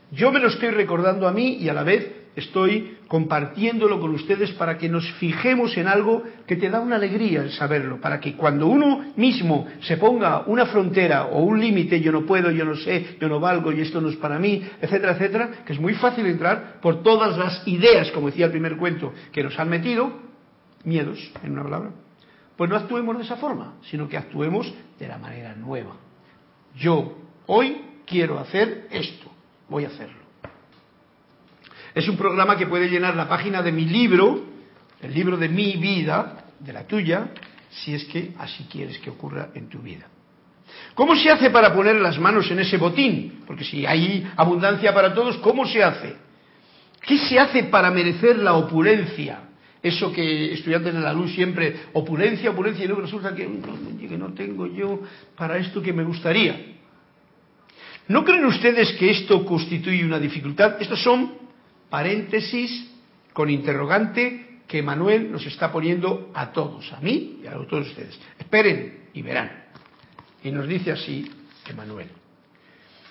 Yo 0.10 0.32
me 0.32 0.40
lo 0.40 0.48
estoy 0.48 0.70
recordando 0.70 1.28
a 1.28 1.34
mí 1.34 1.58
y 1.60 1.68
a 1.68 1.74
la 1.74 1.84
vez 1.84 2.30
estoy 2.34 3.00
compartiéndolo 3.10 4.00
con 4.00 4.12
ustedes 4.12 4.54
para 4.54 4.78
que 4.78 4.88
nos 4.88 5.06
fijemos 5.16 5.76
en 5.76 5.90
algo 5.90 6.24
que 6.46 6.56
te 6.56 6.70
da 6.70 6.80
una 6.80 6.96
alegría 6.96 7.42
el 7.42 7.52
saberlo, 7.52 8.00
para 8.00 8.22
que 8.22 8.38
cuando 8.38 8.68
uno 8.68 9.12
mismo 9.18 9.68
se 9.82 9.98
ponga 9.98 10.44
una 10.46 10.66
frontera 10.68 11.26
o 11.26 11.44
un 11.44 11.60
límite, 11.60 12.00
yo 12.00 12.14
no 12.14 12.26
puedo, 12.26 12.52
yo 12.52 12.64
no 12.64 12.78
sé, 12.78 13.18
yo 13.20 13.28
no 13.28 13.42
valgo 13.42 13.74
y 13.74 13.82
esto 13.82 14.00
no 14.00 14.08
es 14.08 14.16
para 14.16 14.40
mí, 14.40 14.64
etcétera, 14.80 15.12
etcétera, 15.12 15.50
que 15.66 15.74
es 15.74 15.82
muy 15.82 15.94
fácil 15.96 16.26
entrar 16.26 16.80
por 16.80 17.04
todas 17.04 17.38
las 17.38 17.68
ideas, 17.68 18.12
como 18.12 18.28
decía 18.28 18.46
el 18.46 18.52
primer 18.52 18.78
cuento, 18.78 19.12
que 19.34 19.44
nos 19.44 19.60
han 19.60 19.68
metido, 19.68 20.22
miedos, 20.86 21.20
en 21.44 21.52
una 21.52 21.64
palabra. 21.64 21.92
Pues 22.56 22.70
no 22.70 22.78
actuemos 22.78 23.18
de 23.18 23.26
esa 23.26 23.36
forma, 23.36 23.74
sino 23.82 24.08
que 24.08 24.16
actuemos 24.16 24.74
de 24.98 25.08
la 25.10 25.18
manera 25.18 25.54
nueva 25.54 26.07
yo 26.78 27.18
hoy 27.48 27.82
quiero 28.06 28.40
hacer 28.40 28.88
esto, 28.92 29.32
voy 29.70 29.86
a 29.86 29.88
hacerlo. 29.88 30.18
Es 31.94 32.08
un 32.08 32.18
programa 32.18 32.58
que 32.58 32.68
puede 32.68 32.90
llenar 32.90 33.16
la 33.16 33.28
página 33.28 33.62
de 33.62 33.72
mi 33.72 33.86
libro, 33.86 34.44
el 35.02 35.14
libro 35.14 35.38
de 35.38 35.50
mi 35.50 35.74
vida, 35.78 36.46
de 36.60 36.74
la 36.74 36.86
tuya, 36.86 37.30
si 37.70 37.94
es 37.94 38.06
que 38.06 38.34
así 38.38 38.66
quieres 38.70 39.00
que 39.00 39.10
ocurra 39.10 39.50
en 39.54 39.68
tu 39.70 39.80
vida. 39.80 40.08
¿Cómo 40.94 41.16
se 41.16 41.30
hace 41.30 41.50
para 41.50 41.74
poner 41.74 41.96
las 41.96 42.20
manos 42.20 42.50
en 42.52 42.60
ese 42.60 42.78
botín? 42.78 43.44
Porque 43.48 43.64
si 43.64 43.86
hay 43.86 44.30
abundancia 44.36 44.94
para 44.94 45.14
todos, 45.14 45.38
¿cómo 45.38 45.66
se 45.66 45.84
hace? 45.84 46.16
¿Qué 47.02 47.18
se 47.18 47.40
hace 47.40 47.64
para 47.64 47.90
merecer 47.90 48.38
la 48.38 48.54
opulencia? 48.54 49.47
Eso 49.88 50.12
que 50.12 50.54
estudiantes 50.54 50.94
de 50.94 51.00
la 51.00 51.14
luz 51.14 51.34
siempre, 51.34 51.74
opulencia, 51.94 52.50
opulencia, 52.50 52.84
y 52.84 52.88
luego 52.88 53.04
resulta 53.04 53.34
que 53.34 53.48
no, 54.18 54.34
tengo 54.34 54.68
yo 54.68 55.02
para 55.36 55.58
esto 55.58 55.82
que 55.82 55.94
me 55.94 56.04
gustaría. 56.04 56.76
¿No 58.10 58.26
creen 58.26 58.46
ustedes 58.46 58.92
que 58.94 59.10
esto 59.10 59.46
constituye 59.46 60.04
una 60.04 60.20
dificultad? 60.20 60.82
Estos 60.82 61.02
son 61.02 61.36
paréntesis 61.90 62.92
con 63.32 63.50
interrogante 63.50 64.62
que 64.68 64.84
Manuel 64.84 65.32
nos 65.32 65.46
está 65.46 65.72
poniendo 65.72 66.32
a 66.34 66.52
todos, 66.52 66.92
a 66.92 67.00
mí 67.00 67.40
y 67.44 67.48
a 67.48 67.54
todos 67.54 67.88
ustedes. 67.88 68.20
Esperen 68.38 69.08
y 69.14 69.22
verán. 69.22 69.52
Y 70.44 70.52
nos 70.52 70.68
dice 70.68 70.92
así 70.92 71.32
Emanuel. 71.66 72.08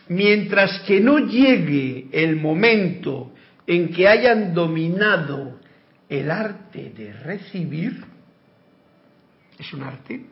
Mientras 0.09 0.81
que 0.81 1.01
no 1.01 1.21
llegue 1.21 2.09
el 2.13 2.37
momento 2.37 3.33
en 3.67 3.89
que 3.89 4.07
hayan 4.07 4.53
dominado 4.53 5.56
el 6.09 6.31
arte 6.31 6.91
de 6.91 7.13
recibir, 7.13 8.05
es 9.59 9.73
un 9.73 9.83
arte, 9.83 10.27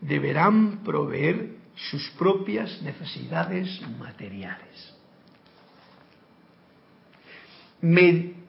deberán 0.00 0.82
proveer 0.82 1.50
sus 1.74 2.10
propias 2.10 2.80
necesidades 2.82 3.80
materiales. 3.98 4.94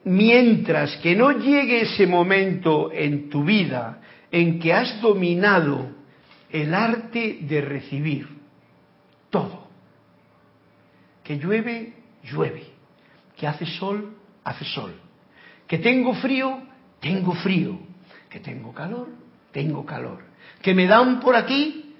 mientras 0.04 0.96
que 0.98 1.14
no 1.16 1.32
llegue 1.32 1.82
ese 1.82 2.06
momento 2.06 2.92
en 2.92 3.30
tu 3.30 3.44
vida 3.44 4.02
en 4.30 4.58
que 4.58 4.74
has 4.74 5.00
dominado 5.00 5.90
el 6.50 6.74
arte 6.74 7.38
de 7.40 7.60
recibir 7.62 8.28
todo, 9.30 9.68
que 11.24 11.38
llueve, 11.38 11.94
llueve, 12.24 12.66
que 13.36 13.46
hace 13.46 13.64
sol, 13.64 14.14
hace 14.44 14.66
sol, 14.66 14.92
que 15.72 15.78
tengo 15.78 16.12
frío, 16.12 16.60
tengo 17.00 17.32
frío. 17.32 17.78
Que 18.28 18.40
tengo 18.40 18.74
calor, 18.74 19.08
tengo 19.52 19.86
calor. 19.86 20.22
Que 20.60 20.74
me 20.74 20.86
dan 20.86 21.18
por 21.18 21.34
aquí 21.34 21.94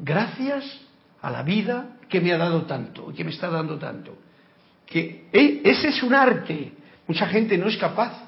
gracias 0.00 0.64
a 1.20 1.30
la 1.30 1.42
vida 1.42 1.98
que 2.08 2.18
me 2.22 2.32
ha 2.32 2.38
dado 2.38 2.62
tanto, 2.62 3.12
que 3.14 3.24
me 3.24 3.30
está 3.30 3.50
dando 3.50 3.78
tanto. 3.78 4.16
Que 4.86 5.26
eh, 5.30 5.60
ese 5.64 5.88
es 5.88 6.02
un 6.02 6.14
arte. 6.14 6.72
Mucha 7.06 7.26
gente 7.26 7.58
no 7.58 7.68
es 7.68 7.76
capaz 7.76 8.24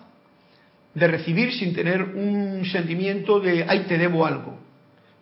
de 0.93 1.09
recibir 1.09 1.55
sin 1.55 1.73
tener 1.73 2.03
un 2.03 2.63
sentimiento 2.67 3.41
de, 3.41 3.65
ay, 3.67 3.87
te 3.89 3.97
debo 3.97 4.27
algo. 4.27 4.59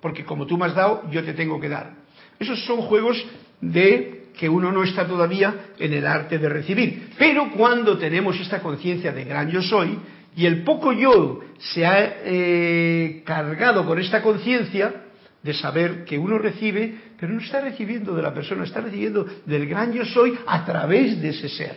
Porque 0.00 0.24
como 0.24 0.46
tú 0.46 0.58
me 0.58 0.66
has 0.66 0.74
dado, 0.74 1.08
yo 1.12 1.22
te 1.22 1.34
tengo 1.34 1.60
que 1.60 1.68
dar. 1.68 1.94
Esos 2.40 2.64
son 2.64 2.82
juegos 2.82 3.24
de 3.60 4.17
que 4.38 4.48
uno 4.48 4.70
no 4.70 4.84
está 4.84 5.06
todavía 5.06 5.72
en 5.78 5.92
el 5.92 6.06
arte 6.06 6.38
de 6.38 6.48
recibir. 6.48 7.10
Pero 7.18 7.50
cuando 7.50 7.98
tenemos 7.98 8.38
esta 8.40 8.60
conciencia 8.60 9.12
de 9.12 9.24
gran 9.24 9.50
yo 9.50 9.60
soy 9.60 9.98
y 10.36 10.46
el 10.46 10.62
poco 10.62 10.92
yo 10.92 11.40
se 11.58 11.84
ha 11.84 12.20
eh, 12.24 13.22
cargado 13.26 13.84
con 13.84 13.98
esta 13.98 14.22
conciencia 14.22 15.06
de 15.42 15.54
saber 15.54 16.04
que 16.04 16.16
uno 16.18 16.38
recibe, 16.38 16.94
pero 17.18 17.32
no 17.32 17.40
está 17.40 17.60
recibiendo 17.60 18.14
de 18.14 18.22
la 18.22 18.32
persona, 18.32 18.62
está 18.62 18.80
recibiendo 18.80 19.26
del 19.44 19.66
gran 19.66 19.92
yo 19.92 20.04
soy 20.04 20.38
a 20.46 20.64
través 20.64 21.20
de 21.20 21.30
ese 21.30 21.48
ser. 21.48 21.76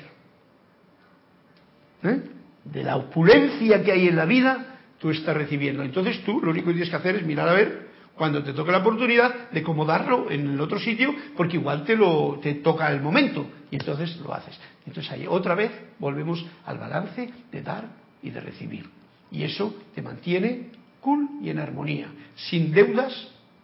¿Eh? 2.04 2.22
De 2.64 2.84
la 2.84 2.96
opulencia 2.96 3.84
que 3.84 3.92
hay 3.92 4.08
en 4.08 4.16
la 4.16 4.26
vida, 4.26 4.78
tú 5.00 5.10
estás 5.10 5.36
recibiendo. 5.36 5.82
Entonces 5.82 6.24
tú 6.24 6.40
lo 6.42 6.52
único 6.52 6.68
que 6.68 6.74
tienes 6.74 6.92
que 6.92 6.96
hacer 6.96 7.16
es 7.16 7.26
mirar 7.26 7.50
a 7.50 7.54
ver 7.54 7.91
cuando 8.22 8.44
te 8.44 8.54
toque 8.54 8.72
la 8.72 8.78
oportunidad 8.78 9.50
de 9.50 9.62
acomodarlo 9.62 10.30
en 10.30 10.48
el 10.48 10.62
otro 10.62 10.78
sitio, 10.78 11.12
porque 11.36 11.58
igual 11.58 11.84
te, 11.84 11.96
lo, 11.96 12.38
te 12.40 12.54
toca 12.54 12.92
el 12.92 13.02
momento 13.02 13.48
y 13.72 13.78
entonces 13.78 14.16
lo 14.18 14.32
haces. 14.32 14.60
Entonces 14.86 15.12
ahí 15.12 15.26
otra 15.28 15.56
vez 15.56 15.72
volvemos 15.98 16.46
al 16.68 16.78
balance 16.78 17.32
de 17.52 17.62
dar 17.64 17.86
y 18.22 18.30
de 18.30 18.40
recibir. 18.40 18.88
Y 19.32 19.42
eso 19.42 19.76
te 19.96 20.04
mantiene 20.04 20.68
cool 21.00 21.30
y 21.42 21.50
en 21.50 21.58
armonía, 21.58 22.10
sin 22.36 22.72
deudas 22.72 23.12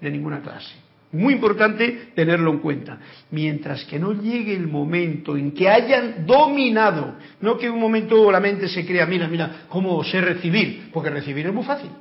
de 0.01 0.09
ninguna 0.09 0.41
clase. 0.41 0.73
Muy 1.11 1.35
importante 1.35 2.09
tenerlo 2.15 2.49
en 2.49 2.57
cuenta. 2.57 2.97
Mientras 3.29 3.85
que 3.85 3.99
no 3.99 4.11
llegue 4.11 4.55
el 4.55 4.67
momento 4.67 5.37
en 5.37 5.51
que 5.51 5.69
hayan 5.69 6.25
dominado, 6.25 7.13
no 7.41 7.59
que 7.59 7.69
un 7.69 7.79
momento 7.79 8.31
la 8.31 8.39
mente 8.39 8.67
se 8.69 8.87
crea, 8.87 9.05
mira, 9.05 9.27
mira, 9.27 9.67
cómo 9.69 10.03
sé 10.03 10.19
recibir, 10.19 10.89
porque 10.91 11.11
recibir 11.11 11.45
es 11.45 11.53
muy 11.53 11.63
fácil. 11.63 11.91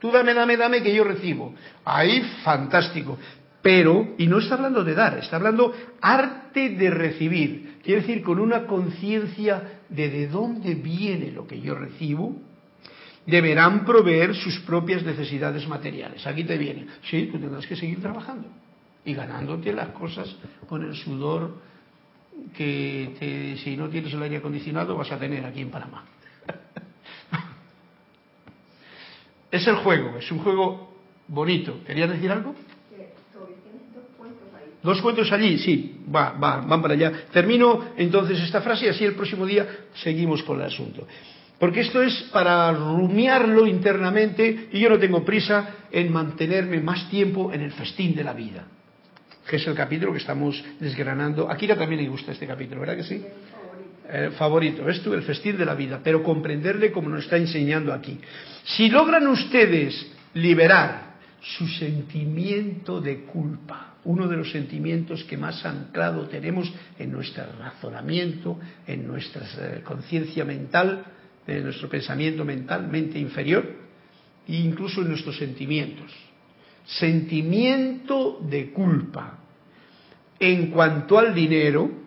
Tú 0.00 0.10
dame, 0.10 0.34
dame, 0.34 0.56
dame 0.56 0.82
que 0.82 0.94
yo 0.94 1.04
recibo. 1.04 1.54
Ahí, 1.84 2.22
fantástico. 2.44 3.18
Pero, 3.62 4.14
y 4.18 4.26
no 4.26 4.38
está 4.38 4.54
hablando 4.54 4.84
de 4.84 4.94
dar, 4.94 5.18
está 5.18 5.36
hablando 5.36 5.72
arte 6.00 6.70
de 6.70 6.90
recibir. 6.90 7.78
Quiere 7.82 8.02
decir, 8.02 8.22
con 8.22 8.38
una 8.38 8.66
conciencia 8.66 9.80
de 9.88 10.08
de 10.08 10.28
dónde 10.28 10.74
viene 10.74 11.32
lo 11.32 11.46
que 11.46 11.60
yo 11.60 11.74
recibo, 11.74 12.36
deberán 13.26 13.84
proveer 13.84 14.34
sus 14.34 14.60
propias 14.60 15.02
necesidades 15.02 15.66
materiales. 15.66 16.26
Aquí 16.26 16.44
te 16.44 16.56
viene. 16.56 16.86
Sí, 17.10 17.28
tú 17.30 17.38
tendrás 17.38 17.66
que 17.66 17.76
seguir 17.76 18.00
trabajando 18.00 18.48
y 19.04 19.14
ganándote 19.14 19.72
las 19.72 19.88
cosas 19.88 20.34
con 20.68 20.84
el 20.84 20.94
sudor 20.94 21.56
que 22.54 23.56
si 23.64 23.76
no 23.76 23.88
tienes 23.88 24.12
el 24.12 24.22
aire 24.22 24.36
acondicionado 24.36 24.96
vas 24.96 25.10
a 25.10 25.18
tener 25.18 25.44
aquí 25.44 25.62
en 25.62 25.70
Panamá. 25.70 26.04
Es 29.50 29.66
el 29.66 29.76
juego, 29.76 30.18
es 30.18 30.30
un 30.30 30.38
juego 30.38 30.96
bonito. 31.28 31.80
¿Querías 31.86 32.10
decir 32.10 32.30
algo? 32.30 32.54
Dos 34.82 35.02
cuentos 35.02 35.32
allí, 35.32 35.58
sí, 35.58 36.00
va, 36.14 36.30
va, 36.32 36.60
van 36.60 36.80
para 36.80 36.94
allá. 36.94 37.12
Termino 37.32 37.86
entonces 37.96 38.40
esta 38.40 38.60
frase 38.60 38.86
y 38.86 38.88
así 38.88 39.04
el 39.04 39.14
próximo 39.14 39.44
día 39.44 39.66
seguimos 39.94 40.42
con 40.44 40.60
el 40.60 40.66
asunto. 40.66 41.06
Porque 41.58 41.80
esto 41.80 42.02
es 42.02 42.14
para 42.32 42.70
rumiarlo 42.72 43.66
internamente 43.66 44.68
y 44.72 44.78
yo 44.78 44.90
no 44.90 44.98
tengo 44.98 45.24
prisa 45.24 45.70
en 45.90 46.12
mantenerme 46.12 46.80
más 46.80 47.08
tiempo 47.08 47.52
en 47.52 47.62
el 47.62 47.72
festín 47.72 48.14
de 48.14 48.22
la 48.22 48.34
vida, 48.34 48.64
que 49.48 49.56
es 49.56 49.66
el 49.66 49.74
capítulo 49.74 50.12
que 50.12 50.18
estamos 50.18 50.62
desgranando. 50.78 51.50
A 51.50 51.56
Kira 51.56 51.76
también 51.76 52.02
le 52.02 52.08
gusta 52.08 52.32
este 52.32 52.46
capítulo, 52.46 52.82
¿verdad 52.82 52.96
que 52.96 53.04
sí? 53.04 53.24
Eh, 54.08 54.30
favorito, 54.38 54.88
es 54.88 55.04
el 55.04 55.22
festín 55.22 55.56
de 55.56 55.64
la 55.64 55.74
vida, 55.74 56.00
pero 56.02 56.22
comprenderle 56.22 56.92
como 56.92 57.08
nos 57.08 57.24
está 57.24 57.36
enseñando 57.36 57.92
aquí. 57.92 58.18
Si 58.64 58.88
logran 58.88 59.26
ustedes 59.26 60.12
liberar 60.34 61.16
su 61.40 61.66
sentimiento 61.66 63.00
de 63.00 63.24
culpa, 63.24 63.94
uno 64.04 64.28
de 64.28 64.36
los 64.36 64.52
sentimientos 64.52 65.24
que 65.24 65.36
más 65.36 65.64
anclado 65.66 66.28
tenemos 66.28 66.72
en 66.98 67.10
nuestro 67.10 67.44
razonamiento, 67.58 68.60
en 68.86 69.08
nuestra 69.08 69.42
eh, 69.42 69.80
conciencia 69.82 70.44
mental, 70.44 71.04
en 71.44 71.64
nuestro 71.64 71.88
pensamiento 71.88 72.44
mental, 72.44 72.86
mente 72.86 73.18
inferior, 73.18 73.64
e 74.46 74.54
incluso 74.54 75.02
en 75.02 75.08
nuestros 75.08 75.36
sentimientos. 75.36 76.12
Sentimiento 76.84 78.38
de 78.48 78.70
culpa. 78.70 79.38
En 80.38 80.70
cuanto 80.70 81.18
al 81.18 81.34
dinero, 81.34 82.05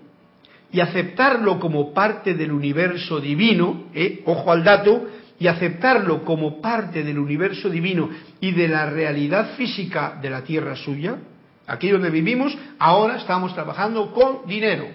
y 0.72 0.80
aceptarlo 0.80 1.60
como 1.60 1.94
parte 1.94 2.34
del 2.34 2.52
universo 2.52 3.20
divino, 3.20 3.86
eh, 3.94 4.22
ojo 4.26 4.52
al 4.52 4.64
dato, 4.64 5.08
y 5.40 5.48
aceptarlo 5.48 6.24
como 6.24 6.62
parte 6.62 7.02
del 7.04 7.18
universo 7.18 7.70
divino 7.70 8.10
y 8.42 8.52
de 8.52 8.68
la 8.68 8.90
realidad 8.90 9.56
física 9.56 10.20
de 10.22 10.30
la 10.30 10.44
tierra 10.44 10.76
suya, 10.76 11.18
aquí 11.66 11.90
donde 11.90 12.10
vivimos, 12.10 12.56
ahora 12.78 13.18
estamos 13.18 13.54
trabajando 13.54 14.14
con 14.14 14.46
dinero. 14.46 14.88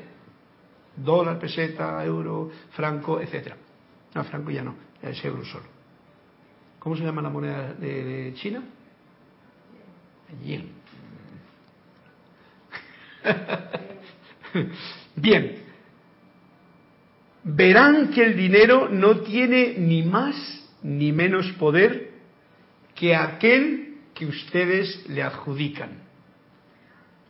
Dólar, 0.97 1.39
peseta, 1.39 2.05
euro, 2.05 2.51
franco, 2.73 3.21
etcétera. 3.21 3.57
No, 4.15 4.23
franco 4.25 4.51
ya 4.51 4.63
no, 4.63 4.77
es 5.03 5.25
euro 5.25 5.45
solo. 5.45 5.65
¿Cómo 6.79 6.95
se 6.97 7.03
llama 7.03 7.23
la 7.23 7.31
moneda 7.31 7.73
de, 7.73 8.35
China? 8.37 8.63
Yen. 10.45 10.69
Bien, 15.17 15.64
verán 17.45 18.11
que 18.11 18.25
el 18.25 18.37
dinero 18.37 18.89
no 18.89 19.21
tiene 19.21 19.75
ni 19.79 20.03
más 20.03 20.35
ni 20.83 21.13
menos 21.13 21.47
poder 21.53 22.13
que 22.95 23.15
aquel 23.15 23.99
que 24.15 24.27
ustedes 24.27 25.09
le 25.09 25.23
adjudican. 25.23 26.03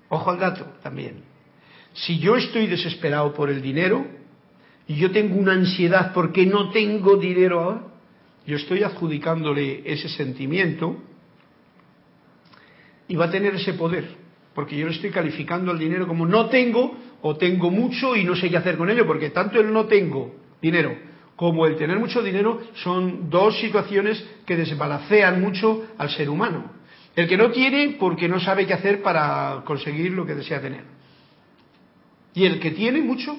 Ojo 0.09 0.31
al 0.31 0.39
dato 0.39 0.65
también. 0.83 1.23
Si 1.95 2.19
yo 2.19 2.37
estoy 2.37 2.67
desesperado 2.67 3.33
por 3.35 3.51
el 3.51 3.63
dinero 3.63 4.07
y 4.87 4.97
yo 4.97 5.11
tengo 5.11 5.37
una 5.37 5.53
ansiedad 5.53 6.13
porque 6.13 6.47
no 6.47 6.71
tengo 6.71 7.17
dinero 7.17 7.61
ahora, 7.61 7.83
yo 8.47 8.57
estoy 8.57 8.83
adjudicándole 8.83 9.83
ese 9.91 10.09
sentimiento 10.09 11.03
y 13.09 13.17
va 13.17 13.27
a 13.27 13.31
tener 13.31 13.55
ese 13.55 13.75
poder, 13.75 14.09
porque 14.55 14.77
yo 14.77 14.87
le 14.87 14.93
estoy 14.93 15.11
calificando 15.11 15.71
al 15.71 15.79
dinero 15.79 16.07
como 16.07 16.27
no 16.27 16.47
tengo 16.47 16.97
o 17.27 17.37
tengo 17.37 17.71
mucho 17.71 18.15
y 18.15 18.23
no 18.23 18.37
sé 18.37 18.51
qué 18.51 18.59
hacer 18.59 18.77
con 18.77 18.91
ello, 18.91 19.07
porque 19.07 19.31
tanto 19.31 19.59
el 19.59 19.73
no 19.73 19.87
tengo 19.87 20.35
dinero 20.61 20.95
como 21.37 21.65
el 21.65 21.77
tener 21.77 21.99
mucho 21.99 22.23
dinero 22.23 22.61
son 22.75 23.31
dos 23.31 23.59
situaciones 23.61 24.23
que 24.45 24.57
desbalancean 24.57 25.41
mucho 25.41 25.87
al 25.97 26.11
ser 26.11 26.29
humano. 26.29 26.71
El 27.17 27.27
que 27.27 27.39
no 27.39 27.51
tiene 27.51 27.97
porque 27.99 28.29
no 28.29 28.41
sabe 28.41 28.67
qué 28.67 28.75
hacer 28.75 29.01
para 29.01 29.63
conseguir 29.65 30.13
lo 30.13 30.27
que 30.27 30.35
desea 30.35 30.61
tener. 30.61 30.85
Y 32.35 32.45
el 32.45 32.61
que 32.61 32.73
tiene 32.73 33.01
mucho 33.01 33.39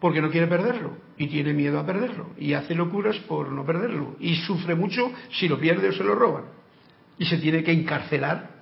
porque 0.00 0.20
no 0.20 0.28
quiere 0.28 0.48
perderlo 0.48 0.96
y 1.16 1.28
tiene 1.28 1.52
miedo 1.52 1.78
a 1.78 1.86
perderlo 1.86 2.30
y 2.36 2.54
hace 2.54 2.74
locuras 2.74 3.16
por 3.20 3.52
no 3.52 3.64
perderlo 3.64 4.16
y 4.18 4.34
sufre 4.34 4.74
mucho 4.74 5.12
si 5.30 5.46
lo 5.46 5.60
pierde 5.60 5.90
o 5.90 5.92
se 5.92 6.02
lo 6.02 6.16
roban 6.16 6.46
y 7.18 7.26
se 7.26 7.38
tiene 7.38 7.62
que 7.62 7.70
encarcelar. 7.70 8.55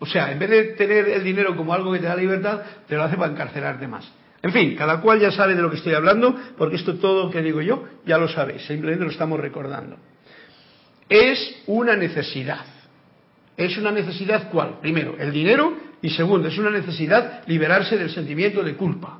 O 0.00 0.06
sea, 0.06 0.30
en 0.30 0.38
vez 0.38 0.50
de 0.50 0.64
tener 0.74 1.08
el 1.08 1.24
dinero 1.24 1.56
como 1.56 1.74
algo 1.74 1.92
que 1.92 1.98
te 1.98 2.06
da 2.06 2.16
libertad, 2.16 2.62
te 2.86 2.96
lo 2.96 3.02
hace 3.02 3.16
para 3.16 3.32
encarcelarte 3.32 3.86
más. 3.88 4.10
En 4.42 4.52
fin, 4.52 4.76
cada 4.76 5.00
cual 5.00 5.18
ya 5.18 5.32
sabe 5.32 5.54
de 5.54 5.62
lo 5.62 5.70
que 5.70 5.76
estoy 5.76 5.94
hablando, 5.94 6.36
porque 6.56 6.76
esto 6.76 6.94
todo 6.94 7.30
que 7.30 7.42
digo 7.42 7.60
yo 7.60 7.84
ya 8.06 8.18
lo 8.18 8.28
sabéis, 8.28 8.62
simplemente 8.62 9.04
lo 9.04 9.10
estamos 9.10 9.40
recordando. 9.40 9.96
Es 11.08 11.62
una 11.66 11.96
necesidad. 11.96 12.64
¿Es 13.56 13.76
una 13.76 13.90
necesidad 13.90 14.50
cuál? 14.50 14.78
Primero, 14.80 15.16
el 15.18 15.32
dinero 15.32 15.76
y 16.00 16.10
segundo, 16.10 16.46
es 16.46 16.56
una 16.58 16.70
necesidad 16.70 17.42
liberarse 17.46 17.96
del 17.98 18.10
sentimiento 18.10 18.62
de 18.62 18.76
culpa. 18.76 19.18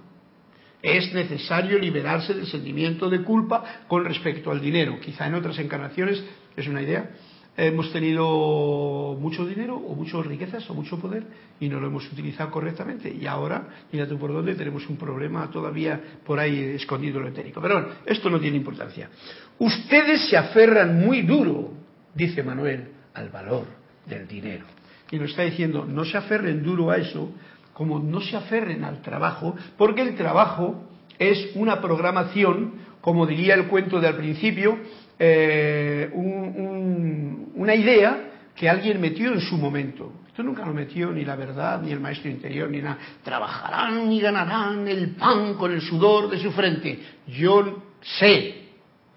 Es 0.81 1.13
necesario 1.13 1.77
liberarse 1.79 2.35
del 2.35 2.47
sentimiento 2.47 3.11
de 3.11 3.23
culpa 3.23 3.83
con 3.89 4.05
respecto 4.05 4.53
al 4.53 4.61
dinero. 4.61 5.01
Quizá 5.01 5.27
en 5.27 5.35
otras 5.35 5.59
encarnaciones, 5.59 6.23
es 6.57 6.69
una 6.69 6.83
idea, 6.83 7.11
hemos 7.59 7.93
tenido 7.93 9.17
mucho 9.19 9.45
dinero 9.45 9.77
o 9.77 9.95
muchas 9.97 10.25
riquezas 10.25 10.69
o 10.71 10.75
mucho 10.75 10.99
poder 10.99 11.25
y 11.59 11.69
no 11.69 11.81
lo 11.81 11.89
hemos 11.89 12.11
utilizado 12.13 12.51
correctamente. 12.53 13.13
Y 13.13 13.27
ahora, 13.27 13.67
mira 13.91 14.07
tú 14.07 14.17
por 14.17 14.33
dónde, 14.33 14.55
tenemos 14.55 14.89
un 14.89 14.97
problema 14.97 15.51
todavía 15.51 16.01
por 16.25 16.39
ahí 16.39 16.61
escondido 16.77 17.19
lo 17.19 17.27
etérico. 17.27 17.61
Pero 17.61 17.75
bueno, 17.75 17.89
esto 18.07 18.31
no 18.31 18.39
tiene 18.39 18.57
importancia. 18.57 19.11
Ustedes 19.59 20.29
se 20.29 20.37
aferran 20.37 21.01
muy 21.01 21.23
duro, 21.23 21.73
dice 22.15 22.45
Manuel, 22.45 22.93
al 23.15 23.29
valor 23.31 23.65
del 24.07 24.29
dinero. 24.29 24.65
Y 25.11 25.19
nos 25.19 25.31
está 25.31 25.43
diciendo, 25.43 25.85
no 25.85 26.05
se 26.05 26.17
aferren 26.17 26.63
duro 26.63 26.93
a 26.93 26.97
eso, 26.99 27.33
como 27.73 27.99
no 27.99 28.21
se 28.21 28.37
aferren 28.37 28.85
al 28.85 29.03
trabajo, 29.03 29.57
porque 29.77 30.03
el 30.03 30.15
trabajo 30.15 30.85
es 31.19 31.51
una 31.57 31.81
programación, 31.81 32.75
como 33.01 33.27
diría 33.27 33.55
el 33.55 33.67
cuento 33.67 34.01
de 34.01 34.07
al 34.07 34.17
principio, 34.17 34.79
eh, 35.19 36.11
una 36.15 37.75
idea 37.75 38.31
que 38.55 38.69
alguien 38.69 39.01
metió 39.01 39.33
en 39.33 39.41
su 39.41 39.57
momento. 39.57 40.13
Esto 40.27 40.43
nunca 40.43 40.65
lo 40.65 40.73
metió 40.73 41.11
ni 41.11 41.25
la 41.25 41.37
verdad, 41.37 41.83
ni 41.83 41.91
el 41.91 42.01
maestro 42.01 42.31
interior, 42.31 42.71
ni 42.71 42.81
nada. 42.81 42.99
Trabajarán 43.23 44.11
y 44.13 44.21
ganarán 44.21 44.87
el 44.87 45.11
pan 45.17 45.55
con 45.55 45.73
el 45.73 45.81
sudor 45.81 46.31
de 46.31 46.39
su 46.39 46.53
frente. 46.53 47.01
Yo 47.27 47.83
sé, 48.01 48.69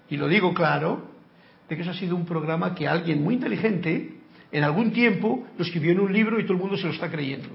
y 0.08 0.16
lo 0.16 0.28
digo 0.28 0.52
claro, 0.52 1.10
de 1.68 1.76
que 1.76 1.82
eso 1.82 1.92
ha 1.92 1.94
sido 1.94 2.16
un 2.16 2.26
programa 2.26 2.74
que 2.74 2.88
alguien 2.88 3.22
muy 3.22 3.34
inteligente, 3.34 4.16
en 4.50 4.64
algún 4.64 4.92
tiempo, 4.92 5.46
lo 5.56 5.64
escribió 5.64 5.92
en 5.92 6.00
un 6.00 6.12
libro 6.12 6.38
y 6.38 6.42
todo 6.42 6.54
el 6.54 6.58
mundo 6.58 6.76
se 6.76 6.86
lo 6.86 6.92
está 6.92 7.10
creyendo. 7.10 7.48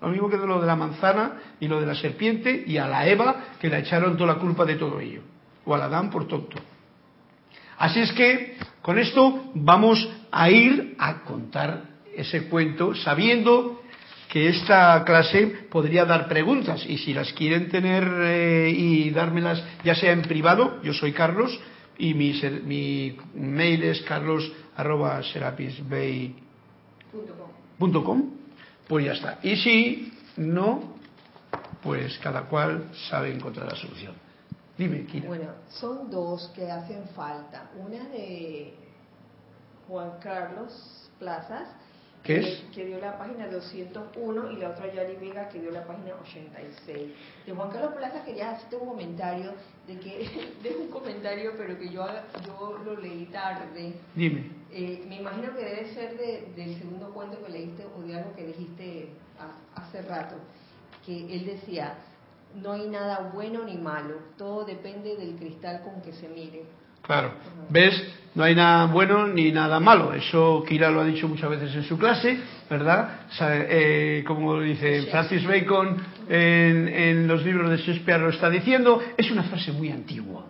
Lo 0.00 0.08
mismo 0.08 0.28
que 0.28 0.36
lo 0.36 0.60
de 0.60 0.66
la 0.66 0.76
manzana 0.76 1.32
y 1.58 1.68
lo 1.68 1.80
de 1.80 1.86
la 1.86 1.94
serpiente 1.94 2.64
y 2.66 2.76
a 2.76 2.86
la 2.86 3.08
Eva 3.08 3.44
que 3.58 3.68
le 3.68 3.78
echaron 3.78 4.16
toda 4.16 4.34
la 4.34 4.38
culpa 4.38 4.64
de 4.64 4.74
todo 4.74 5.00
ello. 5.00 5.22
O 5.64 5.74
al 5.74 5.82
Adán 5.82 6.10
por 6.10 6.28
tonto. 6.28 6.58
Así 7.78 8.00
es 8.00 8.12
que 8.12 8.56
con 8.82 8.98
esto 8.98 9.50
vamos 9.54 10.08
a 10.30 10.50
ir 10.50 10.94
a 10.98 11.22
contar 11.24 11.82
ese 12.14 12.48
cuento 12.48 12.94
sabiendo 12.94 13.82
que 14.28 14.48
esta 14.48 15.04
clase 15.04 15.46
podría 15.70 16.04
dar 16.04 16.28
preguntas 16.28 16.84
y 16.86 16.98
si 16.98 17.14
las 17.14 17.32
quieren 17.32 17.68
tener 17.68 18.04
eh, 18.22 18.70
y 18.70 19.10
dármelas 19.10 19.62
ya 19.84 19.94
sea 19.94 20.12
en 20.12 20.22
privado, 20.22 20.82
yo 20.82 20.92
soy 20.92 21.12
Carlos 21.12 21.58
y 21.98 22.14
mi, 22.14 22.38
mi 22.64 23.16
mail 23.34 23.82
es 23.84 24.02
carlos 24.02 24.50
pues 28.86 29.06
ya 29.06 29.12
está. 29.12 29.38
Y 29.42 29.56
si 29.56 30.12
no, 30.36 30.96
pues 31.82 32.18
cada 32.18 32.42
cual 32.42 32.90
sabe 33.08 33.32
encontrar 33.32 33.66
la 33.66 33.76
solución. 33.76 34.25
Dime, 34.76 35.06
Kira. 35.06 35.28
Bueno, 35.28 35.52
son 35.68 36.10
dos 36.10 36.52
que 36.54 36.70
hacen 36.70 37.06
falta. 37.14 37.70
Una 37.78 38.04
de 38.08 38.74
Juan 39.88 40.18
Carlos 40.20 41.10
Plazas, 41.18 41.68
¿Qué 42.26 42.40
es? 42.40 42.64
Que, 42.74 42.84
dio 42.84 42.98
la 42.98 43.16
página 43.16 43.46
201 43.46 44.50
y 44.50 44.56
la 44.56 44.70
otra 44.70 44.92
Yari 44.92 45.14
Vega 45.14 45.48
que 45.48 45.60
dio 45.60 45.70
la 45.70 45.86
página 45.86 46.12
86. 46.22 47.12
De 47.46 47.52
Juan 47.52 47.70
Carlos 47.70 47.94
Plazas 47.94 48.24
quería 48.24 48.50
hacerte 48.50 48.76
un 48.76 48.88
comentario 48.88 49.52
de 49.86 49.98
que 50.00 50.28
de 50.62 50.76
un 50.76 50.88
comentario 50.88 51.52
pero 51.56 51.78
que 51.78 51.88
yo 51.88 52.04
yo 52.44 52.78
lo 52.84 52.96
leí 53.00 53.26
tarde. 53.26 53.94
Dime. 54.16 54.50
Eh, 54.72 55.04
me 55.08 55.20
imagino 55.20 55.54
que 55.54 55.64
debe 55.64 55.94
ser 55.94 56.18
de, 56.18 56.52
del 56.56 56.76
segundo 56.78 57.10
cuento 57.14 57.42
que 57.44 57.52
leíste 57.52 57.86
o 57.96 58.02
de 58.02 58.18
algo 58.18 58.34
que 58.34 58.46
dijiste 58.46 59.10
hace 59.76 60.02
rato, 60.02 60.34
que 61.04 61.32
él 61.32 61.46
decía 61.46 61.94
no 62.62 62.72
hay 62.72 62.88
nada 62.88 63.30
bueno 63.32 63.64
ni 63.64 63.76
malo, 63.76 64.14
todo 64.36 64.64
depende 64.64 65.16
del 65.16 65.36
cristal 65.36 65.82
con 65.82 66.02
que 66.02 66.12
se 66.12 66.28
mire. 66.28 66.64
Claro, 67.02 67.32
¿ves? 67.70 68.02
No 68.34 68.44
hay 68.44 68.54
nada 68.54 68.86
bueno 68.86 69.26
ni 69.28 69.52
nada 69.52 69.78
malo. 69.80 70.12
Eso 70.12 70.64
Kira 70.66 70.90
lo 70.90 71.00
ha 71.00 71.04
dicho 71.04 71.28
muchas 71.28 71.48
veces 71.48 71.74
en 71.74 71.84
su 71.84 71.96
clase, 71.96 72.38
¿verdad? 72.68 73.20
Eh, 73.40 74.24
como 74.26 74.60
dice 74.60 75.02
Francis 75.10 75.46
Bacon 75.46 75.96
en, 76.28 76.88
en 76.88 77.28
los 77.28 77.44
libros 77.44 77.70
de 77.70 77.78
Shakespeare 77.78 78.20
lo 78.20 78.30
está 78.30 78.50
diciendo, 78.50 79.00
es 79.16 79.30
una 79.30 79.44
frase 79.44 79.72
muy 79.72 79.90
antigua. 79.90 80.46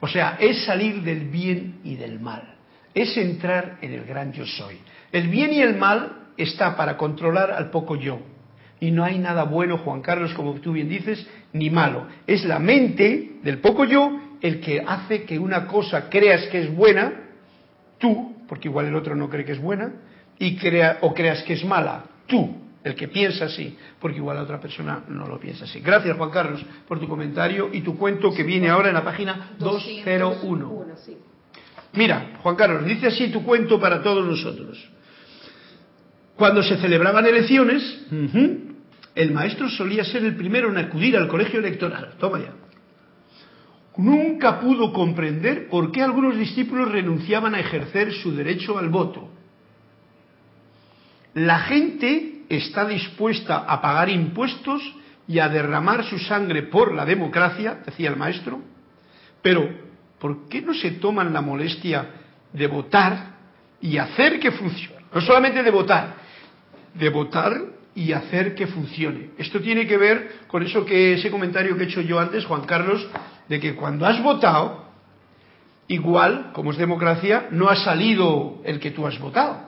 O 0.00 0.06
sea, 0.06 0.36
es 0.38 0.64
salir 0.64 1.02
del 1.02 1.28
bien 1.30 1.80
y 1.82 1.96
del 1.96 2.20
mal. 2.20 2.54
Es 2.92 3.16
entrar 3.16 3.78
en 3.80 3.94
el 3.94 4.04
gran 4.04 4.32
yo 4.32 4.44
soy. 4.46 4.78
El 5.10 5.28
bien 5.28 5.52
y 5.52 5.60
el 5.60 5.76
mal 5.76 6.28
está 6.36 6.76
para 6.76 6.96
controlar 6.96 7.50
al 7.50 7.70
poco 7.70 7.96
yo. 7.96 8.20
Y 8.84 8.90
no 8.90 9.02
hay 9.02 9.18
nada 9.18 9.44
bueno, 9.44 9.78
Juan 9.78 10.02
Carlos, 10.02 10.34
como 10.34 10.52
tú 10.60 10.72
bien 10.72 10.90
dices, 10.90 11.26
ni 11.54 11.70
malo. 11.70 12.06
Es 12.26 12.44
la 12.44 12.58
mente 12.58 13.36
del 13.42 13.56
poco 13.56 13.86
yo 13.86 14.20
el 14.42 14.60
que 14.60 14.84
hace 14.86 15.22
que 15.22 15.38
una 15.38 15.66
cosa 15.66 16.10
creas 16.10 16.46
que 16.48 16.60
es 16.60 16.76
buena, 16.76 17.14
tú, 17.96 18.36
porque 18.46 18.68
igual 18.68 18.84
el 18.84 18.94
otro 18.94 19.16
no 19.16 19.30
cree 19.30 19.46
que 19.46 19.52
es 19.52 19.58
buena, 19.58 19.90
y 20.38 20.56
crea, 20.56 20.98
o 21.00 21.14
creas 21.14 21.42
que 21.44 21.54
es 21.54 21.64
mala, 21.64 22.04
tú, 22.26 22.56
el 22.84 22.94
que 22.94 23.08
piensa 23.08 23.46
así, 23.46 23.74
porque 23.98 24.18
igual 24.18 24.36
la 24.36 24.42
otra 24.42 24.60
persona 24.60 25.02
no 25.08 25.26
lo 25.26 25.40
piensa 25.40 25.64
así. 25.64 25.80
Gracias, 25.80 26.14
Juan 26.18 26.28
Carlos, 26.28 26.62
por 26.86 27.00
tu 27.00 27.08
comentario 27.08 27.70
y 27.72 27.80
tu 27.80 27.96
cuento 27.96 28.34
que 28.34 28.42
viene 28.42 28.68
ahora 28.68 28.88
en 28.88 28.94
la 28.94 29.02
página 29.02 29.52
201. 29.60 30.84
Mira, 31.94 32.32
Juan 32.42 32.54
Carlos, 32.54 32.84
dice 32.84 33.06
así 33.06 33.28
tu 33.28 33.42
cuento 33.44 33.80
para 33.80 34.02
todos 34.02 34.26
nosotros. 34.26 34.90
Cuando 36.36 36.62
se 36.62 36.76
celebraban 36.76 37.24
elecciones, 37.24 38.08
el 39.14 39.32
maestro 39.32 39.68
solía 39.68 40.04
ser 40.04 40.24
el 40.24 40.36
primero 40.36 40.70
en 40.70 40.78
acudir 40.78 41.16
al 41.16 41.28
colegio 41.28 41.60
electoral. 41.60 42.14
Toma 42.18 42.40
ya. 42.40 42.52
Nunca 43.96 44.58
pudo 44.60 44.92
comprender 44.92 45.68
por 45.68 45.92
qué 45.92 46.02
algunos 46.02 46.36
discípulos 46.36 46.90
renunciaban 46.90 47.54
a 47.54 47.60
ejercer 47.60 48.12
su 48.12 48.34
derecho 48.34 48.76
al 48.76 48.88
voto. 48.88 49.28
La 51.34 51.60
gente 51.60 52.42
está 52.48 52.86
dispuesta 52.86 53.58
a 53.58 53.80
pagar 53.80 54.08
impuestos 54.08 54.82
y 55.28 55.38
a 55.38 55.48
derramar 55.48 56.04
su 56.04 56.18
sangre 56.18 56.64
por 56.64 56.92
la 56.92 57.04
democracia, 57.04 57.82
decía 57.86 58.10
el 58.10 58.16
maestro, 58.16 58.60
pero 59.42 59.68
¿por 60.18 60.48
qué 60.48 60.60
no 60.60 60.74
se 60.74 60.92
toman 60.92 61.32
la 61.32 61.40
molestia 61.40 62.06
de 62.52 62.66
votar 62.66 63.34
y 63.80 63.96
hacer 63.96 64.40
que 64.40 64.50
funcione? 64.50 65.04
No 65.14 65.20
solamente 65.20 65.62
de 65.62 65.70
votar, 65.70 66.14
de 66.94 67.08
votar 67.08 67.73
y 67.94 68.12
hacer 68.12 68.54
que 68.54 68.66
funcione. 68.66 69.30
Esto 69.38 69.60
tiene 69.60 69.86
que 69.86 69.96
ver 69.96 70.30
con 70.48 70.62
eso 70.62 70.84
que 70.84 71.14
ese 71.14 71.30
comentario 71.30 71.76
que 71.76 71.84
he 71.84 71.86
hecho 71.86 72.00
yo 72.00 72.18
antes, 72.18 72.44
Juan 72.44 72.62
Carlos, 72.62 73.06
de 73.48 73.60
que 73.60 73.74
cuando 73.74 74.06
has 74.06 74.22
votado, 74.22 74.84
igual, 75.86 76.50
como 76.52 76.72
es 76.72 76.78
democracia, 76.78 77.48
no 77.50 77.68
ha 77.68 77.76
salido 77.76 78.60
el 78.64 78.80
que 78.80 78.90
tú 78.90 79.06
has 79.06 79.18
votado. 79.18 79.60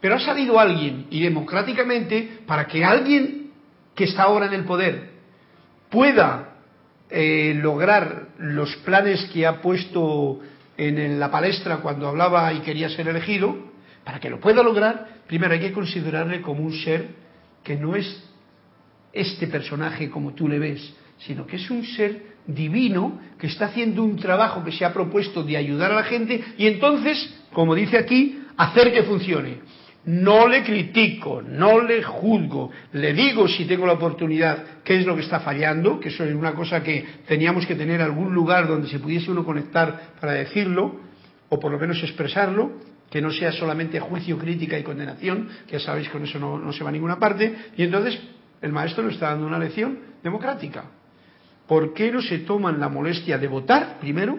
Pero 0.00 0.16
ha 0.16 0.20
salido 0.20 0.58
alguien 0.58 1.06
y 1.10 1.22
democráticamente, 1.22 2.40
para 2.46 2.66
que 2.66 2.84
alguien 2.84 3.50
que 3.94 4.04
está 4.04 4.24
ahora 4.24 4.46
en 4.46 4.54
el 4.54 4.64
poder 4.64 5.12
pueda 5.90 6.56
eh, 7.08 7.54
lograr 7.56 8.28
los 8.38 8.74
planes 8.78 9.24
que 9.32 9.46
ha 9.46 9.60
puesto 9.60 10.40
en 10.76 11.20
la 11.20 11.30
palestra 11.30 11.76
cuando 11.76 12.08
hablaba 12.08 12.52
y 12.52 12.60
quería 12.60 12.88
ser 12.88 13.08
elegido, 13.08 13.71
para 14.04 14.20
que 14.20 14.30
lo 14.30 14.40
pueda 14.40 14.62
lograr, 14.62 15.22
primero 15.26 15.54
hay 15.54 15.60
que 15.60 15.72
considerarle 15.72 16.40
como 16.40 16.62
un 16.62 16.72
ser 16.72 17.08
que 17.62 17.76
no 17.76 17.94
es 17.94 18.22
este 19.12 19.46
personaje 19.46 20.10
como 20.10 20.32
tú 20.32 20.48
le 20.48 20.58
ves, 20.58 20.94
sino 21.18 21.46
que 21.46 21.56
es 21.56 21.70
un 21.70 21.84
ser 21.84 22.32
divino 22.46 23.20
que 23.38 23.46
está 23.46 23.66
haciendo 23.66 24.02
un 24.02 24.16
trabajo 24.16 24.64
que 24.64 24.72
se 24.72 24.84
ha 24.84 24.92
propuesto 24.92 25.44
de 25.44 25.56
ayudar 25.56 25.92
a 25.92 25.96
la 25.96 26.04
gente 26.04 26.42
y 26.58 26.66
entonces, 26.66 27.42
como 27.52 27.74
dice 27.74 27.98
aquí, 27.98 28.42
hacer 28.56 28.92
que 28.92 29.04
funcione. 29.04 29.58
No 30.04 30.48
le 30.48 30.64
critico, 30.64 31.42
no 31.42 31.80
le 31.80 32.02
juzgo, 32.02 32.72
le 32.92 33.12
digo 33.12 33.46
si 33.46 33.66
tengo 33.66 33.86
la 33.86 33.92
oportunidad 33.92 34.82
qué 34.82 34.98
es 34.98 35.06
lo 35.06 35.14
que 35.14 35.22
está 35.22 35.38
fallando, 35.38 36.00
que 36.00 36.08
eso 36.08 36.24
es 36.24 36.34
una 36.34 36.54
cosa 36.54 36.82
que 36.82 37.06
teníamos 37.28 37.66
que 37.66 37.76
tener 37.76 38.02
algún 38.02 38.34
lugar 38.34 38.66
donde 38.66 38.88
se 38.88 38.98
pudiese 38.98 39.30
uno 39.30 39.44
conectar 39.44 40.14
para 40.20 40.32
decirlo, 40.32 41.00
o 41.48 41.60
por 41.60 41.70
lo 41.70 41.78
menos 41.78 42.02
expresarlo, 42.02 42.72
que 43.12 43.20
no 43.20 43.30
sea 43.30 43.52
solamente 43.52 44.00
juicio, 44.00 44.38
crítica 44.38 44.78
y 44.78 44.82
condenación, 44.82 45.46
que 45.66 45.72
ya 45.74 45.80
sabéis 45.80 46.08
con 46.08 46.24
eso 46.24 46.38
no, 46.38 46.58
no 46.58 46.72
se 46.72 46.82
va 46.82 46.88
a 46.88 46.92
ninguna 46.92 47.18
parte, 47.18 47.54
y 47.76 47.82
entonces 47.82 48.18
el 48.62 48.72
maestro 48.72 49.04
nos 49.04 49.12
está 49.12 49.28
dando 49.28 49.46
una 49.46 49.58
lección 49.58 49.98
democrática. 50.22 50.84
¿Por 51.68 51.92
qué 51.92 52.10
no 52.10 52.22
se 52.22 52.38
toman 52.38 52.80
la 52.80 52.88
molestia 52.88 53.36
de 53.36 53.48
votar 53.48 53.98
primero? 54.00 54.38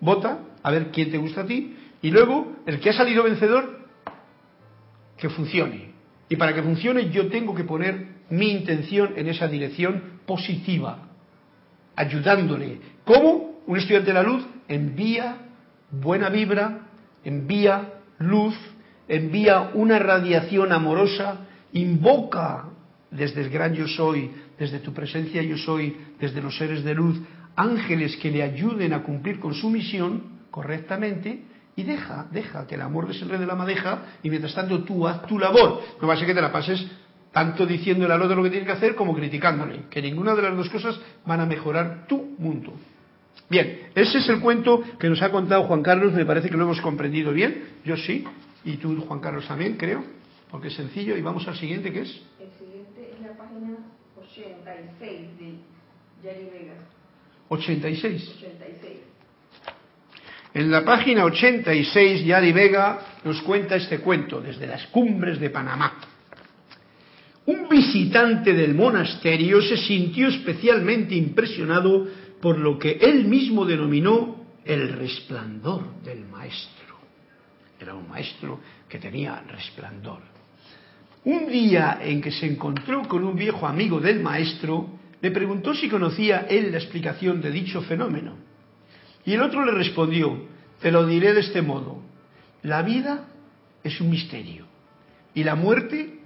Vota, 0.00 0.38
a 0.62 0.70
ver 0.70 0.90
quién 0.90 1.10
te 1.10 1.18
gusta 1.18 1.42
a 1.42 1.46
ti, 1.46 1.76
y 2.00 2.10
luego 2.10 2.56
el 2.64 2.80
que 2.80 2.88
ha 2.88 2.94
salido 2.94 3.22
vencedor, 3.22 3.80
que 5.18 5.28
funcione. 5.28 5.90
Y 6.30 6.36
para 6.36 6.54
que 6.54 6.62
funcione 6.62 7.10
yo 7.10 7.28
tengo 7.28 7.54
que 7.54 7.64
poner 7.64 8.16
mi 8.30 8.50
intención 8.50 9.12
en 9.16 9.28
esa 9.28 9.46
dirección 9.46 10.20
positiva, 10.24 11.06
ayudándole. 11.94 12.80
¿Cómo? 13.04 13.60
Un 13.66 13.76
estudiante 13.76 14.08
de 14.08 14.14
la 14.14 14.22
luz 14.22 14.46
envía 14.68 15.36
buena 15.90 16.30
vibra, 16.30 16.88
envía 17.22 17.92
luz, 18.18 18.54
envía 19.08 19.70
una 19.74 19.98
radiación 19.98 20.72
amorosa, 20.72 21.46
invoca 21.72 22.64
desde 23.10 23.42
el 23.42 23.50
gran 23.50 23.74
yo 23.74 23.86
soy, 23.86 24.30
desde 24.58 24.78
tu 24.78 24.92
presencia 24.92 25.42
yo 25.42 25.56
soy, 25.58 25.96
desde 26.20 26.42
los 26.42 26.56
seres 26.56 26.84
de 26.84 26.94
luz, 26.94 27.20
ángeles 27.54 28.16
que 28.16 28.30
le 28.30 28.42
ayuden 28.42 28.92
a 28.92 29.02
cumplir 29.02 29.40
con 29.40 29.54
su 29.54 29.70
misión 29.70 30.36
correctamente 30.50 31.42
y 31.76 31.82
deja, 31.82 32.26
deja 32.30 32.66
que 32.66 32.74
el 32.74 32.82
amor 32.82 33.06
de 33.06 33.46
la 33.46 33.54
madeja 33.54 34.02
y 34.22 34.30
mientras 34.30 34.54
tanto 34.54 34.82
tú 34.84 35.06
haz 35.06 35.26
tu 35.26 35.38
labor. 35.38 35.82
No 36.00 36.08
va 36.08 36.14
a 36.14 36.16
ser 36.16 36.26
que 36.26 36.34
te 36.34 36.40
la 36.40 36.52
pases 36.52 36.86
tanto 37.32 37.66
diciéndole 37.66 38.14
al 38.14 38.22
otro 38.22 38.36
lo 38.36 38.42
que 38.42 38.50
tiene 38.50 38.64
que 38.64 38.72
hacer 38.72 38.94
como 38.94 39.14
criticándole, 39.14 39.84
que 39.90 40.00
ninguna 40.00 40.34
de 40.34 40.42
las 40.42 40.56
dos 40.56 40.70
cosas 40.70 40.98
van 41.26 41.40
a 41.40 41.46
mejorar 41.46 42.06
tu 42.08 42.34
mundo. 42.38 42.72
Bien, 43.48 43.88
ese 43.94 44.18
es 44.18 44.28
el 44.28 44.40
cuento 44.40 44.82
que 44.98 45.08
nos 45.08 45.22
ha 45.22 45.30
contado 45.30 45.64
Juan 45.64 45.82
Carlos, 45.82 46.12
me 46.12 46.26
parece 46.26 46.50
que 46.50 46.56
lo 46.56 46.64
hemos 46.64 46.80
comprendido 46.80 47.32
bien, 47.32 47.64
yo 47.84 47.96
sí, 47.96 48.24
y 48.64 48.76
tú 48.76 49.00
Juan 49.02 49.20
Carlos 49.20 49.46
también, 49.46 49.76
creo, 49.76 50.04
porque 50.50 50.68
es 50.68 50.74
sencillo, 50.74 51.16
y 51.16 51.22
vamos 51.22 51.46
al 51.46 51.56
siguiente, 51.56 51.92
¿qué 51.92 52.00
es? 52.00 52.20
El 52.40 52.50
siguiente 52.58 53.12
es 53.14 53.20
la 53.24 53.36
página 53.36 53.76
86 54.18 55.38
de 55.38 55.54
Yari 56.24 56.44
Vega. 56.50 56.74
86. 57.48 58.34
86. 58.38 58.96
En 60.54 60.70
la 60.70 60.84
página 60.84 61.24
86, 61.24 62.24
Yari 62.24 62.52
Vega 62.52 62.98
nos 63.24 63.42
cuenta 63.42 63.76
este 63.76 63.98
cuento 63.98 64.40
desde 64.40 64.66
las 64.66 64.86
cumbres 64.86 65.38
de 65.38 65.50
Panamá. 65.50 65.92
Un 67.44 67.68
visitante 67.68 68.52
del 68.54 68.74
monasterio 68.74 69.62
se 69.62 69.76
sintió 69.76 70.28
especialmente 70.28 71.14
impresionado 71.14 72.08
por 72.40 72.58
lo 72.58 72.78
que 72.78 72.92
él 73.00 73.26
mismo 73.26 73.64
denominó 73.64 74.44
el 74.64 74.92
resplandor 74.92 76.02
del 76.02 76.24
maestro. 76.26 76.96
Era 77.80 77.94
un 77.94 78.08
maestro 78.08 78.60
que 78.88 78.98
tenía 78.98 79.42
resplandor. 79.42 80.20
Un 81.24 81.48
día 81.48 81.98
en 82.02 82.20
que 82.20 82.30
se 82.30 82.46
encontró 82.46 83.06
con 83.08 83.24
un 83.24 83.36
viejo 83.36 83.66
amigo 83.66 84.00
del 84.00 84.20
maestro, 84.20 84.88
le 85.20 85.30
preguntó 85.30 85.74
si 85.74 85.88
conocía 85.88 86.46
él 86.48 86.70
la 86.70 86.78
explicación 86.78 87.40
de 87.40 87.50
dicho 87.50 87.82
fenómeno. 87.82 88.36
Y 89.24 89.32
el 89.32 89.42
otro 89.42 89.64
le 89.64 89.72
respondió, 89.72 90.46
te 90.80 90.92
lo 90.92 91.06
diré 91.06 91.34
de 91.34 91.40
este 91.40 91.62
modo, 91.62 92.02
la 92.62 92.82
vida 92.82 93.26
es 93.82 94.00
un 94.00 94.10
misterio 94.10 94.66
y 95.34 95.44
la 95.44 95.54
muerte 95.54 96.20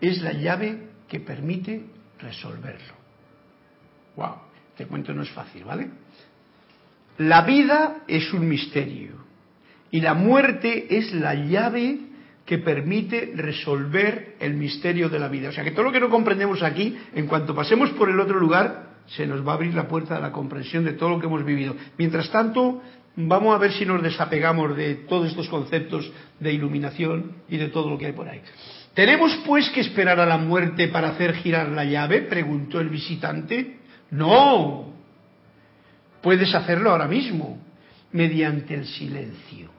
es 0.00 0.22
la 0.22 0.32
llave 0.32 0.88
que 1.08 1.20
permite 1.20 1.84
resolverlo. 2.18 2.94
Wow. 4.16 4.47
Este 4.78 4.88
cuento 4.88 5.12
no 5.12 5.22
es 5.22 5.30
fácil, 5.30 5.64
¿vale? 5.64 5.88
La 7.18 7.42
vida 7.42 8.04
es 8.06 8.32
un 8.32 8.48
misterio 8.48 9.14
y 9.90 10.00
la 10.00 10.14
muerte 10.14 10.96
es 10.96 11.12
la 11.14 11.34
llave 11.34 11.98
que 12.46 12.58
permite 12.58 13.32
resolver 13.34 14.36
el 14.38 14.54
misterio 14.54 15.08
de 15.08 15.18
la 15.18 15.26
vida. 15.26 15.48
O 15.48 15.52
sea 15.52 15.64
que 15.64 15.72
todo 15.72 15.82
lo 15.82 15.90
que 15.90 15.98
no 15.98 16.08
comprendemos 16.08 16.62
aquí, 16.62 16.96
en 17.12 17.26
cuanto 17.26 17.56
pasemos 17.56 17.90
por 17.90 18.08
el 18.08 18.20
otro 18.20 18.38
lugar, 18.38 18.90
se 19.08 19.26
nos 19.26 19.44
va 19.44 19.50
a 19.50 19.54
abrir 19.56 19.74
la 19.74 19.88
puerta 19.88 20.16
a 20.16 20.20
la 20.20 20.30
comprensión 20.30 20.84
de 20.84 20.92
todo 20.92 21.08
lo 21.10 21.18
que 21.18 21.26
hemos 21.26 21.44
vivido. 21.44 21.74
Mientras 21.98 22.30
tanto, 22.30 22.80
vamos 23.16 23.56
a 23.56 23.58
ver 23.58 23.72
si 23.72 23.84
nos 23.84 24.00
desapegamos 24.00 24.76
de 24.76 24.94
todos 24.94 25.26
estos 25.26 25.48
conceptos 25.48 26.08
de 26.38 26.52
iluminación 26.52 27.32
y 27.48 27.56
de 27.56 27.66
todo 27.70 27.90
lo 27.90 27.98
que 27.98 28.06
hay 28.06 28.12
por 28.12 28.28
ahí. 28.28 28.42
¿Tenemos 28.94 29.36
pues 29.44 29.70
que 29.70 29.80
esperar 29.80 30.20
a 30.20 30.26
la 30.26 30.38
muerte 30.38 30.86
para 30.86 31.08
hacer 31.08 31.34
girar 31.34 31.68
la 31.70 31.84
llave? 31.84 32.22
preguntó 32.22 32.78
el 32.78 32.90
visitante. 32.90 33.77
No, 34.10 34.92
puedes 36.22 36.54
hacerlo 36.54 36.90
ahora 36.90 37.06
mismo, 37.06 37.58
mediante 38.12 38.74
el 38.74 38.86
silencio. 38.86 39.70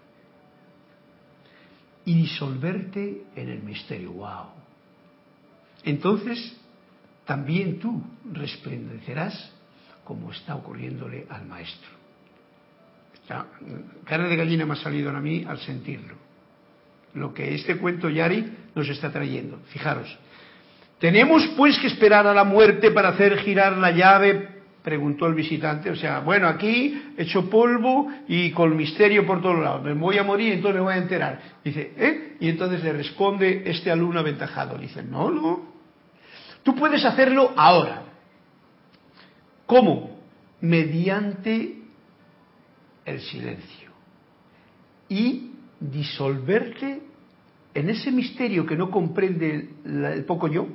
Y 2.06 2.16
disolverte 2.16 3.24
en 3.36 3.50
el 3.50 3.62
misterio. 3.64 4.12
¡Wow! 4.14 4.48
Entonces, 5.84 6.58
también 7.26 7.80
tú 7.80 8.04
resplandecerás 8.32 9.52
como 10.04 10.32
está 10.32 10.56
ocurriéndole 10.56 11.28
al 11.30 11.46
maestro. 11.46 12.00
Carne 14.06 14.28
de 14.28 14.36
gallina 14.36 14.66
me 14.66 14.74
ha 14.74 14.78
salido 14.78 15.12
a 15.12 15.22
mí 15.22 15.46
al 15.48 15.60
sentirlo. 15.60 16.16
Lo 17.14 17.34
que 17.34 17.54
este 17.54 17.78
cuento 17.78 18.10
Yari 18.10 18.58
nos 18.74 18.90
está 18.90 19.12
trayendo. 19.12 19.60
Fijaros, 19.68 20.18
¿Tenemos 21.00 21.48
pues 21.56 21.80
que 21.80 21.88
esperar 21.88 22.28
a 22.28 22.34
la 22.34 22.44
muerte 22.44 22.92
para 22.92 23.10
hacer 23.10 23.38
girar 23.40 23.78
la 23.78 23.92
llave? 23.92 24.60
Preguntó 24.84 25.28
el 25.28 25.34
visitante. 25.34 25.90
O 25.90 25.96
sea, 25.96 26.20
bueno, 26.20 26.48
aquí 26.48 27.14
hecho 27.18 27.50
polvo 27.50 28.10
y 28.28 28.52
con 28.52 28.76
misterio 28.76 29.26
por 29.26 29.42
todos 29.42 29.60
lados. 29.60 29.84
Me 29.84 29.94
voy 29.94 30.18
a 30.18 30.24
morir, 30.24 30.54
entonces 30.54 30.76
me 30.76 30.82
voy 30.82 30.94
a 30.94 30.98
enterar. 30.98 31.40
Dice, 31.64 31.94
¿eh? 31.98 32.38
Y 32.42 32.50
entonces 32.50 32.84
le 32.84 32.92
responde 32.94 33.64
este 33.66 33.92
alumno 33.92 34.20
aventajado. 34.20 34.78
Dice, 34.78 35.02
no, 35.04 35.32
no. 35.32 35.70
Tú 36.64 36.76
puedes 36.76 37.04
hacerlo 37.06 37.54
ahora. 37.56 38.04
¿Cómo? 39.66 40.20
Mediante 40.62 41.78
el 43.06 43.22
silencio. 43.22 43.90
Y 45.08 45.52
disolverte 45.80 47.02
en 47.74 47.90
ese 47.90 48.12
misterio 48.12 48.66
que 48.66 48.76
no 48.76 48.92
comprende 48.92 49.70
el 49.86 50.26
poco 50.26 50.48
yo, 50.48 50.68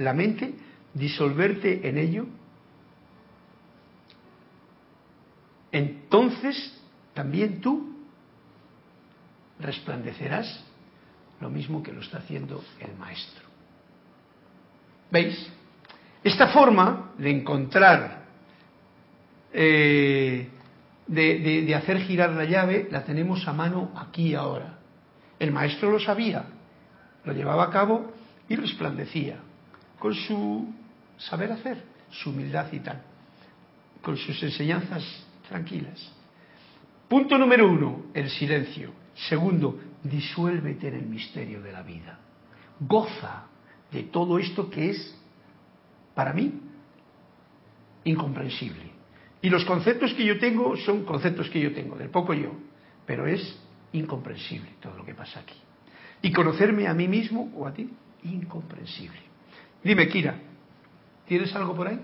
la 0.00 0.14
mente, 0.14 0.54
disolverte 0.94 1.86
en 1.86 1.98
ello, 1.98 2.26
entonces 5.70 6.80
también 7.12 7.60
tú 7.60 7.94
resplandecerás 9.60 10.64
lo 11.40 11.50
mismo 11.50 11.82
que 11.82 11.92
lo 11.92 12.00
está 12.00 12.18
haciendo 12.18 12.64
el 12.80 12.96
maestro. 12.96 13.46
¿Veis? 15.10 15.50
Esta 16.24 16.48
forma 16.48 17.12
de 17.18 17.30
encontrar, 17.30 18.24
eh, 19.52 20.48
de, 21.06 21.38
de 21.38 21.74
hacer 21.74 22.00
girar 22.00 22.30
la 22.30 22.44
llave, 22.44 22.88
la 22.90 23.04
tenemos 23.04 23.46
a 23.46 23.52
mano 23.52 23.92
aquí 23.96 24.34
ahora. 24.34 24.78
El 25.38 25.52
maestro 25.52 25.90
lo 25.90 26.00
sabía, 26.00 26.44
lo 27.24 27.32
llevaba 27.34 27.64
a 27.64 27.70
cabo 27.70 28.12
y 28.48 28.56
resplandecía 28.56 29.40
con 30.00 30.14
su 30.14 30.66
saber 31.18 31.52
hacer, 31.52 31.84
su 32.10 32.30
humildad 32.30 32.72
y 32.72 32.80
tal, 32.80 33.02
con 34.02 34.16
sus 34.16 34.42
enseñanzas 34.42 35.04
tranquilas. 35.46 36.12
Punto 37.06 37.36
número 37.36 37.70
uno, 37.70 38.06
el 38.14 38.30
silencio. 38.30 38.92
Segundo, 39.28 39.78
disuélvete 40.02 40.88
en 40.88 40.94
el 40.94 41.06
misterio 41.06 41.60
de 41.60 41.72
la 41.72 41.82
vida. 41.82 42.18
Goza 42.80 43.46
de 43.92 44.04
todo 44.04 44.38
esto 44.38 44.70
que 44.70 44.90
es, 44.90 45.16
para 46.14 46.32
mí, 46.32 46.50
incomprensible. 48.04 48.90
Y 49.42 49.50
los 49.50 49.66
conceptos 49.66 50.14
que 50.14 50.24
yo 50.24 50.38
tengo 50.38 50.76
son 50.78 51.04
conceptos 51.04 51.50
que 51.50 51.60
yo 51.60 51.74
tengo, 51.74 51.96
del 51.96 52.08
poco 52.08 52.32
yo, 52.32 52.52
pero 53.04 53.26
es 53.26 53.58
incomprensible 53.92 54.70
todo 54.80 54.96
lo 54.96 55.04
que 55.04 55.14
pasa 55.14 55.40
aquí. 55.40 55.56
Y 56.22 56.32
conocerme 56.32 56.86
a 56.86 56.94
mí 56.94 57.06
mismo 57.06 57.52
o 57.54 57.66
a 57.66 57.74
ti, 57.74 57.90
incomprensible. 58.22 59.29
Dime, 59.82 60.08
Kira, 60.08 60.34
¿tienes 61.26 61.54
algo 61.54 61.74
por 61.74 61.88
ahí? 61.88 61.98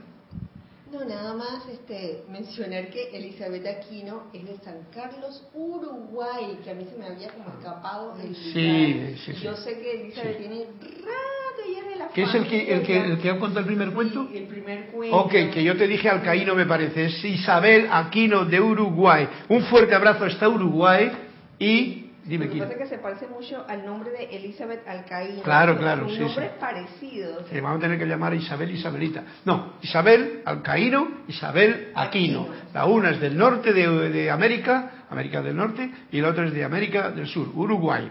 No, 0.90 1.04
nada 1.04 1.34
más 1.34 1.66
este, 1.70 2.22
mencionar 2.30 2.88
que 2.88 3.10
Elizabeth 3.14 3.66
Aquino 3.66 4.24
es 4.32 4.46
de 4.46 4.56
San 4.58 4.78
Carlos, 4.94 5.44
Uruguay, 5.52 6.58
que 6.64 6.70
a 6.70 6.74
mí 6.74 6.86
se 6.90 6.96
me 6.96 7.06
había 7.06 7.28
como 7.30 7.48
escapado 7.50 8.16
el 8.22 8.34
Sí, 8.34 9.16
sí, 9.16 9.32
sí. 9.34 9.42
Yo 9.42 9.56
sé 9.56 9.78
que 9.78 10.00
Elizabeth 10.00 10.38
tiene 10.38 10.64
rato 10.64 11.74
ya 11.74 11.88
de 11.90 11.96
la 11.96 12.08
¿Qué 12.08 12.22
es 12.22 12.34
el 12.34 12.46
que, 12.46 12.72
el 12.72 12.82
que, 12.82 12.98
el 12.98 13.18
que 13.18 13.30
ha 13.30 13.38
contado 13.38 13.60
el 13.60 13.66
primer 13.66 13.90
cuento? 13.92 14.28
el 14.32 14.44
primer 14.44 14.86
cuento. 14.86 15.16
Ok, 15.16 15.32
que 15.52 15.64
yo 15.64 15.76
te 15.76 15.86
dije 15.86 16.08
Alcaíno 16.08 16.54
me 16.54 16.64
parece, 16.66 17.06
es 17.06 17.24
Isabel 17.24 17.88
Aquino 17.90 18.44
de 18.46 18.60
Uruguay. 18.60 19.28
Un 19.48 19.64
fuerte 19.64 19.94
abrazo 19.94 20.24
hasta 20.24 20.48
Uruguay 20.48 21.10
y 21.58 22.05
dime 22.26 22.44
Lo 22.46 22.50
que 22.50 22.58
quién. 22.58 22.64
pasa 22.68 22.74
es 22.74 22.88
que 22.90 22.96
se 22.96 23.02
parece 23.02 23.26
mucho 23.28 23.64
al 23.68 23.84
nombre 23.84 24.10
de 24.10 24.24
Elizabeth 24.36 24.86
Alcaíno. 24.86 25.42
Claro, 25.42 25.78
claro, 25.78 26.08
sí, 26.08 26.18
nombres 26.18 26.50
sí. 26.50 26.56
parecidos. 26.60 27.44
Vamos 27.52 27.78
a 27.78 27.80
tener 27.80 27.98
que 27.98 28.06
llamar 28.06 28.32
a 28.32 28.36
Isabel 28.36 28.70
Isabelita. 28.70 29.24
No, 29.44 29.74
Isabel 29.82 30.42
Alcaíno, 30.44 31.08
Isabel 31.28 31.92
Aquino. 31.94 32.42
Aquino. 32.42 32.56
La 32.74 32.86
una 32.86 33.10
es 33.10 33.20
del 33.20 33.36
norte 33.36 33.72
de, 33.72 34.10
de 34.10 34.30
América, 34.30 35.04
América 35.10 35.42
del 35.42 35.56
Norte, 35.56 35.90
y 36.12 36.20
la 36.20 36.28
otra 36.28 36.46
es 36.46 36.52
de 36.52 36.64
América 36.64 37.10
del 37.10 37.26
Sur, 37.26 37.48
Uruguay. 37.54 38.10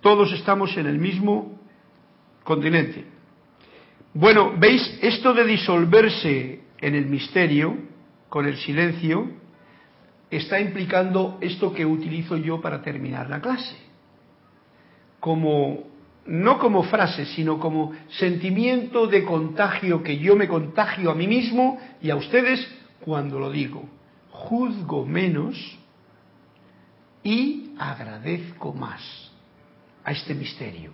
Todos 0.00 0.32
estamos 0.32 0.76
en 0.76 0.86
el 0.86 0.98
mismo 0.98 1.60
continente. 2.42 3.04
Bueno, 4.14 4.54
veis, 4.56 4.98
esto 5.02 5.32
de 5.34 5.44
disolverse 5.44 6.60
en 6.80 6.94
el 6.94 7.06
misterio, 7.06 7.76
con 8.28 8.46
el 8.46 8.56
silencio, 8.56 9.28
está 10.30 10.60
implicando 10.60 11.38
esto 11.40 11.72
que 11.72 11.84
utilizo 11.84 12.36
yo 12.36 12.60
para 12.60 12.82
terminar 12.82 13.28
la 13.28 13.40
clase. 13.40 13.76
Como, 15.18 15.84
no 16.26 16.58
como 16.58 16.84
frase, 16.84 17.26
sino 17.26 17.58
como 17.58 17.92
sentimiento 18.08 19.06
de 19.06 19.24
contagio 19.24 20.02
que 20.02 20.18
yo 20.18 20.36
me 20.36 20.48
contagio 20.48 21.10
a 21.10 21.14
mí 21.14 21.26
mismo 21.26 21.78
y 22.00 22.10
a 22.10 22.16
ustedes 22.16 22.66
cuando 23.00 23.40
lo 23.40 23.50
digo. 23.50 23.88
Juzgo 24.30 25.04
menos 25.04 25.78
y 27.22 27.74
agradezco 27.78 28.72
más 28.72 29.30
a 30.04 30.12
este 30.12 30.34
misterio. 30.34 30.92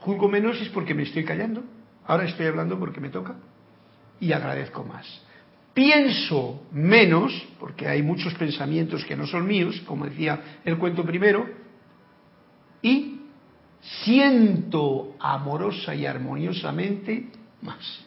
Juzgo 0.00 0.28
menos 0.28 0.60
es 0.60 0.68
porque 0.70 0.94
me 0.94 1.04
estoy 1.04 1.24
callando. 1.24 1.62
Ahora 2.06 2.24
estoy 2.24 2.46
hablando 2.46 2.78
porque 2.78 3.00
me 3.00 3.10
toca. 3.10 3.36
Y 4.18 4.32
agradezco 4.32 4.82
más. 4.82 5.06
Pienso 5.74 6.66
menos, 6.72 7.32
porque 7.60 7.86
hay 7.86 8.02
muchos 8.02 8.34
pensamientos 8.34 9.04
que 9.04 9.16
no 9.16 9.26
son 9.26 9.46
míos, 9.46 9.80
como 9.86 10.04
decía 10.06 10.58
el 10.64 10.78
cuento 10.78 11.04
primero, 11.04 11.48
y 12.82 13.20
siento 13.80 15.14
amorosa 15.20 15.94
y 15.94 16.06
armoniosamente 16.06 17.28
más. 17.62 18.04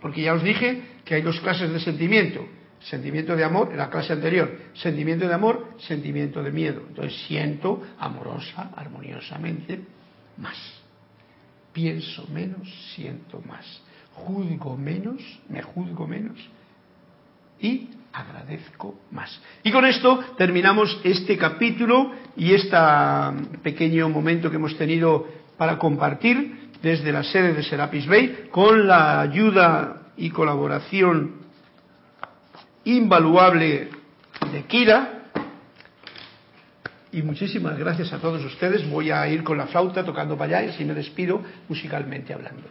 Porque 0.00 0.22
ya 0.22 0.32
os 0.34 0.42
dije 0.42 0.82
que 1.04 1.14
hay 1.14 1.22
dos 1.22 1.38
clases 1.40 1.70
de 1.72 1.80
sentimiento. 1.80 2.44
Sentimiento 2.80 3.36
de 3.36 3.44
amor 3.44 3.68
en 3.70 3.78
la 3.78 3.90
clase 3.90 4.14
anterior. 4.14 4.58
Sentimiento 4.74 5.28
de 5.28 5.34
amor, 5.34 5.76
sentimiento 5.78 6.42
de 6.42 6.50
miedo. 6.50 6.82
Entonces 6.88 7.16
siento 7.26 7.82
amorosa, 7.98 8.70
armoniosamente 8.74 9.80
más. 10.38 10.56
Pienso 11.72 12.26
menos, 12.28 12.68
siento 12.96 13.40
más. 13.42 13.82
Juzgo 14.14 14.76
menos, 14.76 15.22
me 15.48 15.62
juzgo 15.62 16.06
menos 16.06 16.38
y 17.62 17.88
agradezco 18.12 19.00
más. 19.10 19.40
Y 19.62 19.72
con 19.72 19.86
esto 19.86 20.18
terminamos 20.36 21.00
este 21.04 21.38
capítulo 21.38 22.12
y 22.36 22.52
este 22.52 22.76
pequeño 23.62 24.08
momento 24.08 24.50
que 24.50 24.56
hemos 24.56 24.76
tenido 24.76 25.26
para 25.56 25.78
compartir 25.78 26.70
desde 26.82 27.12
la 27.12 27.22
sede 27.22 27.54
de 27.54 27.62
Serapis 27.62 28.06
Bay 28.06 28.48
con 28.50 28.86
la 28.86 29.20
ayuda 29.20 30.02
y 30.16 30.30
colaboración 30.30 31.36
invaluable 32.84 33.88
de 34.52 34.64
Kira. 34.64 35.20
Y 37.12 37.22
muchísimas 37.22 37.78
gracias 37.78 38.12
a 38.12 38.18
todos 38.18 38.44
ustedes. 38.44 38.88
Voy 38.88 39.10
a 39.10 39.28
ir 39.28 39.44
con 39.44 39.56
la 39.58 39.66
flauta 39.66 40.04
tocando 40.04 40.36
para 40.36 40.64
y 40.64 40.68
así 40.68 40.84
me 40.84 40.94
despido 40.94 41.40
musicalmente 41.68 42.34
hablando. 42.34 42.68